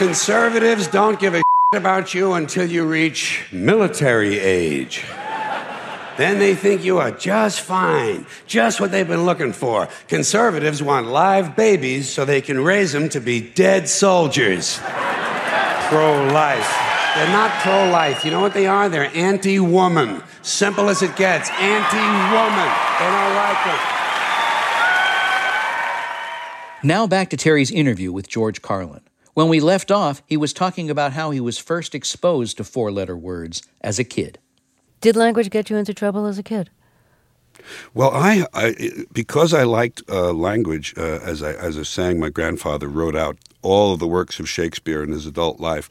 Conservatives 0.00 0.88
don't 0.88 1.20
give 1.20 1.34
a 1.34 1.42
shit 1.42 1.78
about 1.78 2.14
you 2.14 2.32
until 2.32 2.64
you 2.64 2.86
reach 2.86 3.46
military 3.52 4.38
age. 4.38 5.04
Then 6.16 6.38
they 6.38 6.54
think 6.54 6.82
you 6.82 6.96
are 6.96 7.10
just 7.10 7.60
fine, 7.60 8.24
just 8.46 8.80
what 8.80 8.92
they've 8.92 9.06
been 9.06 9.26
looking 9.26 9.52
for. 9.52 9.90
Conservatives 10.08 10.82
want 10.82 11.08
live 11.08 11.54
babies 11.54 12.08
so 12.08 12.24
they 12.24 12.40
can 12.40 12.64
raise 12.64 12.92
them 12.92 13.10
to 13.10 13.20
be 13.20 13.42
dead 13.42 13.90
soldiers. 13.90 14.78
pro 14.78 16.24
life. 16.32 16.74
They're 17.14 17.28
not 17.28 17.50
pro 17.60 17.90
life. 17.90 18.24
You 18.24 18.30
know 18.30 18.40
what 18.40 18.54
they 18.54 18.66
are? 18.66 18.88
They're 18.88 19.14
anti 19.14 19.60
woman. 19.60 20.22
Simple 20.40 20.88
as 20.88 21.02
it 21.02 21.14
gets. 21.14 21.50
Anti 21.50 22.06
woman. 22.32 22.70
They 22.98 23.04
don't 23.04 23.34
like 23.34 23.64
them. 23.66 23.78
Now 26.84 27.06
back 27.06 27.28
to 27.28 27.36
Terry's 27.36 27.70
interview 27.70 28.10
with 28.12 28.28
George 28.28 28.62
Carlin. 28.62 29.02
When 29.34 29.48
we 29.48 29.60
left 29.60 29.90
off, 29.90 30.22
he 30.26 30.36
was 30.36 30.52
talking 30.52 30.90
about 30.90 31.12
how 31.12 31.30
he 31.30 31.40
was 31.40 31.58
first 31.58 31.94
exposed 31.94 32.56
to 32.56 32.64
four 32.64 32.90
letter 32.90 33.16
words 33.16 33.62
as 33.80 33.98
a 33.98 34.04
kid. 34.04 34.38
Did 35.00 35.16
language 35.16 35.50
get 35.50 35.70
you 35.70 35.76
into 35.76 35.94
trouble 35.94 36.26
as 36.26 36.38
a 36.38 36.42
kid? 36.42 36.70
Well, 37.94 38.10
I, 38.12 38.46
I 38.54 39.04
because 39.12 39.52
I 39.52 39.64
liked 39.64 40.02
uh, 40.08 40.32
language, 40.32 40.94
uh, 40.96 41.20
as 41.22 41.42
I 41.42 41.52
as 41.52 41.76
I 41.76 41.80
was 41.80 41.88
saying, 41.88 42.18
my 42.18 42.30
grandfather 42.30 42.88
wrote 42.88 43.16
out 43.16 43.36
all 43.62 43.92
of 43.92 43.98
the 43.98 44.06
works 44.06 44.40
of 44.40 44.48
Shakespeare 44.48 45.02
in 45.02 45.10
his 45.10 45.26
adult 45.26 45.60
life, 45.60 45.90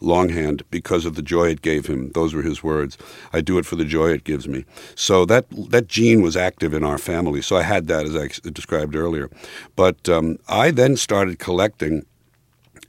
longhand, 0.00 0.62
because 0.70 1.04
of 1.04 1.16
the 1.16 1.22
joy 1.22 1.48
it 1.48 1.62
gave 1.62 1.86
him. 1.86 2.12
Those 2.12 2.34
were 2.34 2.42
his 2.42 2.62
words. 2.62 2.96
I 3.32 3.40
do 3.40 3.58
it 3.58 3.66
for 3.66 3.76
the 3.76 3.84
joy 3.84 4.10
it 4.10 4.24
gives 4.24 4.46
me. 4.46 4.64
So 4.94 5.24
that 5.24 5.46
that 5.70 5.88
gene 5.88 6.22
was 6.22 6.36
active 6.36 6.72
in 6.72 6.84
our 6.84 6.98
family. 6.98 7.42
So 7.42 7.56
I 7.56 7.62
had 7.62 7.88
that, 7.88 8.06
as 8.06 8.16
I 8.16 8.28
described 8.50 8.94
earlier. 8.94 9.28
But 9.76 10.08
um, 10.08 10.38
I 10.48 10.70
then 10.70 10.96
started 10.96 11.38
collecting 11.38 12.06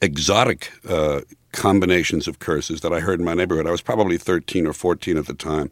exotic 0.02 0.72
uh, 0.88 1.22
combinations 1.52 2.28
of 2.28 2.40
curses 2.40 2.82
that 2.82 2.94
I 2.94 3.00
heard 3.00 3.20
in 3.20 3.26
my 3.26 3.34
neighborhood. 3.34 3.68
I 3.68 3.72
was 3.72 3.82
probably 3.82 4.18
13 4.18 4.68
or 4.68 4.74
14 4.74 5.18
at 5.18 5.26
the 5.26 5.34
time. 5.34 5.72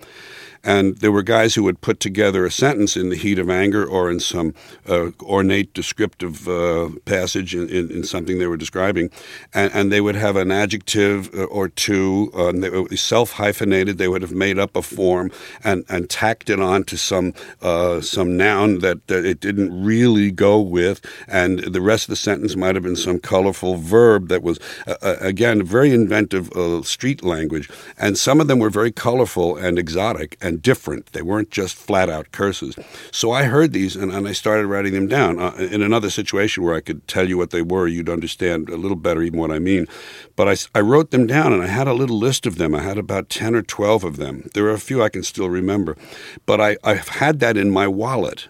And 0.68 0.98
there 0.98 1.14
were 1.14 1.24
guys 1.24 1.56
who 1.56 1.64
would 1.64 1.80
put 1.80 2.02
together 2.02 2.46
a 2.46 2.52
sentence 2.52 2.98
in 2.98 3.08
the 3.08 3.16
heat 3.16 3.40
of 3.40 3.50
anger 3.50 3.86
or 3.86 4.12
in 4.12 4.20
some 4.20 4.54
uh, 4.88 5.12
ornate 5.22 5.74
descriptive 5.74 6.46
uh, 6.46 6.90
passage 7.06 7.56
in, 7.56 7.70
in, 7.70 7.90
in, 7.90 8.04
something 8.04 8.38
they 8.38 8.48
were 8.48 8.58
describing. 8.58 9.10
And, 9.54 9.74
and, 9.74 9.94
they 9.94 10.02
would 10.02 10.16
have 10.16 10.36
an 10.36 10.52
adjective 10.52 11.34
uh, 11.34 11.44
or 11.46 11.70
two, 11.70 12.32
uh, 12.34 12.94
self 12.98 13.32
hyphenated. 13.32 13.98
They 13.98 14.10
would 14.10 14.22
have 14.22 14.34
made 14.34 14.60
up 14.60 14.76
a 14.76 14.82
form 14.82 15.32
and, 15.64 15.86
and 15.88 16.10
tacked 16.10 16.50
it 16.50 16.60
on 16.60 16.84
to 16.86 16.98
some, 16.98 17.34
uh, 17.62 18.02
some 18.02 18.36
noun 18.36 18.80
that, 18.80 19.08
that 19.08 19.24
it 19.24 19.40
didn't 19.40 19.86
really 19.86 20.32
go 20.32 20.60
with. 20.60 21.00
And 21.30 21.60
the 21.60 21.82
rest 21.82 22.06
of 22.06 22.10
the 22.10 22.18
sentence 22.18 22.58
might 22.58 22.76
have 22.76 22.84
been 22.84 22.98
some 22.98 23.20
colorful 23.20 23.78
verb 23.78 24.28
that 24.28 24.44
was, 24.44 24.60
uh, 24.86 25.16
again, 25.22 25.64
very 25.64 25.92
inventive 25.92 26.52
street 26.86 27.24
language. 27.24 27.70
And 27.98 28.18
some 28.18 28.42
of 28.42 28.50
them 28.50 28.60
were 28.60 28.70
very 28.70 28.92
colorful 28.92 29.56
and 29.56 29.80
exotic 29.80 30.38
and 30.42 30.57
different. 30.62 31.08
They 31.13 31.22
weren't 31.22 31.52
just 31.52 31.76
flat 31.76 32.10
out 32.10 32.32
curses. 32.32 32.76
So 33.12 33.32
I 33.32 33.43
heard 33.43 33.74
these 33.74 33.96
and, 33.96 34.12
and 34.12 34.28
I 34.28 34.34
started 34.34 34.67
writing 34.67 34.93
them 34.93 35.08
down. 35.08 35.39
Uh, 35.39 35.54
in 35.58 35.82
another 35.82 36.10
situation 36.10 36.63
where 36.63 36.76
I 36.76 36.82
could 36.82 37.08
tell 37.08 37.28
you 37.28 37.38
what 37.38 37.52
they 37.52 37.62
were, 37.62 37.88
you'd 37.88 38.10
understand 38.10 38.70
a 38.70 38.78
little 38.78 38.98
better 38.98 39.22
even 39.22 39.39
what 39.39 39.52
I 39.52 39.60
mean. 39.60 39.88
But 40.36 40.48
I, 40.48 40.78
I 40.78 40.82
wrote 40.82 41.12
them 41.12 41.28
down 41.28 41.54
and 41.54 41.62
I 41.63 41.67
had 41.67 41.88
a 41.88 41.93
little 41.93 42.17
list 42.17 42.46
of 42.46 42.58
them. 42.58 42.76
I 42.76 42.82
had 42.82 42.98
about 42.98 43.30
10 43.30 43.56
or 43.56 43.62
12 43.62 44.04
of 44.04 44.17
them. 44.17 44.50
There 44.54 44.65
are 44.65 44.72
a 44.72 44.80
few 44.80 45.02
I 45.02 45.10
can 45.10 45.24
still 45.24 45.50
remember. 45.50 45.98
But 46.46 46.62
I, 46.62 46.78
I've 46.84 47.08
had 47.08 47.39
that 47.39 47.58
in 47.58 47.72
my 47.72 47.88
wallet. 47.88 48.48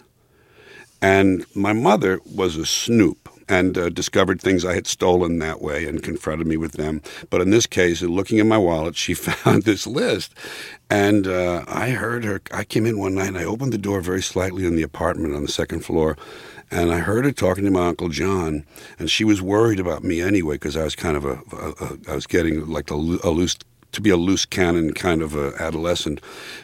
And 1.00 1.44
my 1.54 1.72
mother 1.72 2.20
was 2.34 2.56
a 2.56 2.66
snoop. 2.66 3.28
and 3.50 3.78
uh, 3.78 3.88
discovered 3.88 4.42
things 4.42 4.62
I 4.62 4.74
had 4.74 4.86
stolen 4.86 5.38
that 5.38 5.62
way 5.62 5.86
and 5.86 6.02
confronted 6.02 6.46
me 6.46 6.58
with 6.58 6.72
them. 6.72 7.00
But 7.30 7.40
in 7.40 7.48
this 7.48 7.66
case, 7.66 8.02
looking 8.02 8.36
in 8.36 8.46
my 8.46 8.58
wallet, 8.58 8.94
she 8.94 9.14
found 9.28 9.62
this 9.62 9.86
list. 9.86 10.34
And 10.90 11.26
uh, 11.26 11.64
I 11.68 11.90
heard 11.90 12.24
her. 12.24 12.40
I 12.50 12.64
came 12.64 12.86
in 12.86 12.98
one 12.98 13.14
night 13.14 13.28
and 13.28 13.38
I 13.38 13.44
opened 13.44 13.72
the 13.72 13.78
door 13.78 14.00
very 14.00 14.22
slightly 14.22 14.64
in 14.64 14.74
the 14.74 14.82
apartment 14.82 15.34
on 15.34 15.42
the 15.42 15.52
second 15.52 15.84
floor. 15.84 16.16
And 16.70 16.92
I 16.92 16.98
heard 16.98 17.24
her 17.24 17.32
talking 17.32 17.64
to 17.64 17.70
my 17.70 17.88
uncle 17.88 18.08
John, 18.08 18.64
and 18.98 19.10
she 19.10 19.24
was 19.24 19.40
worried 19.40 19.80
about 19.80 20.04
me 20.04 20.20
anyway 20.20 20.54
because 20.54 20.76
I 20.76 20.84
was 20.84 20.94
kind 20.94 21.16
of 21.16 21.24
a, 21.24 21.40
a, 21.52 21.84
a 21.84 21.98
I 22.12 22.14
was 22.14 22.26
getting 22.26 22.66
like 22.66 22.90
a, 22.90 22.94
a 22.94 23.30
loose 23.30 23.56
to 23.92 24.00
be 24.02 24.10
a 24.10 24.16
loose 24.16 24.44
cannon 24.44 24.92
kind 24.92 25.22
of 25.22 25.34
a 25.34 25.52
adolescent, 25.58 26.20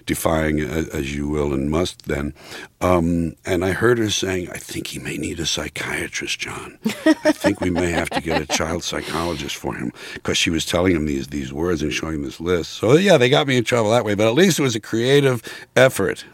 defying 0.07 0.61
as 0.61 1.15
you 1.17 1.27
will 1.29 1.53
and 1.55 1.71
must 1.71 2.07
then. 2.07 2.35
Um, 2.81 3.35
and 3.47 3.65
I 3.65 3.71
heard 3.73 3.99
her 3.99 4.11
saying, 4.11 4.51
"I 4.51 4.59
think 4.59 4.89
he 4.89 4.99
may 4.99 5.17
need 5.17 5.41
a 5.41 5.47
psychiatrist, 5.47 6.39
John. 6.39 6.79
I 7.07 7.33
think 7.33 7.61
we 7.61 7.71
may 7.71 7.91
have 7.91 8.11
to 8.11 8.21
get 8.21 8.43
a 8.43 8.47
child 8.47 8.85
psychologist 8.85 9.57
for 9.57 9.75
him 9.75 9.91
because 10.15 10.37
she 10.37 10.51
was 10.51 10.65
telling 10.67 10.95
him 10.95 11.07
these 11.07 11.29
these 11.29 11.53
words 11.53 11.81
and 11.83 11.93
showing 11.93 12.17
him 12.17 12.23
this 12.25 12.41
list. 12.41 12.73
So 12.75 12.97
yeah, 12.97 13.17
they 13.17 13.31
got 13.31 13.47
me 13.47 13.57
in 13.57 13.65
trouble 13.65 13.91
that 13.91 14.05
way, 14.05 14.15
but 14.15 14.27
at 14.29 14.35
least 14.35 14.59
it 14.59 14.63
was 14.63 14.75
a 14.77 14.81
creative 14.81 15.43
effort." 15.77 16.25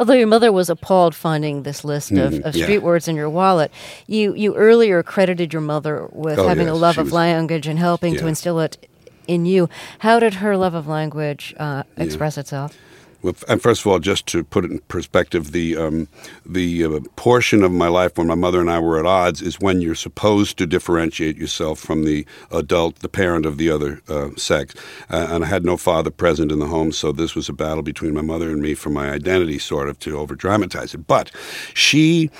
Although 0.00 0.14
your 0.14 0.26
mother 0.26 0.50
was 0.50 0.68
appalled 0.68 1.14
finding 1.14 1.62
this 1.62 1.84
list 1.84 2.10
of, 2.10 2.32
Mhm, 2.32 2.42
of 2.42 2.56
yeah. 2.56 2.64
street 2.64 2.78
words 2.82 3.06
in 3.06 3.14
your 3.14 3.30
wallet, 3.30 3.70
you, 4.08 4.34
you 4.34 4.56
earlier 4.56 5.00
credited 5.04 5.52
your 5.52 5.62
mother 5.62 6.08
with 6.10 6.40
Oh, 6.40 6.48
having 6.48 6.66
a 6.68 6.74
love 6.74 6.96
she 6.96 7.02
of 7.02 7.06
was- 7.06 7.12
language 7.12 7.68
and 7.68 7.78
helping 7.78 8.16
to 8.16 8.26
instill 8.26 8.58
it 8.58 8.88
in 9.30 9.46
you. 9.46 9.68
How 10.00 10.18
did 10.18 10.34
her 10.34 10.56
love 10.56 10.74
of 10.74 10.86
language 10.88 11.54
uh, 11.58 11.84
express 11.96 12.36
itself? 12.36 12.76
Well, 13.22 13.34
and 13.48 13.60
first 13.60 13.82
of 13.82 13.86
all, 13.86 13.98
just 13.98 14.26
to 14.28 14.42
put 14.42 14.64
it 14.64 14.70
in 14.70 14.78
perspective, 14.88 15.52
the 15.52 15.76
um, 15.76 16.08
the 16.46 16.84
uh, 16.84 17.00
portion 17.16 17.62
of 17.62 17.70
my 17.70 17.88
life 17.88 18.16
when 18.16 18.26
my 18.26 18.34
mother 18.34 18.60
and 18.60 18.70
I 18.70 18.78
were 18.78 18.98
at 18.98 19.04
odds 19.04 19.42
is 19.42 19.60
when 19.60 19.82
you're 19.82 19.94
supposed 19.94 20.56
to 20.56 20.66
differentiate 20.66 21.36
yourself 21.36 21.78
from 21.78 22.04
the 22.04 22.26
adult, 22.50 23.00
the 23.00 23.10
parent 23.10 23.44
of 23.44 23.58
the 23.58 23.70
other 23.70 24.00
uh, 24.08 24.30
sex. 24.36 24.74
Uh, 25.10 25.28
and 25.30 25.44
I 25.44 25.48
had 25.48 25.66
no 25.66 25.76
father 25.76 26.10
present 26.10 26.50
in 26.50 26.60
the 26.60 26.66
home, 26.66 26.92
so 26.92 27.12
this 27.12 27.34
was 27.34 27.48
a 27.50 27.52
battle 27.52 27.82
between 27.82 28.14
my 28.14 28.22
mother 28.22 28.50
and 28.50 28.62
me 28.62 28.72
for 28.72 28.88
my 28.88 29.10
identity, 29.10 29.58
sort 29.58 29.90
of 29.90 29.98
to 29.98 30.18
over 30.18 30.34
dramatize 30.34 30.94
it. 30.94 31.06
But 31.06 31.30
she 31.74 32.30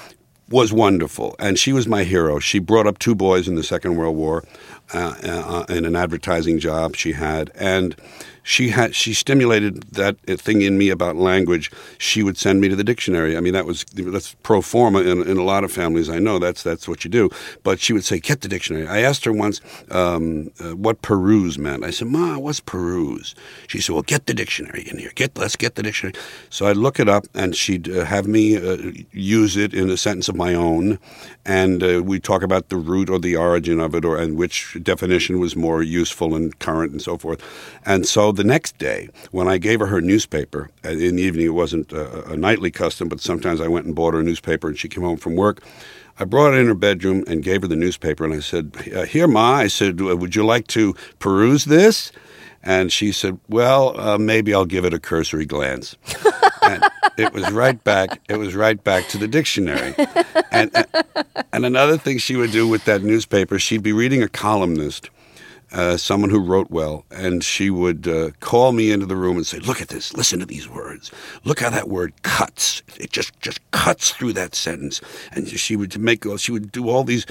was 0.51 0.73
wonderful, 0.73 1.37
and 1.39 1.59
she 1.59 1.73
was 1.73 1.87
my 1.87 2.05
hero. 2.05 2.39
She 2.39 2.59
brought 2.59 2.87
up 2.87 2.99
two 2.99 3.15
boys 3.15 3.47
in 3.47 3.55
the 3.55 3.63
Second 3.63 3.97
World 3.97 4.17
War 4.17 4.45
uh, 4.93 5.15
uh, 5.23 5.65
in 5.73 5.85
an 5.85 5.95
advertising 5.95 6.59
job 6.59 6.97
she 6.97 7.13
had, 7.13 7.51
and 7.55 7.95
she 8.43 8.71
had 8.71 8.95
she 8.95 9.15
stimulated 9.15 9.83
that 9.93 10.17
thing 10.27 10.63
in 10.63 10.79
me 10.79 10.91
about 10.91 11.17
language. 11.17 11.71
She 11.99 12.23
would 12.23 12.37
send 12.37 12.61
me 12.61 12.69
to 12.69 12.77
the 12.77 12.85
dictionary. 12.85 13.37
I 13.37 13.41
mean, 13.41 13.53
that 13.53 13.67
was 13.67 13.85
that's 13.95 14.35
pro 14.43 14.63
forma 14.63 15.01
in, 15.01 15.23
in 15.29 15.37
a 15.37 15.43
lot 15.43 15.65
of 15.65 15.73
families. 15.73 16.09
I 16.09 16.19
know 16.19 16.39
that's 16.39 16.63
that's 16.63 16.89
what 16.89 17.05
you 17.05 17.11
do. 17.11 17.31
But 17.63 17.81
she 17.81 17.93
would 17.93 18.05
say, 18.05 18.19
"Get 18.19 18.41
the 18.41 18.49
dictionary." 18.49 18.87
I 18.87 19.01
asked 19.01 19.25
her 19.25 19.33
once 19.33 19.61
um, 19.91 20.51
uh, 20.61 20.77
what 20.77 21.03
peruse 21.03 21.59
meant. 21.59 21.85
I 21.85 21.91
said, 21.91 22.09
"Ma, 22.09 22.39
what's 22.39 22.61
peruse?" 22.61 23.35
She 23.67 23.81
said, 23.81 23.93
"Well, 23.93 24.03
get 24.03 24.27
the 24.27 24.35
dictionary 24.35 24.89
in 24.91 24.99
here. 24.99 25.13
Get 25.15 25.37
let's 25.37 25.57
get 25.57 25.75
the 25.75 25.83
dictionary." 25.83 26.15
So 26.49 26.67
I'd 26.67 26.77
look 26.77 26.99
it 26.99 27.09
up, 27.09 27.27
and 27.35 27.55
she'd 27.55 27.91
uh, 27.91 28.05
have 28.05 28.27
me 28.27 28.57
uh, 28.57 28.93
use 29.13 29.57
it 29.57 29.75
in 29.75 29.91
a 29.91 29.97
sentence 29.97 30.29
of 30.29 30.37
my 30.37 30.55
own, 30.55 30.99
and 31.45 31.83
uh, 31.83 32.03
we 32.03 32.21
talk 32.21 32.43
about 32.43 32.69
the 32.69 32.77
root 32.77 33.11
or 33.11 33.19
the 33.19 33.37
origin 33.37 33.81
of 33.81 33.95
it, 33.95 34.05
or 34.05 34.17
and 34.17 34.37
which 34.37 34.77
definition 34.83 35.39
was 35.39 35.55
more 35.57 35.83
useful 35.83 36.35
and 36.35 36.59
current, 36.59 36.93
and 36.93 37.03
so 37.03 37.19
forth. 37.19 37.43
And 37.85 38.07
so 38.07 38.30
the 38.33 38.45
next 38.45 38.79
day, 38.79 39.09
when 39.31 39.49
I 39.49 39.59
gave 39.59 39.81
her 39.81 39.87
her 39.87 40.01
newspaper 40.01 40.71
uh, 40.85 40.91
in 40.91 41.17
the 41.17 41.23
evening, 41.23 41.47
it 41.47 41.51
wasn't 41.51 41.93
a, 41.93 42.33
a 42.33 42.37
nightly 42.37 42.71
custom, 42.71 43.09
but 43.09 43.21
sometimes 43.21 43.61
I 43.61 43.69
went 43.69 43.87
and 43.87 43.95
bought 43.95 44.15
her 44.15 44.21
a 44.21 44.25
newspaper, 44.25 44.69
and 44.69 44.79
she 44.79 44.89
came 44.89 45.05
home 45.05 45.17
from 45.17 45.37
work. 45.37 45.63
I 46.19 46.25
brought 46.25 46.55
it 46.55 46.59
in 46.59 46.67
her 46.67 46.75
bedroom 46.75 47.25
and 47.27 47.43
gave 47.43 47.63
her 47.63 47.69
the 47.69 47.77
newspaper, 47.77 48.25
and 48.25 48.35
I 48.35 48.41
said, 48.41 48.73
uh, 48.95 49.05
"Here, 49.05 49.27
Ma," 49.27 49.55
I 49.55 49.69
said, 49.69 50.01
"uh, 50.01 50.17
"Would 50.17 50.37
you 50.37 50.45
like 50.45 50.67
to 50.69 50.95
peruse 51.19 51.65
this?" 51.65 52.13
And 52.63 52.93
she 52.93 53.11
said, 53.13 53.39
"Well, 53.49 53.99
uh, 53.99 54.19
maybe 54.19 54.53
I'll 54.53 54.67
give 54.67 54.85
it 54.85 54.93
a 54.93 54.99
cursory 54.99 55.47
glance." 55.47 55.97
and 56.63 56.85
it 57.17 57.33
was 57.33 57.51
right 57.51 57.83
back. 57.85 58.21
It 58.29 58.37
was 58.37 58.55
right 58.55 58.83
back 58.83 59.09
to 59.09 59.19
the 59.19 59.29
dictionary. 59.29 59.95
And 60.53 60.71
and 61.53 61.65
another 61.65 61.97
thing 61.97 62.19
she 62.19 62.37
would 62.37 62.53
do 62.53 62.69
with 62.69 62.85
that 62.85 63.03
newspaper, 63.03 63.59
she'd 63.59 63.83
be 63.83 63.93
reading 63.93 64.23
a 64.23 64.29
columnist, 64.29 65.11
uh, 65.73 65.97
someone 65.97 66.31
who 66.31 66.41
wrote 66.41 66.71
well, 66.71 67.05
and 67.11 67.45
she 67.45 67.71
would 67.71 68.09
uh, 68.09 68.31
call 68.41 68.73
me 68.73 68.91
into 68.91 69.07
the 69.07 69.17
room 69.17 69.37
and 69.37 69.47
say, 69.47 69.59
"Look 69.59 69.81
at 69.81 69.89
this. 69.89 70.15
Listen 70.15 70.41
to 70.41 70.47
these 70.47 70.69
words. 70.69 71.11
Look 71.45 71.61
how 71.61 71.71
that 71.71 71.89
word 71.89 72.13
cuts. 72.23 72.83
It 72.99 73.13
just 73.13 73.39
just 73.41 73.61
cuts 73.71 74.11
through 74.11 74.33
that 74.35 74.55
sentence." 74.55 75.01
And 75.33 75.49
she 75.49 75.77
would 75.77 75.97
make 75.99 76.25
she 76.39 76.53
would 76.53 76.73
do 76.73 76.89
all 76.89 77.05
these 77.05 77.25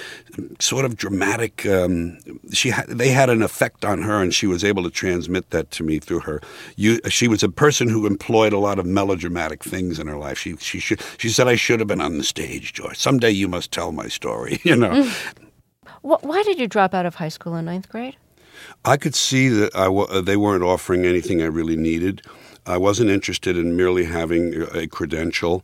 sort 0.60 0.86
of 0.86 0.96
dramatic. 0.96 1.66
Um, 1.66 2.20
she 2.52 2.70
had 2.70 2.88
they 2.88 3.10
had 3.10 3.30
an 3.30 3.42
effect 3.42 3.84
on 3.84 4.02
her, 4.04 4.22
and 4.22 4.34
she 4.34 4.48
was 4.48 4.64
able 4.64 4.84
to 4.84 4.90
transmit 4.90 5.50
that 5.50 5.72
to 5.72 5.84
me 5.84 6.00
through 6.00 6.22
her. 6.22 6.42
You, 6.76 7.00
she 7.10 7.28
was 7.28 7.44
a 7.44 7.50
person 7.50 7.90
who 7.90 8.06
employed 8.06 8.54
a 8.54 8.60
lot 8.60 8.80
of 8.80 8.86
melodramatic 8.86 9.64
things 9.64 10.00
in 10.00 10.08
her 10.08 10.18
life. 10.18 10.38
She 10.38 10.56
she 10.58 10.80
should 10.80 11.02
she 11.18 11.30
said 11.30 11.48
I 11.48 11.56
should 11.56 11.80
have 11.80 11.88
been 11.88 12.02
on 12.02 12.18
the 12.18 12.24
stage, 12.24 12.74
George. 12.74 12.98
Someday 12.98 13.32
you 13.32 13.48
must 13.48 13.72
tell 13.72 13.92
my 13.92 14.08
story. 14.08 14.60
You 14.70 14.76
know. 14.76 15.12
Why 16.02 16.44
did 16.44 16.60
you 16.60 16.68
drop 16.68 16.94
out 16.94 17.08
of 17.08 17.16
high 17.16 17.30
school 17.30 17.56
in 17.56 17.66
ninth 17.66 17.90
grade? 17.90 18.18
I 18.86 18.98
could 18.98 19.16
see 19.16 19.50
that 19.50 19.76
I 19.76 19.86
w- 19.86 20.22
they 20.22 20.38
weren't 20.38 20.64
offering 20.64 21.06
anything 21.06 21.42
I 21.42 21.46
really 21.46 21.76
needed. 21.76 22.22
I 22.66 22.78
wasn't 22.78 23.10
interested 23.10 23.58
in 23.58 23.76
merely 23.76 24.06
having 24.06 24.64
a 24.74 24.88
credential. 24.88 25.64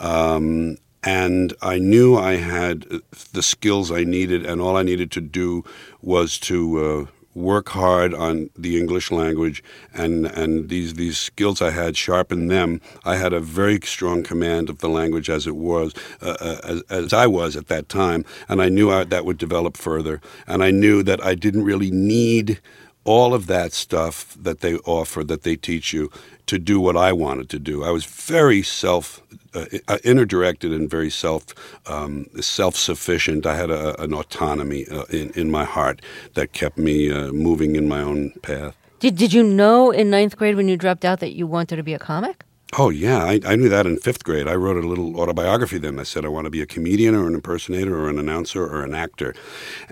Um, 0.00 0.78
and 1.02 1.52
I 1.60 1.78
knew 1.78 2.16
I 2.16 2.36
had 2.36 2.86
uh, 2.90 2.98
the 3.32 3.42
skills 3.42 3.90
I 3.90 4.04
needed, 4.04 4.46
and 4.46 4.60
all 4.60 4.76
I 4.76 4.82
needed 4.82 5.10
to 5.12 5.20
do 5.20 5.64
was 6.00 6.38
to 6.40 6.84
uh, 7.08 7.13
work 7.34 7.70
hard 7.70 8.14
on 8.14 8.50
the 8.56 8.78
English 8.78 9.10
language, 9.10 9.62
and, 9.92 10.26
and 10.26 10.68
these, 10.68 10.94
these 10.94 11.18
skills 11.18 11.60
I 11.60 11.70
had, 11.70 11.96
sharpened 11.96 12.50
them. 12.50 12.80
I 13.04 13.16
had 13.16 13.32
a 13.32 13.40
very 13.40 13.80
strong 13.84 14.22
command 14.22 14.70
of 14.70 14.78
the 14.78 14.88
language 14.88 15.28
as 15.28 15.46
it 15.46 15.56
was, 15.56 15.92
uh, 16.22 16.36
uh, 16.40 16.60
as, 16.64 16.82
as 16.90 17.12
I 17.12 17.26
was 17.26 17.56
at 17.56 17.68
that 17.68 17.88
time, 17.88 18.24
and 18.48 18.62
I 18.62 18.68
knew 18.68 18.90
I, 18.90 19.04
that 19.04 19.24
would 19.24 19.38
develop 19.38 19.76
further. 19.76 20.20
And 20.46 20.62
I 20.62 20.70
knew 20.70 21.02
that 21.02 21.22
I 21.24 21.34
didn't 21.34 21.64
really 21.64 21.90
need 21.90 22.60
all 23.04 23.34
of 23.34 23.46
that 23.46 23.72
stuff 23.72 24.36
that 24.40 24.60
they 24.60 24.76
offer, 24.78 25.24
that 25.24 25.42
they 25.42 25.56
teach 25.56 25.92
you, 25.92 26.10
to 26.46 26.58
do 26.58 26.80
what 26.80 26.96
I 26.96 27.12
wanted 27.12 27.48
to 27.50 27.58
do. 27.58 27.84
I 27.84 27.90
was 27.90 28.04
very 28.04 28.62
self, 28.62 29.22
uh, 29.54 29.66
uh, 29.88 29.98
inner 30.04 30.24
directed 30.24 30.72
and 30.72 30.90
very 30.90 31.10
self, 31.10 31.46
um, 31.86 32.26
self 32.40 32.76
sufficient. 32.76 33.46
I 33.46 33.56
had 33.56 33.70
a, 33.70 34.00
an 34.02 34.12
autonomy 34.12 34.86
uh, 34.88 35.04
in 35.04 35.30
in 35.30 35.50
my 35.50 35.64
heart 35.64 36.02
that 36.34 36.52
kept 36.52 36.76
me 36.78 37.10
uh, 37.10 37.32
moving 37.32 37.76
in 37.76 37.88
my 37.88 38.00
own 38.00 38.32
path. 38.42 38.76
Did, 39.00 39.16
did 39.16 39.32
you 39.32 39.42
know 39.42 39.90
in 39.90 40.10
ninth 40.10 40.36
grade 40.36 40.56
when 40.56 40.68
you 40.68 40.76
dropped 40.76 41.04
out 41.04 41.20
that 41.20 41.32
you 41.32 41.46
wanted 41.46 41.76
to 41.76 41.82
be 41.82 41.94
a 41.94 41.98
comic? 41.98 42.44
Oh 42.76 42.90
yeah, 42.90 43.24
I, 43.24 43.40
I 43.46 43.54
knew 43.54 43.68
that 43.68 43.86
in 43.86 43.98
fifth 43.98 44.24
grade. 44.24 44.48
I 44.48 44.54
wrote 44.54 44.82
a 44.82 44.88
little 44.88 45.20
autobiography 45.20 45.78
then. 45.78 46.00
I 46.00 46.02
said 46.02 46.24
I 46.24 46.28
want 46.28 46.46
to 46.46 46.50
be 46.50 46.60
a 46.60 46.66
comedian 46.66 47.14
or 47.14 47.28
an 47.28 47.34
impersonator 47.34 47.96
or 47.96 48.08
an 48.08 48.18
announcer 48.18 48.64
or 48.64 48.82
an 48.82 48.94
actor, 48.94 49.32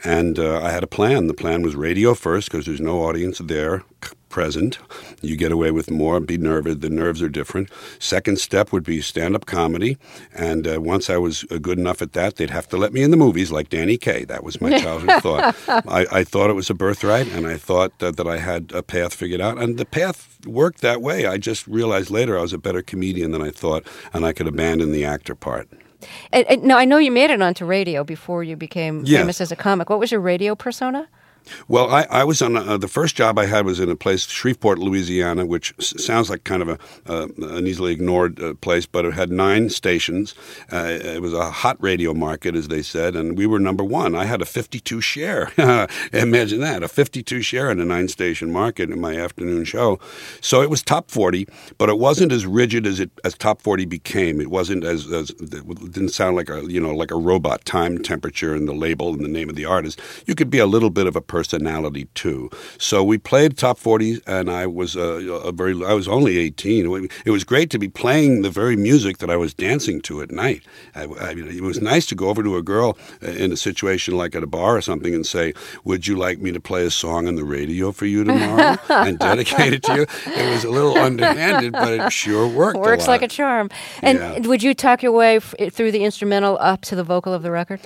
and 0.02 0.38
uh, 0.38 0.60
I 0.60 0.70
had 0.70 0.82
a 0.82 0.88
plan. 0.88 1.28
The 1.28 1.34
plan 1.34 1.62
was 1.62 1.76
radio 1.76 2.14
first 2.14 2.50
because 2.50 2.66
there's 2.66 2.80
no 2.80 3.04
audience 3.04 3.38
there 3.38 3.84
present. 4.32 4.78
You 5.20 5.36
get 5.36 5.52
away 5.52 5.70
with 5.70 5.90
more. 5.90 6.18
Be 6.18 6.36
nervous. 6.36 6.76
The 6.78 6.88
nerves 6.90 7.22
are 7.22 7.28
different. 7.28 7.68
Second 8.00 8.40
step 8.40 8.72
would 8.72 8.82
be 8.82 9.00
stand-up 9.00 9.46
comedy, 9.46 9.96
and 10.34 10.66
uh, 10.66 10.80
once 10.80 11.08
I 11.08 11.18
was 11.18 11.44
uh, 11.50 11.58
good 11.58 11.78
enough 11.78 12.02
at 12.02 12.14
that, 12.14 12.34
they'd 12.36 12.50
have 12.50 12.66
to 12.70 12.76
let 12.76 12.92
me 12.92 13.02
in 13.04 13.12
the 13.12 13.16
movies 13.16 13.52
like 13.52 13.68
Danny 13.68 13.96
Kaye. 13.96 14.24
That 14.24 14.42
was 14.42 14.60
my 14.60 14.76
childhood 14.82 15.22
thought. 15.22 15.54
I, 15.68 16.06
I 16.10 16.24
thought 16.24 16.50
it 16.50 16.54
was 16.54 16.68
a 16.70 16.74
birthright, 16.74 17.28
and 17.28 17.46
I 17.46 17.56
thought 17.56 17.98
that, 18.00 18.16
that 18.16 18.26
I 18.26 18.38
had 18.38 18.72
a 18.74 18.82
path 18.82 19.14
figured 19.14 19.40
out, 19.40 19.58
and 19.58 19.78
the 19.78 19.84
path 19.86 20.38
worked 20.46 20.80
that 20.80 21.00
way. 21.00 21.26
I 21.26 21.36
just 21.38 21.68
realized 21.68 22.10
later 22.10 22.36
I 22.36 22.42
was 22.42 22.52
a 22.52 22.58
better 22.58 22.82
comedian 22.82 23.30
than 23.30 23.42
I 23.42 23.50
thought, 23.50 23.86
and 24.12 24.24
I 24.24 24.32
could 24.32 24.48
abandon 24.48 24.90
the 24.90 25.04
actor 25.04 25.34
part. 25.36 25.68
And, 26.32 26.44
and, 26.48 26.64
now, 26.64 26.78
I 26.78 26.84
know 26.84 26.98
you 26.98 27.12
made 27.12 27.30
it 27.30 27.40
onto 27.40 27.64
radio 27.64 28.02
before 28.02 28.42
you 28.42 28.56
became 28.56 29.04
Yes. 29.04 29.20
famous 29.20 29.40
as 29.40 29.52
a 29.52 29.56
comic. 29.56 29.88
What 29.88 30.00
was 30.00 30.10
your 30.10 30.20
radio 30.20 30.56
persona? 30.56 31.08
Well, 31.68 31.90
I, 31.90 32.06
I 32.10 32.24
was 32.24 32.42
on 32.42 32.56
uh, 32.56 32.76
the 32.76 32.88
first 32.88 33.16
job 33.16 33.38
I 33.38 33.46
had 33.46 33.64
was 33.64 33.80
in 33.80 33.90
a 33.90 33.96
place, 33.96 34.26
Shreveport, 34.26 34.78
Louisiana, 34.78 35.44
which 35.46 35.74
s- 35.78 35.94
sounds 36.04 36.30
like 36.30 36.44
kind 36.44 36.62
of 36.62 36.68
a 36.68 36.78
uh, 37.06 37.28
an 37.38 37.66
easily 37.66 37.92
ignored 37.92 38.40
uh, 38.40 38.54
place, 38.54 38.86
but 38.86 39.04
it 39.04 39.14
had 39.14 39.30
nine 39.30 39.70
stations. 39.70 40.34
Uh, 40.72 40.98
it 41.02 41.20
was 41.22 41.32
a 41.32 41.50
hot 41.50 41.76
radio 41.82 42.14
market, 42.14 42.54
as 42.54 42.68
they 42.68 42.82
said, 42.82 43.16
and 43.16 43.36
we 43.36 43.46
were 43.46 43.58
number 43.58 43.84
one. 43.84 44.14
I 44.14 44.24
had 44.24 44.40
a 44.40 44.44
52 44.44 45.00
share. 45.00 45.50
Imagine 46.12 46.60
that, 46.60 46.82
a 46.82 46.88
52 46.88 47.42
share 47.42 47.70
in 47.70 47.80
a 47.80 47.84
nine 47.84 48.08
station 48.08 48.52
market 48.52 48.90
in 48.90 49.00
my 49.00 49.16
afternoon 49.16 49.64
show. 49.64 49.98
So 50.40 50.62
it 50.62 50.70
was 50.70 50.82
top 50.82 51.10
40, 51.10 51.48
but 51.78 51.88
it 51.88 51.98
wasn't 51.98 52.32
as 52.32 52.46
rigid 52.46 52.86
as 52.86 53.00
it 53.00 53.10
as 53.24 53.34
top 53.34 53.62
40 53.62 53.84
became. 53.86 54.40
It 54.40 54.50
wasn't 54.50 54.84
as, 54.84 55.10
as 55.12 55.30
it 55.30 55.50
didn't 55.92 56.10
sound 56.10 56.36
like 56.36 56.48
a 56.48 56.62
you 56.70 56.80
know 56.80 56.94
like 56.94 57.10
a 57.10 57.16
robot 57.16 57.64
time, 57.64 57.98
temperature, 58.02 58.54
and 58.54 58.68
the 58.68 58.74
label 58.74 59.12
and 59.12 59.24
the 59.24 59.28
name 59.28 59.48
of 59.48 59.56
the 59.56 59.64
artist. 59.64 60.00
You 60.26 60.34
could 60.34 60.50
be 60.50 60.58
a 60.58 60.66
little 60.66 60.90
bit 60.90 61.06
of 61.06 61.16
a 61.16 61.20
personality 61.36 62.04
too. 62.14 62.50
So 62.78 63.02
we 63.02 63.16
played 63.18 63.56
top 63.56 63.78
40, 63.78 64.20
and 64.26 64.50
I 64.50 64.66
was 64.66 64.94
a, 64.96 65.08
a 65.50 65.52
very 65.52 65.72
I 65.92 65.94
was 65.94 66.06
only 66.06 66.36
18. 66.38 67.08
It 67.24 67.30
was 67.30 67.44
great 67.44 67.70
to 67.70 67.78
be 67.78 67.88
playing 67.88 68.42
the 68.42 68.50
very 68.50 68.76
music 68.76 69.16
that 69.18 69.30
I 69.30 69.36
was 69.36 69.54
dancing 69.54 70.00
to 70.02 70.20
at 70.22 70.30
night. 70.30 70.62
I, 70.94 71.04
I 71.28 71.34
mean, 71.34 71.48
it 71.48 71.62
was 71.62 71.80
nice 71.80 72.04
to 72.10 72.14
go 72.14 72.28
over 72.28 72.42
to 72.42 72.56
a 72.56 72.62
girl 72.62 72.90
uh, 73.22 73.28
in 73.44 73.50
a 73.52 73.56
situation 73.56 74.16
like 74.22 74.32
at 74.36 74.42
a 74.42 74.46
bar 74.58 74.76
or 74.76 74.82
something 74.82 75.14
and 75.14 75.26
say, 75.26 75.54
"Would 75.84 76.06
you 76.06 76.16
like 76.26 76.38
me 76.44 76.52
to 76.52 76.60
play 76.60 76.84
a 76.84 76.90
song 76.90 77.26
on 77.28 77.34
the 77.36 77.44
radio 77.58 77.92
for 77.92 78.06
you 78.06 78.24
tomorrow 78.24 78.76
and 79.06 79.18
dedicate 79.18 79.72
it 79.72 79.82
to 79.84 79.92
you?" 79.94 80.06
It 80.42 80.46
was 80.54 80.64
a 80.64 80.70
little 80.70 80.96
underhanded, 80.98 81.72
but 81.72 81.92
it 81.98 82.12
sure 82.12 82.46
worked. 82.46 82.78
Works 82.78 83.06
a 83.06 83.10
like 83.10 83.22
a 83.22 83.28
charm. 83.28 83.70
And 84.02 84.18
Yeah. 84.18 84.48
would 84.50 84.62
you 84.62 84.74
talk 84.74 85.02
your 85.02 85.12
way 85.12 85.36
f- 85.36 85.54
through 85.72 85.92
the 85.92 86.04
instrumental 86.04 86.58
up 86.60 86.80
to 86.88 86.94
the 86.96 87.04
vocal 87.04 87.32
of 87.32 87.42
the 87.42 87.50
record? 87.50 87.80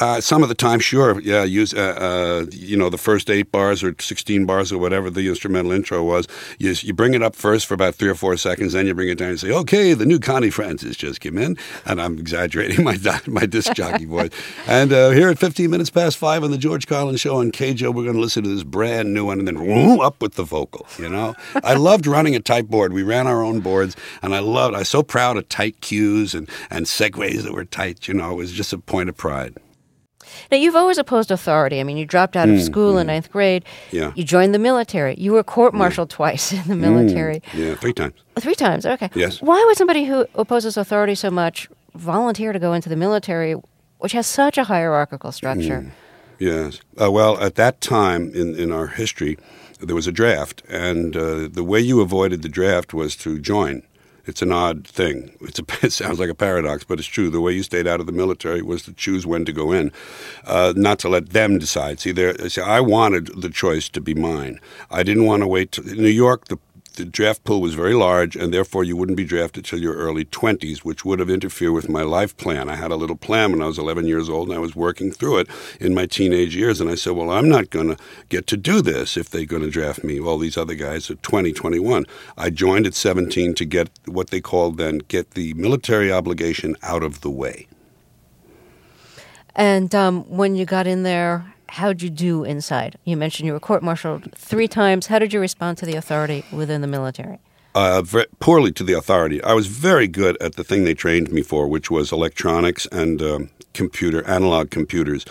Uh, 0.00 0.20
some 0.20 0.42
of 0.42 0.48
the 0.48 0.54
time, 0.54 0.80
sure. 0.80 1.20
Yeah, 1.20 1.44
use 1.44 1.74
uh, 1.74 1.78
uh, 1.78 2.46
you 2.50 2.78
know 2.78 2.88
the 2.88 2.98
first 2.98 3.28
eight 3.28 3.52
bars 3.52 3.82
or 3.84 3.94
sixteen 4.00 4.46
bars 4.46 4.72
or 4.72 4.78
whatever 4.78 5.10
the 5.10 5.28
instrumental 5.28 5.70
intro 5.70 6.02
was. 6.02 6.26
You, 6.58 6.74
you 6.80 6.94
bring 6.94 7.12
it 7.12 7.22
up 7.22 7.36
first 7.36 7.66
for 7.66 7.74
about 7.74 7.94
three 7.96 8.08
or 8.08 8.14
four 8.14 8.38
seconds, 8.38 8.72
then 8.72 8.86
you 8.86 8.94
bring 8.94 9.10
it 9.10 9.18
down 9.18 9.30
and 9.30 9.40
say, 9.40 9.50
"Okay, 9.50 9.92
the 9.92 10.06
new 10.06 10.18
Connie 10.18 10.48
Francis 10.48 10.96
just 10.96 11.20
came 11.20 11.36
in," 11.36 11.58
and 11.84 12.00
I'm 12.00 12.18
exaggerating 12.18 12.84
my 12.84 12.96
my 13.26 13.44
disc 13.44 13.74
jockey 13.74 14.06
voice. 14.06 14.30
And 14.66 14.94
uh, 14.94 15.10
here 15.10 15.28
at 15.28 15.38
15 15.38 15.70
minutes 15.70 15.90
past 15.90 16.16
five 16.16 16.42
on 16.42 16.50
the 16.50 16.58
George 16.58 16.86
Carlin 16.86 17.16
Show 17.16 17.36
on 17.36 17.52
KJO, 17.52 17.94
we're 17.94 18.04
going 18.04 18.14
to 18.14 18.20
listen 18.20 18.44
to 18.44 18.48
this 18.48 18.64
brand 18.64 19.12
new 19.12 19.26
one, 19.26 19.40
and 19.40 19.46
then 19.46 19.56
whoom, 19.56 20.00
up 20.00 20.22
with 20.22 20.34
the 20.34 20.44
vocal. 20.44 20.86
You 20.98 21.10
know, 21.10 21.34
I 21.62 21.74
loved 21.74 22.06
running 22.06 22.34
a 22.34 22.40
tight 22.40 22.70
board. 22.70 22.94
We 22.94 23.02
ran 23.02 23.26
our 23.26 23.42
own 23.42 23.60
boards, 23.60 23.94
and 24.22 24.34
I 24.34 24.38
loved. 24.38 24.74
I 24.74 24.80
was 24.80 24.88
so 24.88 25.02
proud 25.02 25.36
of 25.36 25.50
tight 25.50 25.82
cues 25.82 26.34
and 26.34 26.48
and 26.70 26.86
segues 26.86 27.42
that 27.42 27.52
were 27.52 27.66
tight. 27.66 28.08
You 28.08 28.14
know, 28.14 28.32
it 28.32 28.36
was 28.36 28.52
just 28.52 28.72
a 28.72 28.78
point 28.78 29.10
of 29.10 29.18
pride. 29.18 29.58
Now, 30.50 30.56
you've 30.58 30.76
always 30.76 30.98
opposed 30.98 31.30
authority. 31.30 31.80
I 31.80 31.84
mean, 31.84 31.96
you 31.96 32.04
dropped 32.06 32.36
out 32.36 32.48
of 32.48 32.56
Mm, 32.56 32.64
school 32.64 32.98
in 32.98 33.06
ninth 33.06 33.30
grade. 33.30 33.64
Yeah. 33.90 34.12
You 34.14 34.24
joined 34.24 34.54
the 34.54 34.58
military. 34.58 35.14
You 35.18 35.32
were 35.32 35.42
court 35.42 35.74
martialed 35.74 36.10
twice 36.10 36.52
in 36.52 36.62
the 36.68 36.76
military. 36.76 37.40
Mm, 37.52 37.58
yeah, 37.68 37.74
three 37.74 37.92
times. 37.92 38.14
Three 38.38 38.54
times, 38.54 38.86
okay. 38.86 39.10
Yes. 39.14 39.40
Why 39.42 39.62
would 39.66 39.76
somebody 39.76 40.04
who 40.04 40.26
opposes 40.34 40.76
authority 40.76 41.14
so 41.14 41.30
much 41.30 41.68
volunteer 41.94 42.52
to 42.52 42.58
go 42.58 42.72
into 42.72 42.88
the 42.88 42.96
military, 42.96 43.54
which 43.98 44.12
has 44.12 44.26
such 44.26 44.58
a 44.58 44.64
hierarchical 44.64 45.32
structure? 45.32 45.92
Yes. 46.38 46.80
Uh, 47.00 47.10
well, 47.10 47.38
at 47.40 47.54
that 47.56 47.80
time 47.80 48.32
in, 48.34 48.54
in 48.56 48.72
our 48.72 48.88
history, 48.88 49.36
there 49.80 49.94
was 49.94 50.06
a 50.06 50.12
draft, 50.12 50.62
and 50.68 51.16
uh, 51.16 51.48
the 51.50 51.64
way 51.64 51.80
you 51.80 52.00
avoided 52.00 52.42
the 52.42 52.48
draft 52.48 52.94
was 52.94 53.16
to 53.16 53.38
join. 53.38 53.82
It's 54.24 54.42
an 54.42 54.52
odd 54.52 54.86
thing. 54.86 55.36
A, 55.42 55.46
it 55.86 55.92
sounds 55.92 56.20
like 56.20 56.30
a 56.30 56.34
paradox, 56.34 56.84
but 56.84 56.98
it's 56.98 57.08
true. 57.08 57.30
The 57.30 57.40
way 57.40 57.52
you 57.52 57.62
stayed 57.62 57.86
out 57.86 58.00
of 58.00 58.06
the 58.06 58.12
military 58.12 58.62
was 58.62 58.82
to 58.84 58.92
choose 58.92 59.26
when 59.26 59.44
to 59.44 59.52
go 59.52 59.72
in, 59.72 59.92
uh, 60.44 60.72
not 60.76 60.98
to 61.00 61.08
let 61.08 61.30
them 61.30 61.58
decide. 61.58 62.00
See, 62.00 62.12
there, 62.12 62.36
see, 62.48 62.60
I 62.60 62.80
wanted 62.80 63.40
the 63.40 63.50
choice 63.50 63.88
to 63.90 64.00
be 64.00 64.14
mine. 64.14 64.60
I 64.90 65.02
didn't 65.02 65.26
want 65.26 65.42
to 65.42 65.46
wait. 65.46 65.72
To, 65.72 65.82
in 65.82 65.96
New 65.98 66.08
York, 66.08 66.48
the 66.48 66.58
the 66.94 67.04
draft 67.04 67.44
pool 67.44 67.60
was 67.60 67.74
very 67.74 67.94
large, 67.94 68.36
and 68.36 68.52
therefore 68.52 68.84
you 68.84 68.96
wouldn't 68.96 69.16
be 69.16 69.24
drafted 69.24 69.64
till 69.64 69.80
your 69.80 69.94
early 69.94 70.24
20s, 70.24 70.78
which 70.78 71.04
would 71.04 71.18
have 71.18 71.30
interfered 71.30 71.72
with 71.72 71.88
my 71.88 72.02
life 72.02 72.36
plan. 72.36 72.68
I 72.68 72.76
had 72.76 72.90
a 72.90 72.96
little 72.96 73.16
plan 73.16 73.52
when 73.52 73.62
I 73.62 73.66
was 73.66 73.78
11 73.78 74.06
years 74.06 74.28
old, 74.28 74.48
and 74.48 74.56
I 74.56 74.60
was 74.60 74.76
working 74.76 75.10
through 75.10 75.38
it 75.38 75.48
in 75.80 75.94
my 75.94 76.06
teenage 76.06 76.54
years. 76.54 76.80
And 76.80 76.90
I 76.90 76.94
said, 76.94 77.14
Well, 77.14 77.30
I'm 77.30 77.48
not 77.48 77.70
going 77.70 77.88
to 77.88 77.96
get 78.28 78.46
to 78.48 78.56
do 78.56 78.82
this 78.82 79.16
if 79.16 79.30
they're 79.30 79.44
going 79.44 79.62
to 79.62 79.70
draft 79.70 80.04
me. 80.04 80.20
All 80.20 80.38
these 80.38 80.56
other 80.56 80.74
guys 80.74 81.10
are 81.10 81.16
20, 81.16 81.52
21. 81.52 82.06
I 82.36 82.50
joined 82.50 82.86
at 82.86 82.94
17 82.94 83.54
to 83.54 83.64
get 83.64 83.90
what 84.06 84.30
they 84.30 84.40
called 84.40 84.76
then 84.76 84.98
get 85.08 85.32
the 85.32 85.54
military 85.54 86.12
obligation 86.12 86.76
out 86.82 87.02
of 87.02 87.20
the 87.20 87.30
way. 87.30 87.66
And 89.54 89.94
um, 89.94 90.24
when 90.24 90.56
you 90.56 90.64
got 90.64 90.86
in 90.86 91.02
there, 91.02 91.51
how'd 91.72 92.02
you 92.02 92.10
do 92.10 92.44
inside? 92.44 92.98
You 93.04 93.16
mentioned 93.16 93.46
you 93.46 93.52
were 93.52 93.60
court 93.60 93.82
martialed 93.82 94.32
three 94.34 94.68
times. 94.68 95.06
How 95.06 95.18
did 95.18 95.32
you 95.32 95.40
respond 95.40 95.78
to 95.78 95.86
the 95.86 95.96
authority 95.96 96.44
within 96.52 96.80
the 96.80 96.86
military? 96.86 97.38
uh, 97.74 98.02
very 98.02 98.26
poorly 98.38 98.72
to 98.72 98.84
the 98.84 98.92
authority. 98.92 99.42
I 99.42 99.54
was 99.54 99.66
very 99.66 100.08
good 100.08 100.40
at 100.42 100.56
the 100.56 100.64
thing 100.64 100.84
they 100.84 100.94
trained 100.94 101.32
me 101.32 101.42
for, 101.42 101.66
which 101.66 101.90
was 101.90 102.12
electronics 102.12 102.86
and 102.86 103.22
um, 103.22 103.50
computer, 103.72 104.24
analog 104.26 104.70
computers. 104.70 105.24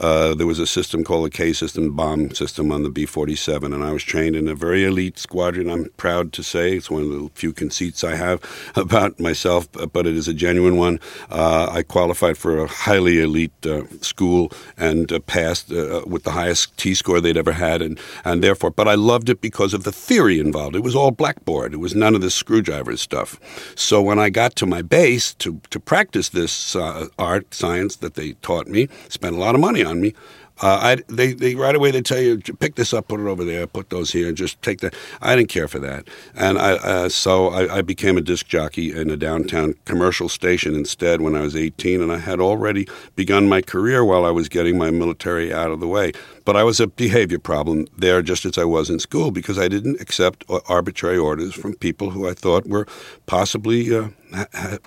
Uh, 0.00 0.34
there 0.34 0.46
was 0.46 0.58
a 0.58 0.66
system 0.66 1.02
called 1.02 1.26
the 1.26 1.30
K 1.30 1.52
system, 1.52 1.94
bomb 1.94 2.32
system 2.32 2.70
on 2.70 2.82
the 2.82 2.90
B 2.90 3.04
47, 3.04 3.72
and 3.72 3.82
I 3.82 3.92
was 3.92 4.04
trained 4.04 4.36
in 4.36 4.46
a 4.48 4.54
very 4.54 4.84
elite 4.84 5.18
squadron. 5.18 5.70
I'm 5.70 5.90
proud 5.96 6.32
to 6.34 6.42
say 6.42 6.76
it's 6.76 6.90
one 6.90 7.02
of 7.02 7.10
the 7.10 7.30
few 7.34 7.52
conceits 7.52 8.04
I 8.04 8.14
have 8.14 8.40
about 8.76 9.18
myself, 9.18 9.68
but 9.92 10.06
it 10.06 10.16
is 10.16 10.28
a 10.28 10.34
genuine 10.34 10.76
one. 10.76 11.00
Uh, 11.30 11.68
I 11.70 11.82
qualified 11.82 12.38
for 12.38 12.58
a 12.58 12.66
highly 12.66 13.20
elite 13.20 13.66
uh, 13.66 13.82
school 14.00 14.52
and 14.76 15.12
uh, 15.12 15.18
passed 15.20 15.72
uh, 15.72 16.02
with 16.06 16.22
the 16.22 16.30
highest 16.32 16.76
T 16.76 16.94
score 16.94 17.20
they'd 17.20 17.36
ever 17.36 17.52
had, 17.52 17.82
and, 17.82 17.98
and 18.24 18.42
therefore, 18.42 18.70
but 18.70 18.86
I 18.86 18.94
loved 18.94 19.28
it 19.28 19.40
because 19.40 19.74
of 19.74 19.84
the 19.84 19.92
theory 19.92 20.38
involved. 20.38 20.76
It 20.76 20.82
was 20.82 20.94
all 20.94 21.10
blackboard. 21.10 21.74
It 21.74 21.78
was 21.78 21.94
none 21.94 22.14
of 22.14 22.20
this 22.20 22.34
screwdriver 22.34 22.96
stuff. 22.96 23.40
So 23.74 24.00
when 24.00 24.18
I 24.18 24.30
got 24.30 24.54
to 24.56 24.66
my 24.66 24.82
base 24.82 25.34
to, 25.34 25.60
to 25.70 25.80
practice 25.80 26.28
this 26.28 26.76
uh, 26.76 27.08
art, 27.18 27.52
science 27.52 27.87
that 27.96 28.14
they 28.14 28.32
taught 28.34 28.66
me, 28.66 28.88
spent 29.08 29.36
a 29.36 29.38
lot 29.38 29.54
of 29.54 29.60
money 29.60 29.84
on 29.84 30.00
me. 30.00 30.14
Uh, 30.60 30.96
I, 30.98 31.12
they, 31.12 31.32
they 31.32 31.54
right 31.54 31.74
away 31.74 31.92
they 31.92 32.02
tell 32.02 32.20
you 32.20 32.38
pick 32.38 32.74
this 32.74 32.92
up, 32.92 33.08
put 33.08 33.20
it 33.20 33.26
over 33.26 33.44
there, 33.44 33.66
put 33.66 33.90
those 33.90 34.10
here, 34.10 34.26
and 34.28 34.36
just 34.36 34.60
take 34.60 34.80
that. 34.80 34.94
I 35.22 35.36
didn't 35.36 35.50
care 35.50 35.68
for 35.68 35.78
that, 35.78 36.08
and 36.34 36.58
I 36.58 36.72
uh, 36.72 37.08
so 37.08 37.48
I, 37.48 37.78
I 37.78 37.82
became 37.82 38.16
a 38.16 38.20
disc 38.20 38.46
jockey 38.48 38.92
in 38.92 39.08
a 39.08 39.16
downtown 39.16 39.74
commercial 39.84 40.28
station 40.28 40.74
instead 40.74 41.20
when 41.20 41.36
I 41.36 41.42
was 41.42 41.54
18, 41.54 42.02
and 42.02 42.10
I 42.10 42.18
had 42.18 42.40
already 42.40 42.88
begun 43.14 43.48
my 43.48 43.62
career 43.62 44.04
while 44.04 44.24
I 44.24 44.30
was 44.30 44.48
getting 44.48 44.76
my 44.76 44.90
military 44.90 45.52
out 45.52 45.70
of 45.70 45.78
the 45.78 45.86
way. 45.86 46.12
But 46.44 46.56
I 46.56 46.64
was 46.64 46.80
a 46.80 46.88
behavior 46.88 47.38
problem 47.38 47.86
there, 47.96 48.20
just 48.20 48.44
as 48.44 48.58
I 48.58 48.64
was 48.64 48.90
in 48.90 48.98
school, 48.98 49.30
because 49.30 49.58
I 49.58 49.68
didn't 49.68 50.00
accept 50.00 50.44
arbitrary 50.68 51.18
orders 51.18 51.54
from 51.54 51.74
people 51.74 52.10
who 52.10 52.28
I 52.28 52.34
thought 52.34 52.66
were 52.66 52.86
possibly 53.26 53.94
uh, 53.94 54.08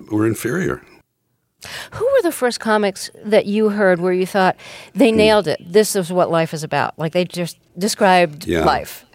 were 0.09 0.27
inferior. 0.27 0.81
Who 1.91 2.05
were 2.05 2.21
the 2.23 2.31
first 2.31 2.59
comics 2.59 3.09
that 3.23 3.45
you 3.45 3.69
heard 3.69 3.99
where 3.99 4.13
you 4.13 4.25
thought 4.25 4.55
Hmm. 4.93 4.99
they 4.99 5.11
nailed 5.11 5.47
it? 5.47 5.59
This 5.73 5.95
is 5.95 6.11
what 6.11 6.29
life 6.31 6.53
is 6.53 6.63
about. 6.63 6.97
Like 6.97 7.13
they 7.13 7.25
just 7.25 7.57
described 7.77 8.45
Yeah. 8.47 8.65
life. 8.65 9.05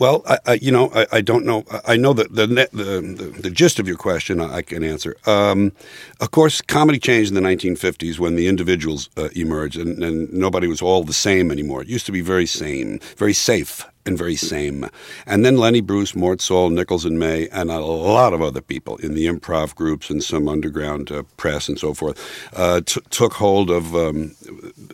Well, 0.00 0.22
I, 0.28 0.38
I, 0.46 0.52
you 0.62 0.70
know, 0.70 0.92
I, 0.94 1.06
I 1.18 1.20
don't 1.20 1.44
know. 1.44 1.64
I 1.84 1.96
know 1.96 2.12
that 2.12 2.32
the, 2.32 2.46
the, 2.46 2.68
the 2.72 3.40
the 3.42 3.50
gist 3.50 3.80
of 3.80 3.88
your 3.88 3.96
question 3.96 4.40
I, 4.40 4.58
I 4.58 4.62
can 4.62 4.84
answer. 4.84 5.16
Um, 5.26 5.72
of 6.20 6.30
course, 6.30 6.60
comedy 6.62 7.00
changed 7.00 7.30
in 7.32 7.34
the 7.34 7.40
1950s 7.48 8.16
when 8.20 8.36
the 8.36 8.46
individuals 8.46 9.10
uh, 9.16 9.28
emerged, 9.34 9.76
and, 9.76 10.00
and 10.04 10.32
nobody 10.32 10.68
was 10.68 10.80
all 10.80 11.02
the 11.02 11.12
same 11.12 11.50
anymore. 11.50 11.82
It 11.82 11.88
used 11.88 12.06
to 12.06 12.12
be 12.12 12.20
very 12.20 12.46
same, 12.46 13.00
very 13.16 13.32
safe, 13.34 13.84
and 14.08 14.18
very 14.18 14.34
same. 14.34 14.88
And 15.26 15.44
then 15.44 15.56
Lenny 15.56 15.80
Bruce, 15.82 16.16
Mort 16.16 16.40
Sahl, 16.40 16.70
Nichols 16.70 17.04
and 17.04 17.18
May, 17.18 17.48
and 17.50 17.70
a 17.70 17.78
lot 17.78 18.32
of 18.32 18.42
other 18.42 18.62
people 18.62 18.96
in 18.96 19.14
the 19.14 19.26
improv 19.26 19.74
groups 19.74 20.10
and 20.10 20.24
some 20.24 20.48
underground 20.48 21.12
uh, 21.12 21.22
press 21.36 21.68
and 21.68 21.78
so 21.78 21.94
forth 21.94 22.18
uh, 22.56 22.80
t- 22.80 23.00
took 23.10 23.34
hold 23.34 23.70
of 23.70 23.94
um, 23.94 24.34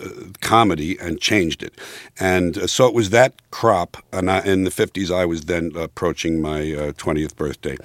uh, 0.00 0.09
comedy 0.40 0.98
and 0.98 1.20
changed 1.20 1.62
it. 1.62 1.72
And 2.18 2.59
uh, 2.59 2.66
so 2.66 2.87
it 2.87 2.94
was 2.94 3.11
that 3.11 3.35
crop. 3.50 3.96
And 4.12 4.31
I, 4.31 4.40
in 4.40 4.64
the 4.64 4.70
50s, 4.70 5.14
I 5.14 5.24
was 5.24 5.42
then 5.42 5.72
approaching 5.77 6.42
my 6.42 6.61
uh, 6.72 6.92
20th 6.92 7.37
birthday. 7.37 7.77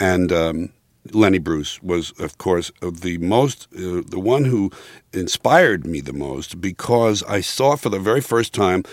And 0.00 0.32
um, 0.32 0.70
Lenny 1.12 1.38
Bruce 1.38 1.82
was, 1.82 2.12
of 2.18 2.38
course, 2.38 2.72
the 2.80 3.18
most, 3.18 3.68
uh, 3.74 4.02
the 4.06 4.20
one 4.20 4.44
who 4.46 4.70
inspired 5.12 5.86
me 5.86 6.00
the 6.00 6.12
most 6.12 6.60
because 6.60 7.22
I 7.24 7.40
saw 7.40 7.76
for 7.76 7.90
the 7.90 7.98
very 7.98 8.20
first 8.20 8.54
time 8.54 8.84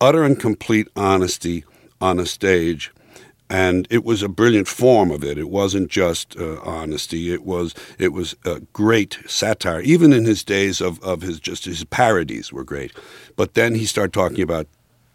utter 0.00 0.22
and 0.22 0.38
complete 0.38 0.88
honesty 0.96 1.64
on 2.00 2.18
a 2.18 2.26
stage. 2.26 2.92
And 3.48 3.86
it 3.90 4.04
was 4.04 4.22
a 4.22 4.28
brilliant 4.28 4.66
form 4.66 5.12
of 5.12 5.22
it. 5.22 5.38
It 5.38 5.48
wasn't 5.48 5.88
just 5.88 6.36
uh, 6.36 6.60
honesty. 6.62 7.32
It 7.32 7.44
was 7.44 7.74
it 7.96 8.12
was 8.12 8.34
a 8.44 8.60
great 8.72 9.18
satire. 9.26 9.80
Even 9.80 10.12
in 10.12 10.24
his 10.24 10.42
days 10.42 10.80
of, 10.80 11.00
of 11.04 11.22
his 11.22 11.38
just 11.38 11.64
his 11.64 11.84
parodies 11.84 12.52
were 12.52 12.64
great. 12.64 12.92
But 13.36 13.54
then 13.54 13.76
he 13.76 13.86
started 13.86 14.12
talking 14.12 14.42
about 14.42 14.66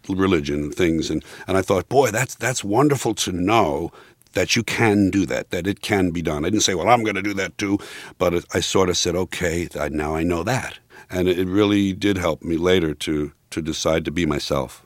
religion 0.07 0.63
and 0.63 0.73
things, 0.73 1.09
and, 1.09 1.23
and 1.47 1.57
I 1.57 1.61
thought, 1.61 1.89
boy, 1.89 2.09
that's 2.11 2.35
that's 2.35 2.63
wonderful 2.63 3.13
to 3.15 3.31
know 3.33 3.91
that 4.33 4.55
you 4.55 4.63
can 4.63 5.09
do 5.09 5.25
that, 5.25 5.49
that 5.49 5.67
it 5.67 5.81
can 5.81 6.11
be 6.11 6.21
done. 6.21 6.45
I 6.45 6.49
didn't 6.49 6.63
say, 6.63 6.73
well, 6.73 6.89
I'm 6.89 7.03
going 7.03 7.15
to 7.15 7.21
do 7.21 7.33
that 7.33 7.57
too, 7.57 7.79
but 8.17 8.45
I 8.53 8.61
sort 8.61 8.89
of 8.89 8.97
said, 8.97 9.15
okay, 9.15 9.67
now 9.91 10.15
I 10.15 10.23
know 10.23 10.43
that, 10.43 10.79
and 11.11 11.27
it, 11.27 11.47
really 11.47 11.93
did 11.93 12.17
help 12.17 12.41
me 12.41 12.57
later 12.57 12.93
to 12.93 13.33
to 13.51 13.61
decide 13.61 14.05
to 14.05 14.11
be 14.11 14.25
myself. 14.25 14.83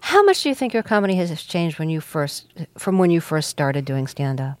How 0.00 0.22
much 0.22 0.42
do 0.42 0.48
you 0.48 0.54
think 0.54 0.74
your 0.74 0.82
comedy 0.82 1.14
has 1.14 1.42
changed 1.42 1.78
when 1.78 1.88
you 1.88 2.00
first, 2.00 2.46
from 2.76 2.98
when 2.98 3.10
you 3.10 3.20
first 3.20 3.48
started 3.48 3.84
doing 3.84 4.06
stand 4.06 4.40
up? 4.40 4.58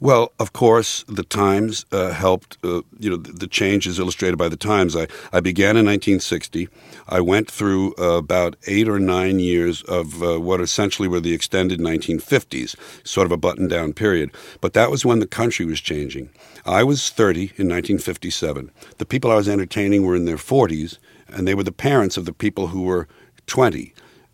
Well, 0.00 0.32
of 0.38 0.52
course, 0.52 1.04
the 1.08 1.22
Times 1.22 1.84
uh, 1.92 2.12
helped. 2.12 2.58
Uh, 2.64 2.82
you 2.98 3.10
know, 3.10 3.16
the, 3.16 3.32
the 3.32 3.46
change 3.46 3.86
is 3.86 3.98
illustrated 3.98 4.36
by 4.36 4.48
the 4.48 4.56
Times. 4.56 4.96
I, 4.96 5.06
I 5.32 5.40
began 5.40 5.76
in 5.76 5.86
1960. 5.86 6.68
I 7.08 7.20
went 7.20 7.50
through 7.50 7.94
uh, 7.98 8.16
about 8.16 8.56
eight 8.66 8.88
or 8.88 8.98
nine 8.98 9.38
years 9.38 9.82
of 9.82 10.22
uh, 10.22 10.40
what 10.40 10.60
essentially 10.60 11.08
were 11.08 11.20
the 11.20 11.34
extended 11.34 11.80
1950s, 11.80 12.76
sort 13.06 13.26
of 13.26 13.32
a 13.32 13.36
button 13.36 13.68
down 13.68 13.92
period. 13.92 14.30
But 14.60 14.72
that 14.72 14.90
was 14.90 15.04
when 15.04 15.20
the 15.20 15.26
country 15.26 15.66
was 15.66 15.80
changing. 15.80 16.30
I 16.64 16.82
was 16.82 17.10
30 17.10 17.40
in 17.40 17.68
1957. 17.68 18.70
The 18.98 19.06
people 19.06 19.30
I 19.30 19.36
was 19.36 19.48
entertaining 19.48 20.04
were 20.04 20.16
in 20.16 20.24
their 20.24 20.36
40s, 20.36 20.98
and 21.28 21.46
they 21.46 21.54
were 21.54 21.62
the 21.62 21.72
parents 21.72 22.16
of 22.16 22.24
the 22.24 22.32
people 22.32 22.68
who 22.68 22.82
were 22.82 23.08
20, 23.46 23.92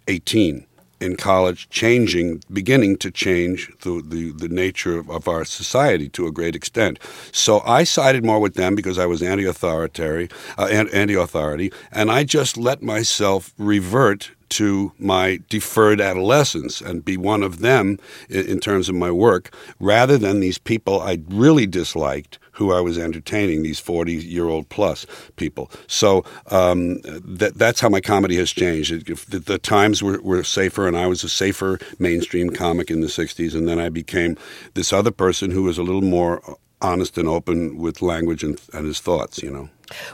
18 0.08 0.66
in 1.00 1.16
college, 1.16 1.68
changing, 1.68 2.42
beginning 2.52 2.96
to 2.98 3.10
change 3.10 3.70
the, 3.82 4.02
the, 4.04 4.32
the 4.32 4.48
nature 4.48 4.98
of, 4.98 5.26
our 5.26 5.44
society 5.44 6.08
to 6.08 6.26
a 6.26 6.30
great 6.30 6.54
extent. 6.54 7.00
So 7.32 7.60
I 7.60 7.82
sided 7.84 8.24
more 8.24 8.38
with 8.38 8.54
them 8.54 8.74
because 8.76 8.96
I 8.98 9.06
was 9.06 9.22
anti-authoritarian, 9.22 10.30
uh, 10.56 10.66
anti-authority, 10.66 11.72
and 11.90 12.10
I 12.10 12.22
just 12.22 12.56
let 12.56 12.80
myself 12.80 13.52
revert 13.58 14.30
to 14.48 14.92
my 14.98 15.40
deferred 15.48 16.00
adolescence 16.00 16.80
and 16.80 17.04
be 17.04 17.16
one 17.16 17.42
of 17.42 17.58
them 17.58 17.98
in, 18.28 18.46
in 18.46 18.60
terms 18.60 18.88
of 18.88 18.94
my 18.94 19.10
work, 19.10 19.52
rather 19.80 20.16
than 20.16 20.38
these 20.40 20.58
people 20.58 21.00
I 21.00 21.18
really 21.28 21.66
disliked 21.66 22.38
who 22.56 22.72
I 22.72 22.80
was 22.80 22.98
entertaining, 22.98 23.62
these 23.62 23.78
40 23.78 24.14
year 24.14 24.48
old 24.48 24.68
plus 24.68 25.06
people. 25.36 25.70
So 25.86 26.24
um, 26.50 27.00
that, 27.02 27.52
that's 27.54 27.80
how 27.80 27.88
my 27.88 28.00
comedy 28.00 28.36
has 28.36 28.50
changed. 28.50 29.06
The, 29.30 29.38
the, 29.38 29.58
times 29.58 30.02
were, 30.02 30.20
were 30.22 30.42
safer, 30.42 30.86
and 30.88 30.96
I 30.96 31.06
was 31.06 31.22
a 31.22 31.28
safer 31.28 31.78
mainstream 31.98 32.50
comic 32.50 32.90
in 32.90 33.00
the 33.00 33.08
60s, 33.08 33.54
and 33.54 33.68
then 33.68 33.78
I 33.78 33.88
became 33.88 34.36
this 34.74 34.92
other 34.92 35.10
person 35.10 35.50
who 35.50 35.64
was 35.64 35.76
a 35.76 35.82
little 35.82 36.02
more 36.02 36.42
honest 36.82 37.18
and 37.18 37.28
open 37.28 37.78
with 37.78 38.02
language 38.02 38.42
and, 38.42 38.60
and 38.72 38.86
his 38.86 39.00
thoughts, 39.00 39.42
you 39.42 39.50
know. 39.50 39.68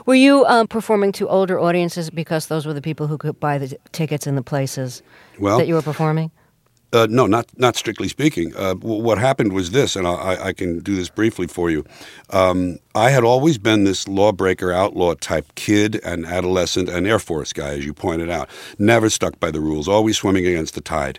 Were 0.05 0.15
you 0.15 0.45
um, 0.45 0.67
performing 0.67 1.11
to 1.13 1.27
older 1.27 1.59
audiences 1.59 2.09
because 2.09 2.47
those 2.47 2.65
were 2.65 2.73
the 2.73 2.81
people 2.81 3.07
who 3.07 3.17
could 3.17 3.39
buy 3.39 3.57
the 3.57 3.77
tickets 3.91 4.27
in 4.27 4.35
the 4.35 4.43
places 4.43 5.01
well, 5.39 5.57
that 5.57 5.67
you 5.67 5.73
were 5.73 5.81
performing? 5.81 6.31
Uh, 6.93 7.07
no, 7.09 7.25
not 7.25 7.47
not 7.57 7.75
strictly 7.75 8.07
speaking. 8.07 8.55
Uh, 8.55 8.75
w- 8.75 9.01
what 9.01 9.17
happened 9.17 9.51
was 9.51 9.71
this, 9.71 9.95
and 9.95 10.05
I, 10.05 10.49
I, 10.49 10.53
can 10.53 10.77
do 10.79 10.95
this 10.95 11.09
briefly 11.09 11.47
for 11.47 11.71
you. 11.71 11.83
Um, 12.29 12.77
I 12.93 13.09
had 13.09 13.23
always 13.23 13.57
been 13.57 13.83
this 13.83 14.07
lawbreaker, 14.07 14.71
outlaw 14.71 15.15
type 15.15 15.55
kid 15.55 15.99
and 16.05 16.23
adolescent 16.23 16.89
and 16.89 17.07
Air 17.07 17.17
Force 17.17 17.51
guy, 17.51 17.69
as 17.69 17.85
you 17.85 17.95
pointed 17.95 18.29
out. 18.29 18.47
Never 18.77 19.09
stuck 19.09 19.39
by 19.39 19.49
the 19.49 19.59
rules, 19.59 19.87
always 19.87 20.17
swimming 20.17 20.45
against 20.45 20.75
the 20.75 20.81
tide. 20.81 21.17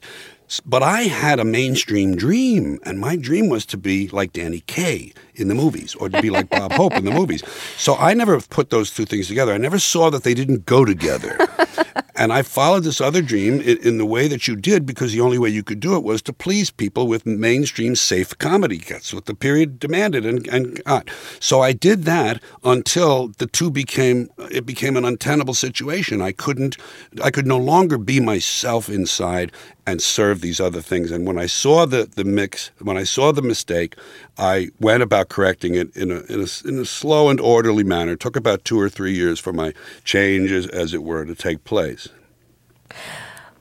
But 0.65 0.85
I 0.85 1.03
had 1.03 1.41
a 1.41 1.45
mainstream 1.45 2.15
dream, 2.15 2.79
and 2.85 3.01
my 3.01 3.17
dream 3.17 3.49
was 3.49 3.67
to 3.67 3.77
be 3.77 4.09
like 4.09 4.33
Danny 4.33 4.61
Kaye 4.61 5.13
in 5.37 5.49
the 5.49 5.55
movies 5.55 5.95
or 5.97 6.09
to 6.09 6.21
be 6.23 6.31
like 6.31 6.49
Bob 6.51 6.73
Hope 6.73 6.95
in 6.95 7.05
the 7.05 7.11
movies. 7.11 7.43
So 7.77 7.97
I 7.97 8.15
never 8.15 8.41
put 8.41 8.71
those 8.71 8.91
two 8.91 9.05
things 9.05 9.29
together. 9.29 9.53
I 9.53 9.59
never 9.59 9.79
saw 9.79 10.11
that 10.11 10.23
they 10.23 10.35
didn't 10.35 10.67
go 10.67 10.85
together. 10.85 11.39
and 12.17 12.33
I 12.33 12.43
followed 12.43 12.85
this 12.85 13.01
other 13.01 13.23
dream 13.23 13.61
in, 13.61 13.79
in, 13.79 13.99
the 13.99 14.07
way 14.07 14.29
that 14.29 14.47
you 14.47 14.55
did 14.55 14.87
because 14.87 15.13
the 15.13 15.21
only 15.21 15.39
way 15.39 15.49
you 15.49 15.63
could 15.63 15.81
do 15.81 15.97
it 15.97 16.05
was 16.05 16.23
to 16.23 16.33
please 16.33 16.71
people 16.71 17.07
with 17.07 17.27
mainstream 17.27 17.97
safe 17.97 18.37
comedy. 18.39 18.79
That's 18.79 19.13
what 19.13 19.27
the 19.27 19.35
period 19.35 19.79
demanded 19.81 20.25
and, 20.25 20.47
and 20.49 20.83
got. 20.85 21.11
So 21.41 21.61
I 21.61 21.73
did 21.73 22.05
that 22.05 22.43
until 22.63 23.29
the 23.39 23.47
two 23.47 23.71
became 23.71 24.29
it 24.51 24.65
became 24.65 24.97
an 24.97 25.05
untenable 25.05 25.55
situation. 25.55 26.23
I 26.23 26.33
couldn't 26.33 26.77
I 27.23 27.31
could 27.31 27.47
no 27.47 27.59
longer 27.59 27.99
be 27.99 28.21
myself 28.21 28.89
inside 28.89 29.51
and 29.87 30.01
serve 30.01 30.41
these 30.41 30.61
other 30.61 30.81
things. 30.81 31.11
And 31.11 31.27
when 31.27 31.39
I 31.39 31.47
saw 31.47 31.85
the, 31.85 32.05
the 32.07 32.25
mix, 32.25 32.71
when 32.81 32.97
I 32.97 33.05
saw 33.05 33.33
the 33.33 33.43
mistake, 33.43 33.97
I 34.37 34.71
went 34.81 35.03
about 35.03 35.29
correcting 35.29 35.75
it 35.75 35.95
in 35.97 36.11
a, 36.11 36.21
in 36.23 36.41
a, 36.41 36.69
in 36.69 36.79
a 36.79 36.85
slow 36.85 37.29
and 37.29 37.41
orderly 37.41 37.85
manner. 37.85 38.13
It 38.13 38.21
took 38.21 38.37
about 38.37 38.65
two 38.65 38.81
or 38.81 38.89
three 38.89 39.13
years 39.13 39.39
for 39.39 39.53
my 39.53 39.73
changes, 40.03 40.67
as 40.67 40.93
it 40.93 41.03
were, 41.03 41.25
to 41.25 41.35
take 41.35 41.65
place. 41.65 42.09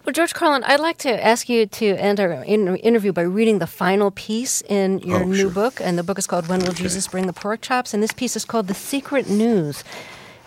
Well, 0.05 0.13
George 0.13 0.33
Carlin, 0.33 0.63
I'd 0.65 0.81
like 0.81 0.97
to 0.99 1.23
ask 1.23 1.47
you 1.47 1.65
to 1.65 1.85
end 1.95 2.19
our 2.19 2.43
interview 2.43 3.13
by 3.13 3.21
reading 3.21 3.59
the 3.59 3.67
final 3.67 4.11
piece 4.11 4.61
in 4.63 4.99
your 4.99 5.21
oh, 5.21 5.25
new 5.25 5.35
sure. 5.35 5.49
book. 5.51 5.79
And 5.79 5.97
the 5.97 6.03
book 6.03 6.17
is 6.17 6.27
called 6.27 6.47
When 6.47 6.59
Will 6.59 6.69
okay. 6.69 6.83
Jesus 6.83 7.07
Bring 7.07 7.27
the 7.27 7.33
Pork 7.33 7.61
Chops? 7.61 7.93
And 7.93 8.03
this 8.03 8.11
piece 8.11 8.35
is 8.35 8.43
called 8.43 8.67
The 8.67 8.73
Secret 8.73 9.29
News. 9.29 9.83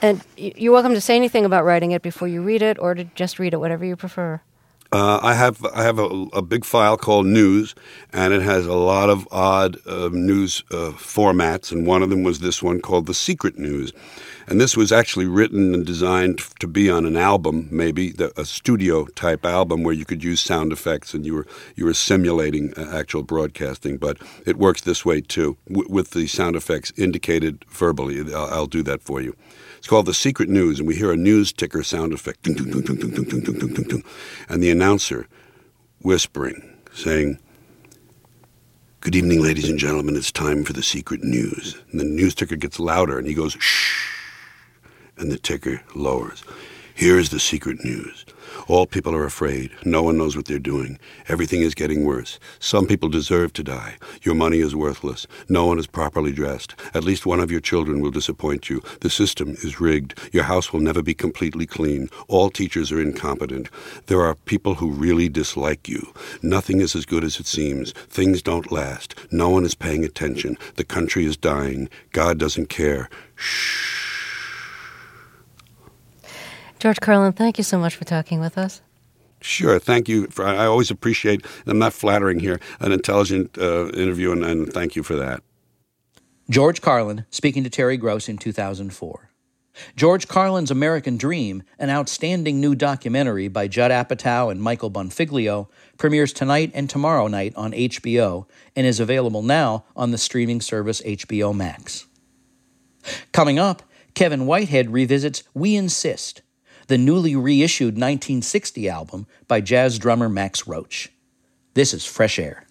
And 0.02 0.22
you're 0.36 0.74
welcome 0.74 0.92
to 0.92 1.00
say 1.00 1.16
anything 1.16 1.46
about 1.46 1.64
writing 1.64 1.92
it 1.92 2.02
before 2.02 2.28
you 2.28 2.42
read 2.42 2.60
it 2.60 2.78
or 2.78 2.94
to 2.94 3.04
just 3.14 3.38
read 3.38 3.54
it, 3.54 3.56
whatever 3.56 3.84
you 3.84 3.96
prefer. 3.96 4.42
Uh, 4.92 5.18
I 5.20 5.34
have 5.34 5.64
I 5.74 5.82
have 5.82 5.98
a, 5.98 6.06
a, 6.32 6.42
big 6.42 6.64
file 6.64 6.96
called 6.96 7.26
News, 7.26 7.74
and 8.12 8.32
it 8.32 8.42
has 8.42 8.66
a 8.66 8.74
lot 8.74 9.10
of 9.10 9.26
odd 9.32 9.78
uh, 9.86 10.10
news 10.12 10.62
uh, 10.70 10.92
formats, 10.92 11.72
and 11.72 11.86
one 11.86 12.02
of 12.02 12.10
them 12.10 12.22
was 12.22 12.38
this 12.38 12.62
one 12.62 12.80
called 12.80 13.06
The 13.06 13.14
Secret 13.14 13.58
News, 13.58 13.92
and 14.46 14.60
this 14.60 14.76
was 14.76 14.92
actually 14.92 15.26
written 15.26 15.74
and 15.74 15.84
designed 15.84 16.38
to 16.60 16.68
be 16.68 16.88
on 16.88 17.04
an 17.04 17.16
album, 17.16 17.66
maybe 17.70 18.12
the, 18.12 18.32
a 18.40 18.44
studio 18.44 19.06
type 19.06 19.44
album 19.44 19.82
where 19.82 19.94
you 19.94 20.04
could 20.04 20.22
use 20.22 20.40
sound 20.40 20.72
effects 20.72 21.14
and 21.14 21.26
you 21.26 21.34
were 21.34 21.46
you 21.74 21.84
were 21.84 21.94
simulating 21.94 22.72
uh, 22.76 22.88
actual 22.94 23.24
broadcasting, 23.24 23.96
but 23.96 24.18
it 24.46 24.56
works 24.56 24.82
this 24.82 25.04
way 25.04 25.20
too, 25.20 25.56
w- 25.68 25.88
with 25.90 26.10
the 26.10 26.28
sound 26.28 26.54
effects 26.54 26.92
indicated 26.96 27.64
verbally. 27.68 28.20
I'll, 28.32 28.46
I'll 28.46 28.66
do 28.66 28.84
that 28.84 29.02
for 29.02 29.20
you. 29.20 29.34
It's 29.86 29.90
called 29.90 30.06
The 30.06 30.14
Secret 30.14 30.48
News, 30.48 30.80
and 30.80 30.88
we 30.88 30.96
hear 30.96 31.12
a 31.12 31.16
news 31.16 31.52
ticker 31.52 31.84
sound 31.84 32.12
effect, 32.12 32.48
and 32.48 32.56
the 32.56 32.62
announcer 34.68 35.28
whispering, 36.02 36.76
saying, 36.92 37.38
Good 38.98 39.14
evening, 39.14 39.40
ladies 39.40 39.68
and 39.68 39.78
gentlemen. 39.78 40.16
It's 40.16 40.32
time 40.32 40.64
for 40.64 40.72
the 40.72 40.82
secret 40.82 41.22
news. 41.22 41.80
And 41.92 42.00
the 42.00 42.04
news 42.04 42.34
ticker 42.34 42.56
gets 42.56 42.80
louder, 42.80 43.16
and 43.16 43.28
he 43.28 43.34
goes, 43.34 43.56
Shh. 43.60 44.10
And 45.18 45.30
the 45.30 45.38
ticker 45.38 45.80
lowers. 45.94 46.42
Here 46.96 47.16
is 47.16 47.30
the 47.30 47.38
secret 47.38 47.84
news. 47.84 48.26
All 48.68 48.86
people 48.86 49.14
are 49.14 49.24
afraid. 49.24 49.70
No 49.84 50.02
one 50.02 50.18
knows 50.18 50.36
what 50.36 50.46
they're 50.46 50.58
doing. 50.58 50.98
Everything 51.28 51.62
is 51.62 51.74
getting 51.74 52.04
worse. 52.04 52.38
Some 52.58 52.86
people 52.86 53.08
deserve 53.08 53.52
to 53.54 53.62
die. 53.62 53.96
Your 54.22 54.34
money 54.34 54.58
is 54.58 54.74
worthless. 54.74 55.26
No 55.48 55.66
one 55.66 55.78
is 55.78 55.86
properly 55.86 56.32
dressed. 56.32 56.74
At 56.94 57.04
least 57.04 57.26
one 57.26 57.40
of 57.40 57.50
your 57.50 57.60
children 57.60 58.00
will 58.00 58.10
disappoint 58.10 58.70
you. 58.70 58.82
The 59.00 59.10
system 59.10 59.50
is 59.62 59.80
rigged. 59.80 60.18
Your 60.32 60.44
house 60.44 60.72
will 60.72 60.80
never 60.80 61.02
be 61.02 61.14
completely 61.14 61.66
clean. 61.66 62.08
All 62.28 62.50
teachers 62.50 62.92
are 62.92 63.00
incompetent. 63.00 63.68
There 64.06 64.22
are 64.22 64.34
people 64.34 64.74
who 64.74 64.90
really 64.90 65.28
dislike 65.28 65.88
you. 65.88 66.12
Nothing 66.42 66.80
is 66.80 66.94
as 66.94 67.06
good 67.06 67.24
as 67.24 67.40
it 67.40 67.46
seems. 67.46 67.92
Things 67.92 68.42
don't 68.42 68.72
last. 68.72 69.14
No 69.30 69.50
one 69.50 69.64
is 69.64 69.74
paying 69.74 70.04
attention. 70.04 70.56
The 70.76 70.84
country 70.84 71.24
is 71.24 71.36
dying. 71.36 71.88
God 72.12 72.38
doesn't 72.38 72.68
care. 72.68 73.08
Shh. 73.34 74.05
George 76.78 77.00
Carlin, 77.00 77.32
thank 77.32 77.58
you 77.58 77.64
so 77.64 77.78
much 77.78 77.96
for 77.96 78.04
talking 78.04 78.40
with 78.40 78.58
us. 78.58 78.82
Sure, 79.40 79.78
thank 79.78 80.08
you. 80.08 80.26
For, 80.28 80.46
I 80.46 80.66
always 80.66 80.90
appreciate, 80.90 81.44
I'm 81.66 81.78
not 81.78 81.92
flattering 81.92 82.40
here, 82.40 82.60
an 82.80 82.92
intelligent 82.92 83.56
uh, 83.58 83.88
interview, 83.90 84.32
and, 84.32 84.44
and 84.44 84.72
thank 84.72 84.96
you 84.96 85.02
for 85.02 85.14
that. 85.16 85.42
George 86.48 86.80
Carlin 86.80 87.26
speaking 87.30 87.64
to 87.64 87.70
Terry 87.70 87.96
Gross 87.96 88.28
in 88.28 88.38
2004. 88.38 89.30
George 89.94 90.26
Carlin's 90.26 90.70
American 90.70 91.16
Dream, 91.16 91.62
an 91.78 91.90
outstanding 91.90 92.60
new 92.60 92.74
documentary 92.74 93.48
by 93.48 93.68
Judd 93.68 93.90
Apatow 93.90 94.50
and 94.50 94.62
Michael 94.62 94.90
Bonfiglio, 94.90 95.68
premieres 95.98 96.32
tonight 96.32 96.70
and 96.74 96.88
tomorrow 96.88 97.26
night 97.26 97.52
on 97.56 97.72
HBO 97.72 98.46
and 98.74 98.86
is 98.86 99.00
available 99.00 99.42
now 99.42 99.84
on 99.94 100.12
the 100.12 100.18
streaming 100.18 100.60
service 100.60 101.02
HBO 101.02 101.54
Max. 101.54 102.06
Coming 103.32 103.58
up, 103.58 103.82
Kevin 104.14 104.46
Whitehead 104.46 104.90
revisits 104.90 105.42
We 105.52 105.76
Insist, 105.76 106.40
the 106.86 106.98
newly 106.98 107.34
reissued 107.34 107.94
1960 107.94 108.88
album 108.88 109.26
by 109.48 109.60
jazz 109.60 109.98
drummer 109.98 110.28
Max 110.28 110.66
Roach. 110.66 111.10
This 111.74 111.92
is 111.92 112.04
Fresh 112.04 112.38
Air. 112.38 112.66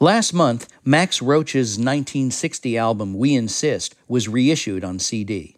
Last 0.00 0.32
month, 0.32 0.68
Max 0.84 1.20
Roach's 1.20 1.70
1960 1.70 2.78
album 2.78 3.14
We 3.14 3.34
Insist 3.34 3.96
was 4.06 4.28
reissued 4.28 4.84
on 4.84 4.98
CD. 4.98 5.56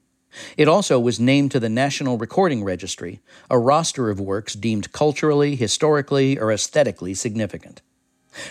It 0.57 0.69
also 0.69 0.99
was 0.99 1.19
named 1.19 1.51
to 1.51 1.61
the 1.61 1.69
National 1.69 2.17
Recording 2.17 2.63
Registry, 2.63 3.21
a 3.51 3.59
roster 3.59 4.09
of 4.09 4.21
works 4.21 4.55
deemed 4.55 4.93
culturally, 4.93 5.57
historically, 5.57 6.39
or 6.39 6.53
aesthetically 6.53 7.15
significant. 7.15 7.83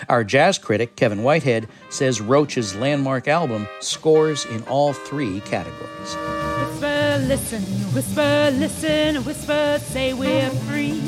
Our 0.10 0.26
jazz 0.26 0.58
critic, 0.58 0.98
Kevin 0.98 1.24
Whitehead, 1.24 1.70
says 1.90 2.20
Roach's 2.20 2.76
landmark 2.76 3.30
album 3.30 3.70
scores 3.80 4.46
in 4.46 4.62
all 4.64 4.92
three 4.92 5.40
categories 5.42 6.49
listen, 7.28 7.62
whisper, 7.94 8.52
listen, 8.54 9.24
whisper, 9.26 9.80
say 9.80 10.14
we're 10.14 10.50
free. 10.68 11.02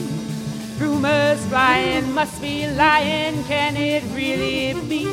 Rumors 0.79 1.45
flying, 1.47 2.11
must 2.13 2.41
be 2.41 2.67
lying, 2.67 3.43
can 3.45 3.75
it 3.77 4.03
really 4.15 4.73
be? 4.87 5.05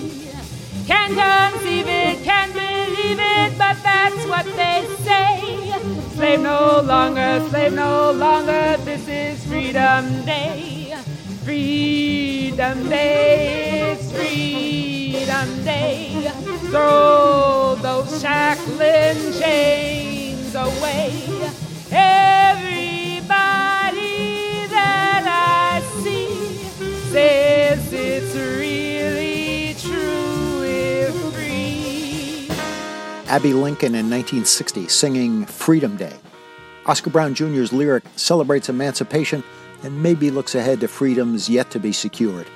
Can't 0.86 1.12
conceive 1.12 1.86
it, 1.86 2.24
can't 2.24 2.52
believe 2.52 3.18
it, 3.20 3.58
but 3.58 3.76
that's 3.82 4.24
what 4.26 4.46
they 4.56 4.86
say. 5.04 5.74
Slave 6.14 6.40
no 6.40 6.80
longer, 6.84 7.46
slave 7.50 7.74
no 7.74 8.12
longer, 8.12 8.76
this 8.84 9.06
is 9.08 9.44
Freedom 9.46 10.24
Day. 10.24 10.96
Freedom 11.48 12.90
Day, 12.90 13.92
it's 13.92 14.12
Freedom 14.12 15.64
Day. 15.64 16.30
Throw 16.68 17.74
those 17.80 18.20
shackling 18.20 19.32
chains 19.40 20.54
away. 20.54 21.10
Everybody 21.90 23.06
that 24.66 25.24
I 25.24 25.80
see 26.02 26.58
says 27.10 27.94
it's 27.94 28.34
really 28.34 29.72
true 29.80 30.64
if 30.64 31.14
free. 31.32 32.50
Abbey 33.26 33.54
Lincoln 33.54 33.94
in 33.94 34.10
1960 34.10 34.88
singing 34.88 35.46
Freedom 35.46 35.96
Day. 35.96 36.18
Oscar 36.84 37.08
Brown 37.08 37.32
Jr.'s 37.34 37.72
lyric 37.72 38.04
celebrates 38.16 38.68
emancipation 38.68 39.42
and 39.82 40.02
maybe 40.02 40.30
looks 40.30 40.54
ahead 40.54 40.80
to 40.80 40.88
freedoms 40.88 41.48
yet 41.48 41.70
to 41.70 41.78
be 41.78 41.92
secured. 41.92 42.46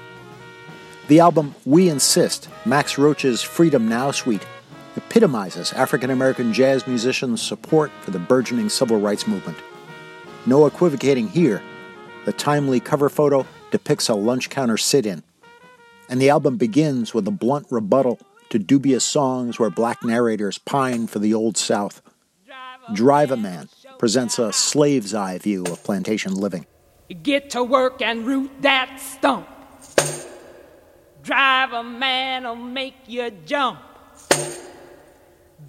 The 1.08 1.20
album 1.20 1.54
We 1.64 1.88
Insist, 1.88 2.48
Max 2.64 2.96
Roach's 2.96 3.42
Freedom 3.42 3.88
Now 3.88 4.10
suite, 4.10 4.46
epitomizes 4.96 5.72
African 5.72 6.10
American 6.10 6.52
jazz 6.52 6.86
musicians' 6.86 7.42
support 7.42 7.90
for 8.00 8.10
the 8.10 8.18
burgeoning 8.18 8.68
civil 8.68 9.00
rights 9.00 9.26
movement. 9.26 9.58
No 10.46 10.66
equivocating 10.66 11.28
here. 11.28 11.62
The 12.24 12.32
timely 12.32 12.80
cover 12.80 13.08
photo 13.08 13.46
depicts 13.70 14.08
a 14.08 14.14
lunch 14.14 14.50
counter 14.50 14.76
sit 14.76 15.06
in. 15.06 15.22
And 16.08 16.20
the 16.20 16.30
album 16.30 16.56
begins 16.56 17.14
with 17.14 17.26
a 17.26 17.32
blunt 17.32 17.66
rebuttal 17.70 18.18
to 18.50 18.58
dubious 18.58 19.04
songs 19.04 19.58
where 19.58 19.70
black 19.70 20.04
narrators 20.04 20.58
pine 20.58 21.06
for 21.06 21.18
the 21.18 21.32
Old 21.32 21.56
South. 21.56 22.02
Drive 22.92 23.30
a 23.30 23.36
Man 23.36 23.68
presents 23.98 24.38
a 24.38 24.52
slave's 24.52 25.14
eye 25.14 25.38
view 25.38 25.62
of 25.64 25.82
plantation 25.84 26.34
living. 26.34 26.66
Get 27.22 27.50
to 27.50 27.62
work 27.62 28.00
and 28.00 28.26
root 28.26 28.50
that 28.62 28.98
stump. 29.00 29.48
Drive 31.22 31.72
a 31.72 31.82
man'll 31.82 32.56
make 32.56 32.94
you 33.06 33.30
jump. 33.44 33.80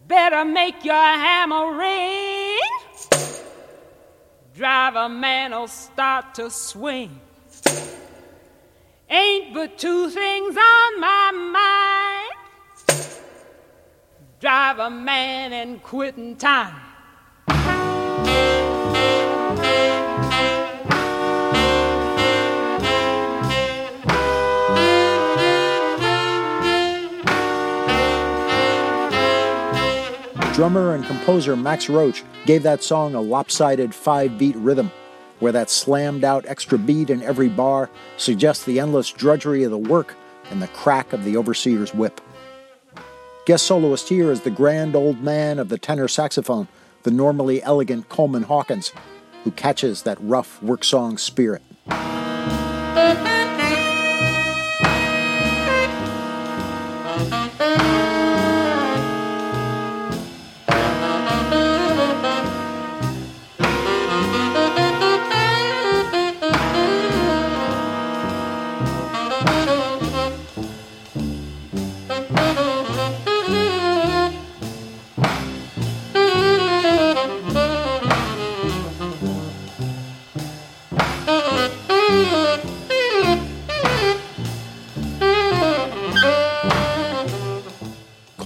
Better 0.07 0.45
make 0.45 0.83
your 0.83 0.95
hammer 0.95 1.75
ring. 1.77 2.59
Drive 4.55 4.95
a 4.95 5.09
man'll 5.09 5.67
start 5.67 6.35
to 6.35 6.49
swing. 6.49 7.19
Ain't 9.09 9.53
but 9.53 9.77
two 9.77 10.09
things 10.09 10.55
on 10.57 10.99
my 10.99 11.31
mind. 11.31 12.31
Drive 14.39 14.79
a 14.79 14.89
man 14.89 15.53
and 15.53 15.81
quitting 15.81 16.35
time. 16.35 16.81
Drummer 30.53 30.93
and 30.93 31.03
composer 31.05 31.55
Max 31.55 31.89
Roach 31.89 32.23
gave 32.45 32.61
that 32.61 32.83
song 32.83 33.15
a 33.15 33.21
lopsided 33.21 33.93
five 33.93 34.37
beat 34.37 34.55
rhythm, 34.57 34.91
where 35.39 35.51
that 35.51 35.71
slammed 35.71 36.23
out 36.23 36.45
extra 36.45 36.77
beat 36.77 37.09
in 37.09 37.23
every 37.23 37.49
bar 37.49 37.89
suggests 38.17 38.63
the 38.63 38.79
endless 38.79 39.09
drudgery 39.09 39.63
of 39.63 39.71
the 39.71 39.79
work 39.79 40.13
and 40.51 40.61
the 40.61 40.67
crack 40.67 41.11
of 41.11 41.23
the 41.23 41.35
overseer's 41.37 41.95
whip. 41.95 42.21
Guest 43.47 43.65
soloist 43.65 44.07
here 44.09 44.31
is 44.31 44.41
the 44.41 44.51
grand 44.51 44.95
old 44.95 45.23
man 45.23 45.57
of 45.57 45.69
the 45.69 45.77
tenor 45.79 46.07
saxophone, 46.07 46.67
the 47.01 47.09
normally 47.09 47.63
elegant 47.63 48.07
Coleman 48.09 48.43
Hawkins, 48.43 48.93
who 49.43 49.49
catches 49.49 50.03
that 50.03 50.19
rough 50.21 50.61
work 50.61 50.83
song 50.83 51.17
spirit. 51.17 51.63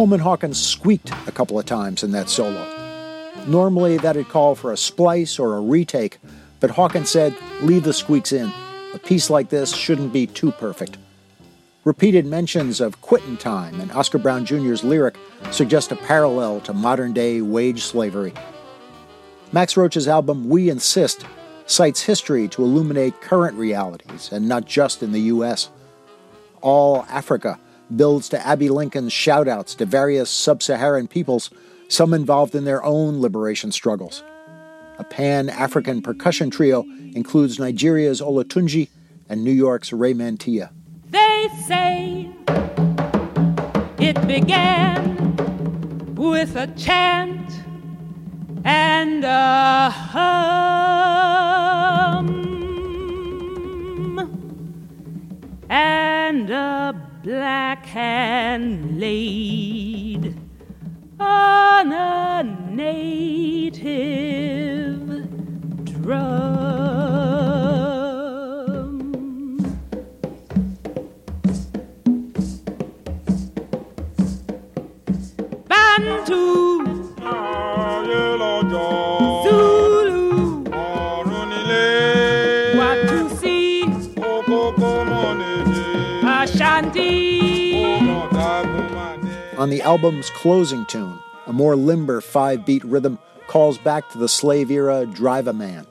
Coleman 0.07 0.23
Hawkins 0.23 0.65
squeaked 0.65 1.11
a 1.27 1.33
couple 1.33 1.59
of 1.59 1.65
times 1.65 2.01
in 2.01 2.11
that 2.11 2.29
solo. 2.29 2.65
Normally, 3.45 3.97
that'd 3.97 4.29
call 4.29 4.55
for 4.55 4.71
a 4.71 4.77
splice 4.77 5.37
or 5.37 5.57
a 5.57 5.59
retake, 5.59 6.19
but 6.61 6.69
Hawkins 6.69 7.09
said, 7.09 7.35
leave 7.59 7.83
the 7.83 7.91
squeaks 7.91 8.31
in. 8.31 8.49
A 8.93 8.99
piece 8.99 9.29
like 9.29 9.49
this 9.49 9.75
shouldn't 9.75 10.13
be 10.13 10.25
too 10.25 10.53
perfect. 10.53 10.95
Repeated 11.83 12.25
mentions 12.25 12.79
of 12.79 13.01
quitting 13.01 13.35
time 13.35 13.81
and 13.81 13.91
Oscar 13.91 14.17
Brown 14.17 14.45
Jr.'s 14.45 14.81
lyric 14.81 15.17
suggest 15.51 15.91
a 15.91 15.97
parallel 15.97 16.61
to 16.61 16.73
modern 16.73 17.11
day 17.11 17.41
wage 17.41 17.83
slavery. 17.83 18.33
Max 19.51 19.75
Roach's 19.75 20.07
album 20.07 20.47
We 20.47 20.69
Insist 20.69 21.25
cites 21.65 22.03
history 22.03 22.47
to 22.47 22.63
illuminate 22.63 23.19
current 23.19 23.57
realities 23.57 24.29
and 24.31 24.47
not 24.47 24.63
just 24.63 25.03
in 25.03 25.11
the 25.11 25.23
U.S. 25.23 25.69
All 26.61 27.05
Africa 27.09 27.59
builds 27.95 28.29
to 28.29 28.45
Abbey 28.45 28.69
Lincoln's 28.69 29.13
shoutouts 29.13 29.75
to 29.77 29.85
various 29.85 30.29
sub 30.29 30.61
Saharan 30.61 31.07
peoples, 31.07 31.49
some 31.87 32.13
involved 32.13 32.55
in 32.55 32.65
their 32.65 32.83
own 32.83 33.21
liberation 33.21 33.71
struggles. 33.71 34.23
A 34.99 35.03
pan 35.03 35.49
African 35.49 36.01
percussion 36.01 36.49
trio 36.49 36.83
includes 37.15 37.59
Nigeria's 37.59 38.19
Olatunji 38.19 38.89
and 39.29 39.43
New 39.43 39.51
York's 39.51 39.93
Ray 39.93 40.13
Mantilla. 40.13 40.71
They 41.09 41.49
say 41.65 42.29
it 43.99 44.27
began 44.27 45.35
with 46.15 46.55
a 46.55 46.67
chant 46.75 47.51
and 48.65 49.23
a 49.23 49.89
hum 49.89 50.47
and 55.69 56.49
a 56.49 57.06
black 57.27 57.85
hand 57.87 58.97
laid 59.01 60.33
on 61.19 61.91
a 61.91 62.41
native 62.71 63.81
drum. 65.83 66.47
Bantu. 75.67 76.66
On 89.57 89.71
the 89.71 89.81
album's 89.81 90.29
closing 90.29 90.85
tune, 90.85 91.17
a 91.47 91.51
more 91.51 91.75
limber 91.75 92.21
five 92.21 92.63
beat 92.63 92.83
rhythm 92.83 93.17
calls 93.47 93.79
back 93.79 94.07
to 94.11 94.19
the 94.19 94.29
slave 94.29 94.69
era 94.69 95.07
Drive 95.07 95.47
a 95.47 95.53
Man. 95.53 95.87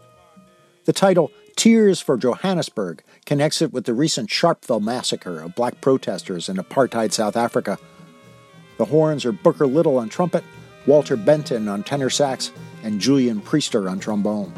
The 0.85 0.93
title, 0.93 1.33
Tears 1.57 2.01
for 2.01 2.17
Johannesburg, 2.17 3.03
connects 3.25 3.61
it 3.61 3.73
with 3.73 3.85
the 3.85 3.93
recent 3.93 4.31
Sharpeville 4.31 4.81
massacre 4.81 5.41
of 5.41 5.57
black 5.57 5.81
protesters 5.81 6.49
in 6.49 6.59
apartheid 6.59 7.11
South 7.11 7.37
Africa. 7.37 7.77
The 8.79 8.85
horns 8.85 9.25
are 9.25 9.33
Booker 9.33 9.67
Little 9.67 9.99
on 9.99 10.11
trumpet, 10.11 10.45
Walter 10.87 11.17
Benton 11.17 11.67
on 11.67 11.83
tenor 11.83 12.11
sax, 12.11 12.53
and 12.85 13.01
Julian 13.01 13.41
Priester 13.41 13.91
on 13.91 13.99
trombone. 13.99 14.53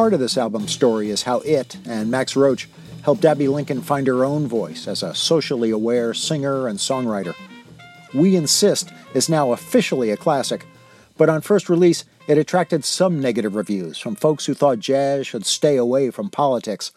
Part 0.00 0.14
of 0.14 0.20
this 0.20 0.38
album's 0.38 0.72
story 0.72 1.10
is 1.10 1.24
how 1.24 1.40
it 1.40 1.76
and 1.84 2.10
Max 2.10 2.34
Roach 2.34 2.70
helped 3.02 3.22
Abbey 3.26 3.48
Lincoln 3.48 3.82
find 3.82 4.06
her 4.06 4.24
own 4.24 4.46
voice 4.46 4.88
as 4.88 5.02
a 5.02 5.14
socially 5.14 5.68
aware 5.68 6.14
singer 6.14 6.68
and 6.68 6.78
songwriter. 6.78 7.34
We 8.14 8.34
Insist 8.34 8.90
is 9.12 9.28
now 9.28 9.52
officially 9.52 10.10
a 10.10 10.16
classic, 10.16 10.64
but 11.18 11.28
on 11.28 11.42
first 11.42 11.68
release, 11.68 12.06
it 12.26 12.38
attracted 12.38 12.82
some 12.82 13.20
negative 13.20 13.54
reviews 13.54 13.98
from 13.98 14.14
folks 14.14 14.46
who 14.46 14.54
thought 14.54 14.78
jazz 14.78 15.26
should 15.26 15.44
stay 15.44 15.76
away 15.76 16.10
from 16.10 16.30
politics, 16.30 16.92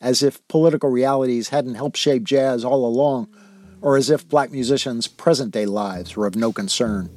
as 0.00 0.22
if 0.22 0.48
political 0.48 0.88
realities 0.88 1.50
hadn't 1.50 1.74
helped 1.74 1.98
shape 1.98 2.24
jazz 2.24 2.64
all 2.64 2.86
along, 2.86 3.28
or 3.82 3.98
as 3.98 4.08
if 4.08 4.26
black 4.26 4.50
musicians' 4.50 5.08
present 5.08 5.50
day 5.50 5.66
lives 5.66 6.16
were 6.16 6.26
of 6.26 6.36
no 6.36 6.54
concern. 6.54 7.10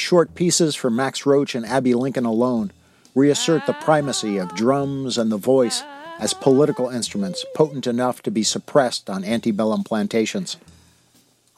Short 0.00 0.34
pieces 0.34 0.74
for 0.74 0.88
Max 0.88 1.26
Roach 1.26 1.54
and 1.54 1.66
Abbey 1.66 1.92
Lincoln 1.92 2.24
alone 2.24 2.72
reassert 3.14 3.66
the 3.66 3.74
primacy 3.74 4.38
of 4.38 4.54
drums 4.56 5.18
and 5.18 5.30
the 5.30 5.36
voice 5.36 5.82
as 6.18 6.32
political 6.32 6.88
instruments 6.88 7.44
potent 7.54 7.86
enough 7.86 8.22
to 8.22 8.30
be 8.30 8.42
suppressed 8.42 9.10
on 9.10 9.24
antebellum 9.24 9.84
plantations. 9.84 10.56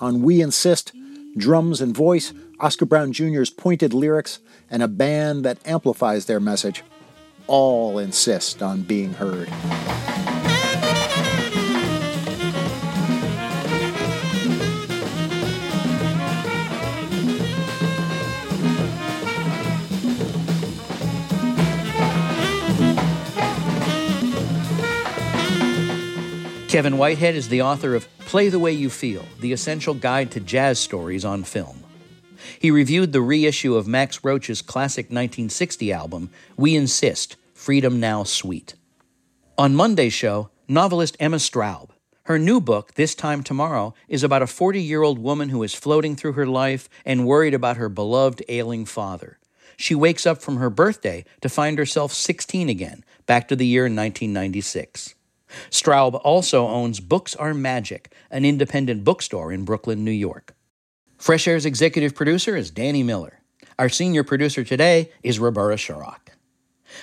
On 0.01 0.23
We 0.23 0.43
Insist, 0.43 0.91
drums 1.37 1.81
and 1.81 1.95
voice, 1.95 2.33
Oscar 2.59 2.85
Brown 2.85 3.13
Jr.'s 3.13 3.49
pointed 3.49 3.95
lyrics, 3.95 4.41
and 4.69 4.83
a 4.83 4.89
band 4.89 5.45
that 5.45 5.65
amplifies 5.65 6.27
their 6.27 6.41
message 6.41 6.83
all 7.47 7.97
insist 7.97 8.61
on 8.61 8.83
being 8.83 9.15
heard. 9.15 9.49
Kevin 26.73 26.97
Whitehead 26.97 27.35
is 27.35 27.51
the 27.51 27.61
author 27.61 27.95
of 27.95 28.09
Play 28.21 28.49
the 28.49 28.59
Way 28.59 28.73
You 28.73 28.89
Feel 28.89 29.27
The 29.41 29.53
Essential 29.53 29.93
Guide 29.93 30.31
to 30.31 30.41
Jazz 30.41 30.79
Stories 30.79 31.23
on 31.23 31.45
Film. 31.45 31.85
He 32.59 32.71
reviewed 32.71 33.13
the 33.13 33.21
reissue 33.21 33.75
of 33.75 33.87
Max 33.87 34.25
Roach's 34.25 34.63
classic 34.63 35.09
1960 35.11 35.93
album, 35.93 36.31
We 36.57 36.75
Insist 36.75 37.37
Freedom 37.53 38.01
Now 38.01 38.25
Suite. 38.25 38.75
On 39.59 39.75
Monday's 39.75 40.15
show, 40.15 40.49
novelist 40.67 41.15
Emma 41.21 41.37
Straub. 41.37 41.91
Her 42.23 42.39
new 42.39 42.59
book, 42.59 42.95
This 42.95 43.15
Time 43.15 43.43
Tomorrow, 43.43 43.93
is 44.09 44.25
about 44.25 44.41
a 44.41 44.47
40 44.47 44.81
year 44.81 45.03
old 45.03 45.19
woman 45.19 45.51
who 45.51 45.63
is 45.63 45.75
floating 45.75 46.17
through 46.17 46.33
her 46.33 46.47
life 46.47 46.89
and 47.05 47.27
worried 47.27 47.53
about 47.53 47.77
her 47.77 47.91
beloved 47.91 48.43
ailing 48.49 48.87
father. 48.87 49.39
She 49.77 49.95
wakes 49.95 50.25
up 50.25 50.41
from 50.41 50.57
her 50.57 50.71
birthday 50.71 51.27
to 51.43 51.51
find 51.51 51.77
herself 51.77 52.15
16 52.15 52.71
again, 52.71 53.05
back 53.27 53.47
to 53.49 53.57
the 53.57 53.67
year 53.67 53.83
1996. 53.83 55.17
Straub 55.71 56.21
also 56.25 56.67
owns 56.67 57.01
Books 57.01 57.35
Are 57.37 57.55
Magic, 57.55 58.13
an 58.31 58.45
independent 58.45 59.05
bookstore 59.05 59.53
in 59.53 59.65
Brooklyn, 59.65 60.05
New 60.05 60.11
York. 60.11 60.55
Fresh 61.19 61.47
Air's 61.47 61.67
executive 61.67 62.15
producer 62.15 62.57
is 62.57 62.71
Danny 62.71 63.03
Miller. 63.03 63.41
Our 63.79 63.89
senior 63.89 64.25
producer 64.25 64.65
today 64.65 65.11
is 65.23 65.39
Roberta 65.39 65.77
Sharrock. 65.77 66.31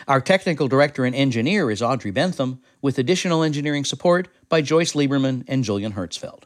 Our 0.08 0.22
technical 0.22 0.68
director 0.68 1.06
and 1.06 1.16
engineer 1.16 1.72
is 1.72 1.82
Audrey 1.82 2.12
Bentham, 2.12 2.62
with 2.82 3.00
additional 3.00 3.44
engineering 3.44 3.86
support 3.86 4.28
by 4.48 4.62
Joyce 4.62 4.94
Lieberman 4.94 5.44
and 5.48 5.64
Julian 5.64 5.94
Hertzfeld. 5.94 6.44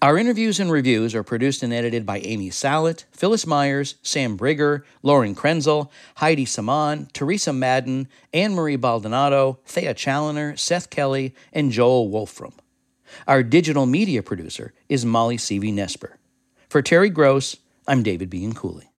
Our 0.00 0.16
interviews 0.16 0.60
and 0.60 0.70
reviews 0.70 1.12
are 1.16 1.24
produced 1.24 1.64
and 1.64 1.72
edited 1.72 2.06
by 2.06 2.20
Amy 2.20 2.50
Salit, 2.50 3.02
Phyllis 3.10 3.48
Myers, 3.48 3.96
Sam 4.00 4.38
Brigger, 4.38 4.84
Lauren 5.02 5.34
Krenzel, 5.34 5.90
Heidi 6.18 6.44
Saman, 6.44 7.08
Teresa 7.12 7.52
Madden, 7.52 8.06
Anne 8.32 8.54
Marie 8.54 8.76
Baldonado, 8.76 9.58
Thea 9.66 9.94
Challoner, 9.94 10.56
Seth 10.56 10.90
Kelly, 10.90 11.34
and 11.52 11.72
Joel 11.72 12.08
Wolfram. 12.08 12.52
Our 13.26 13.42
digital 13.42 13.86
media 13.86 14.22
producer 14.22 14.72
is 14.88 15.04
Molly 15.04 15.36
Seavy-Nesper. 15.36 16.12
For 16.68 16.80
Terry 16.80 17.10
Gross, 17.10 17.56
I'm 17.88 18.04
David 18.04 18.30
B. 18.30 18.48
Cooley. 18.54 18.92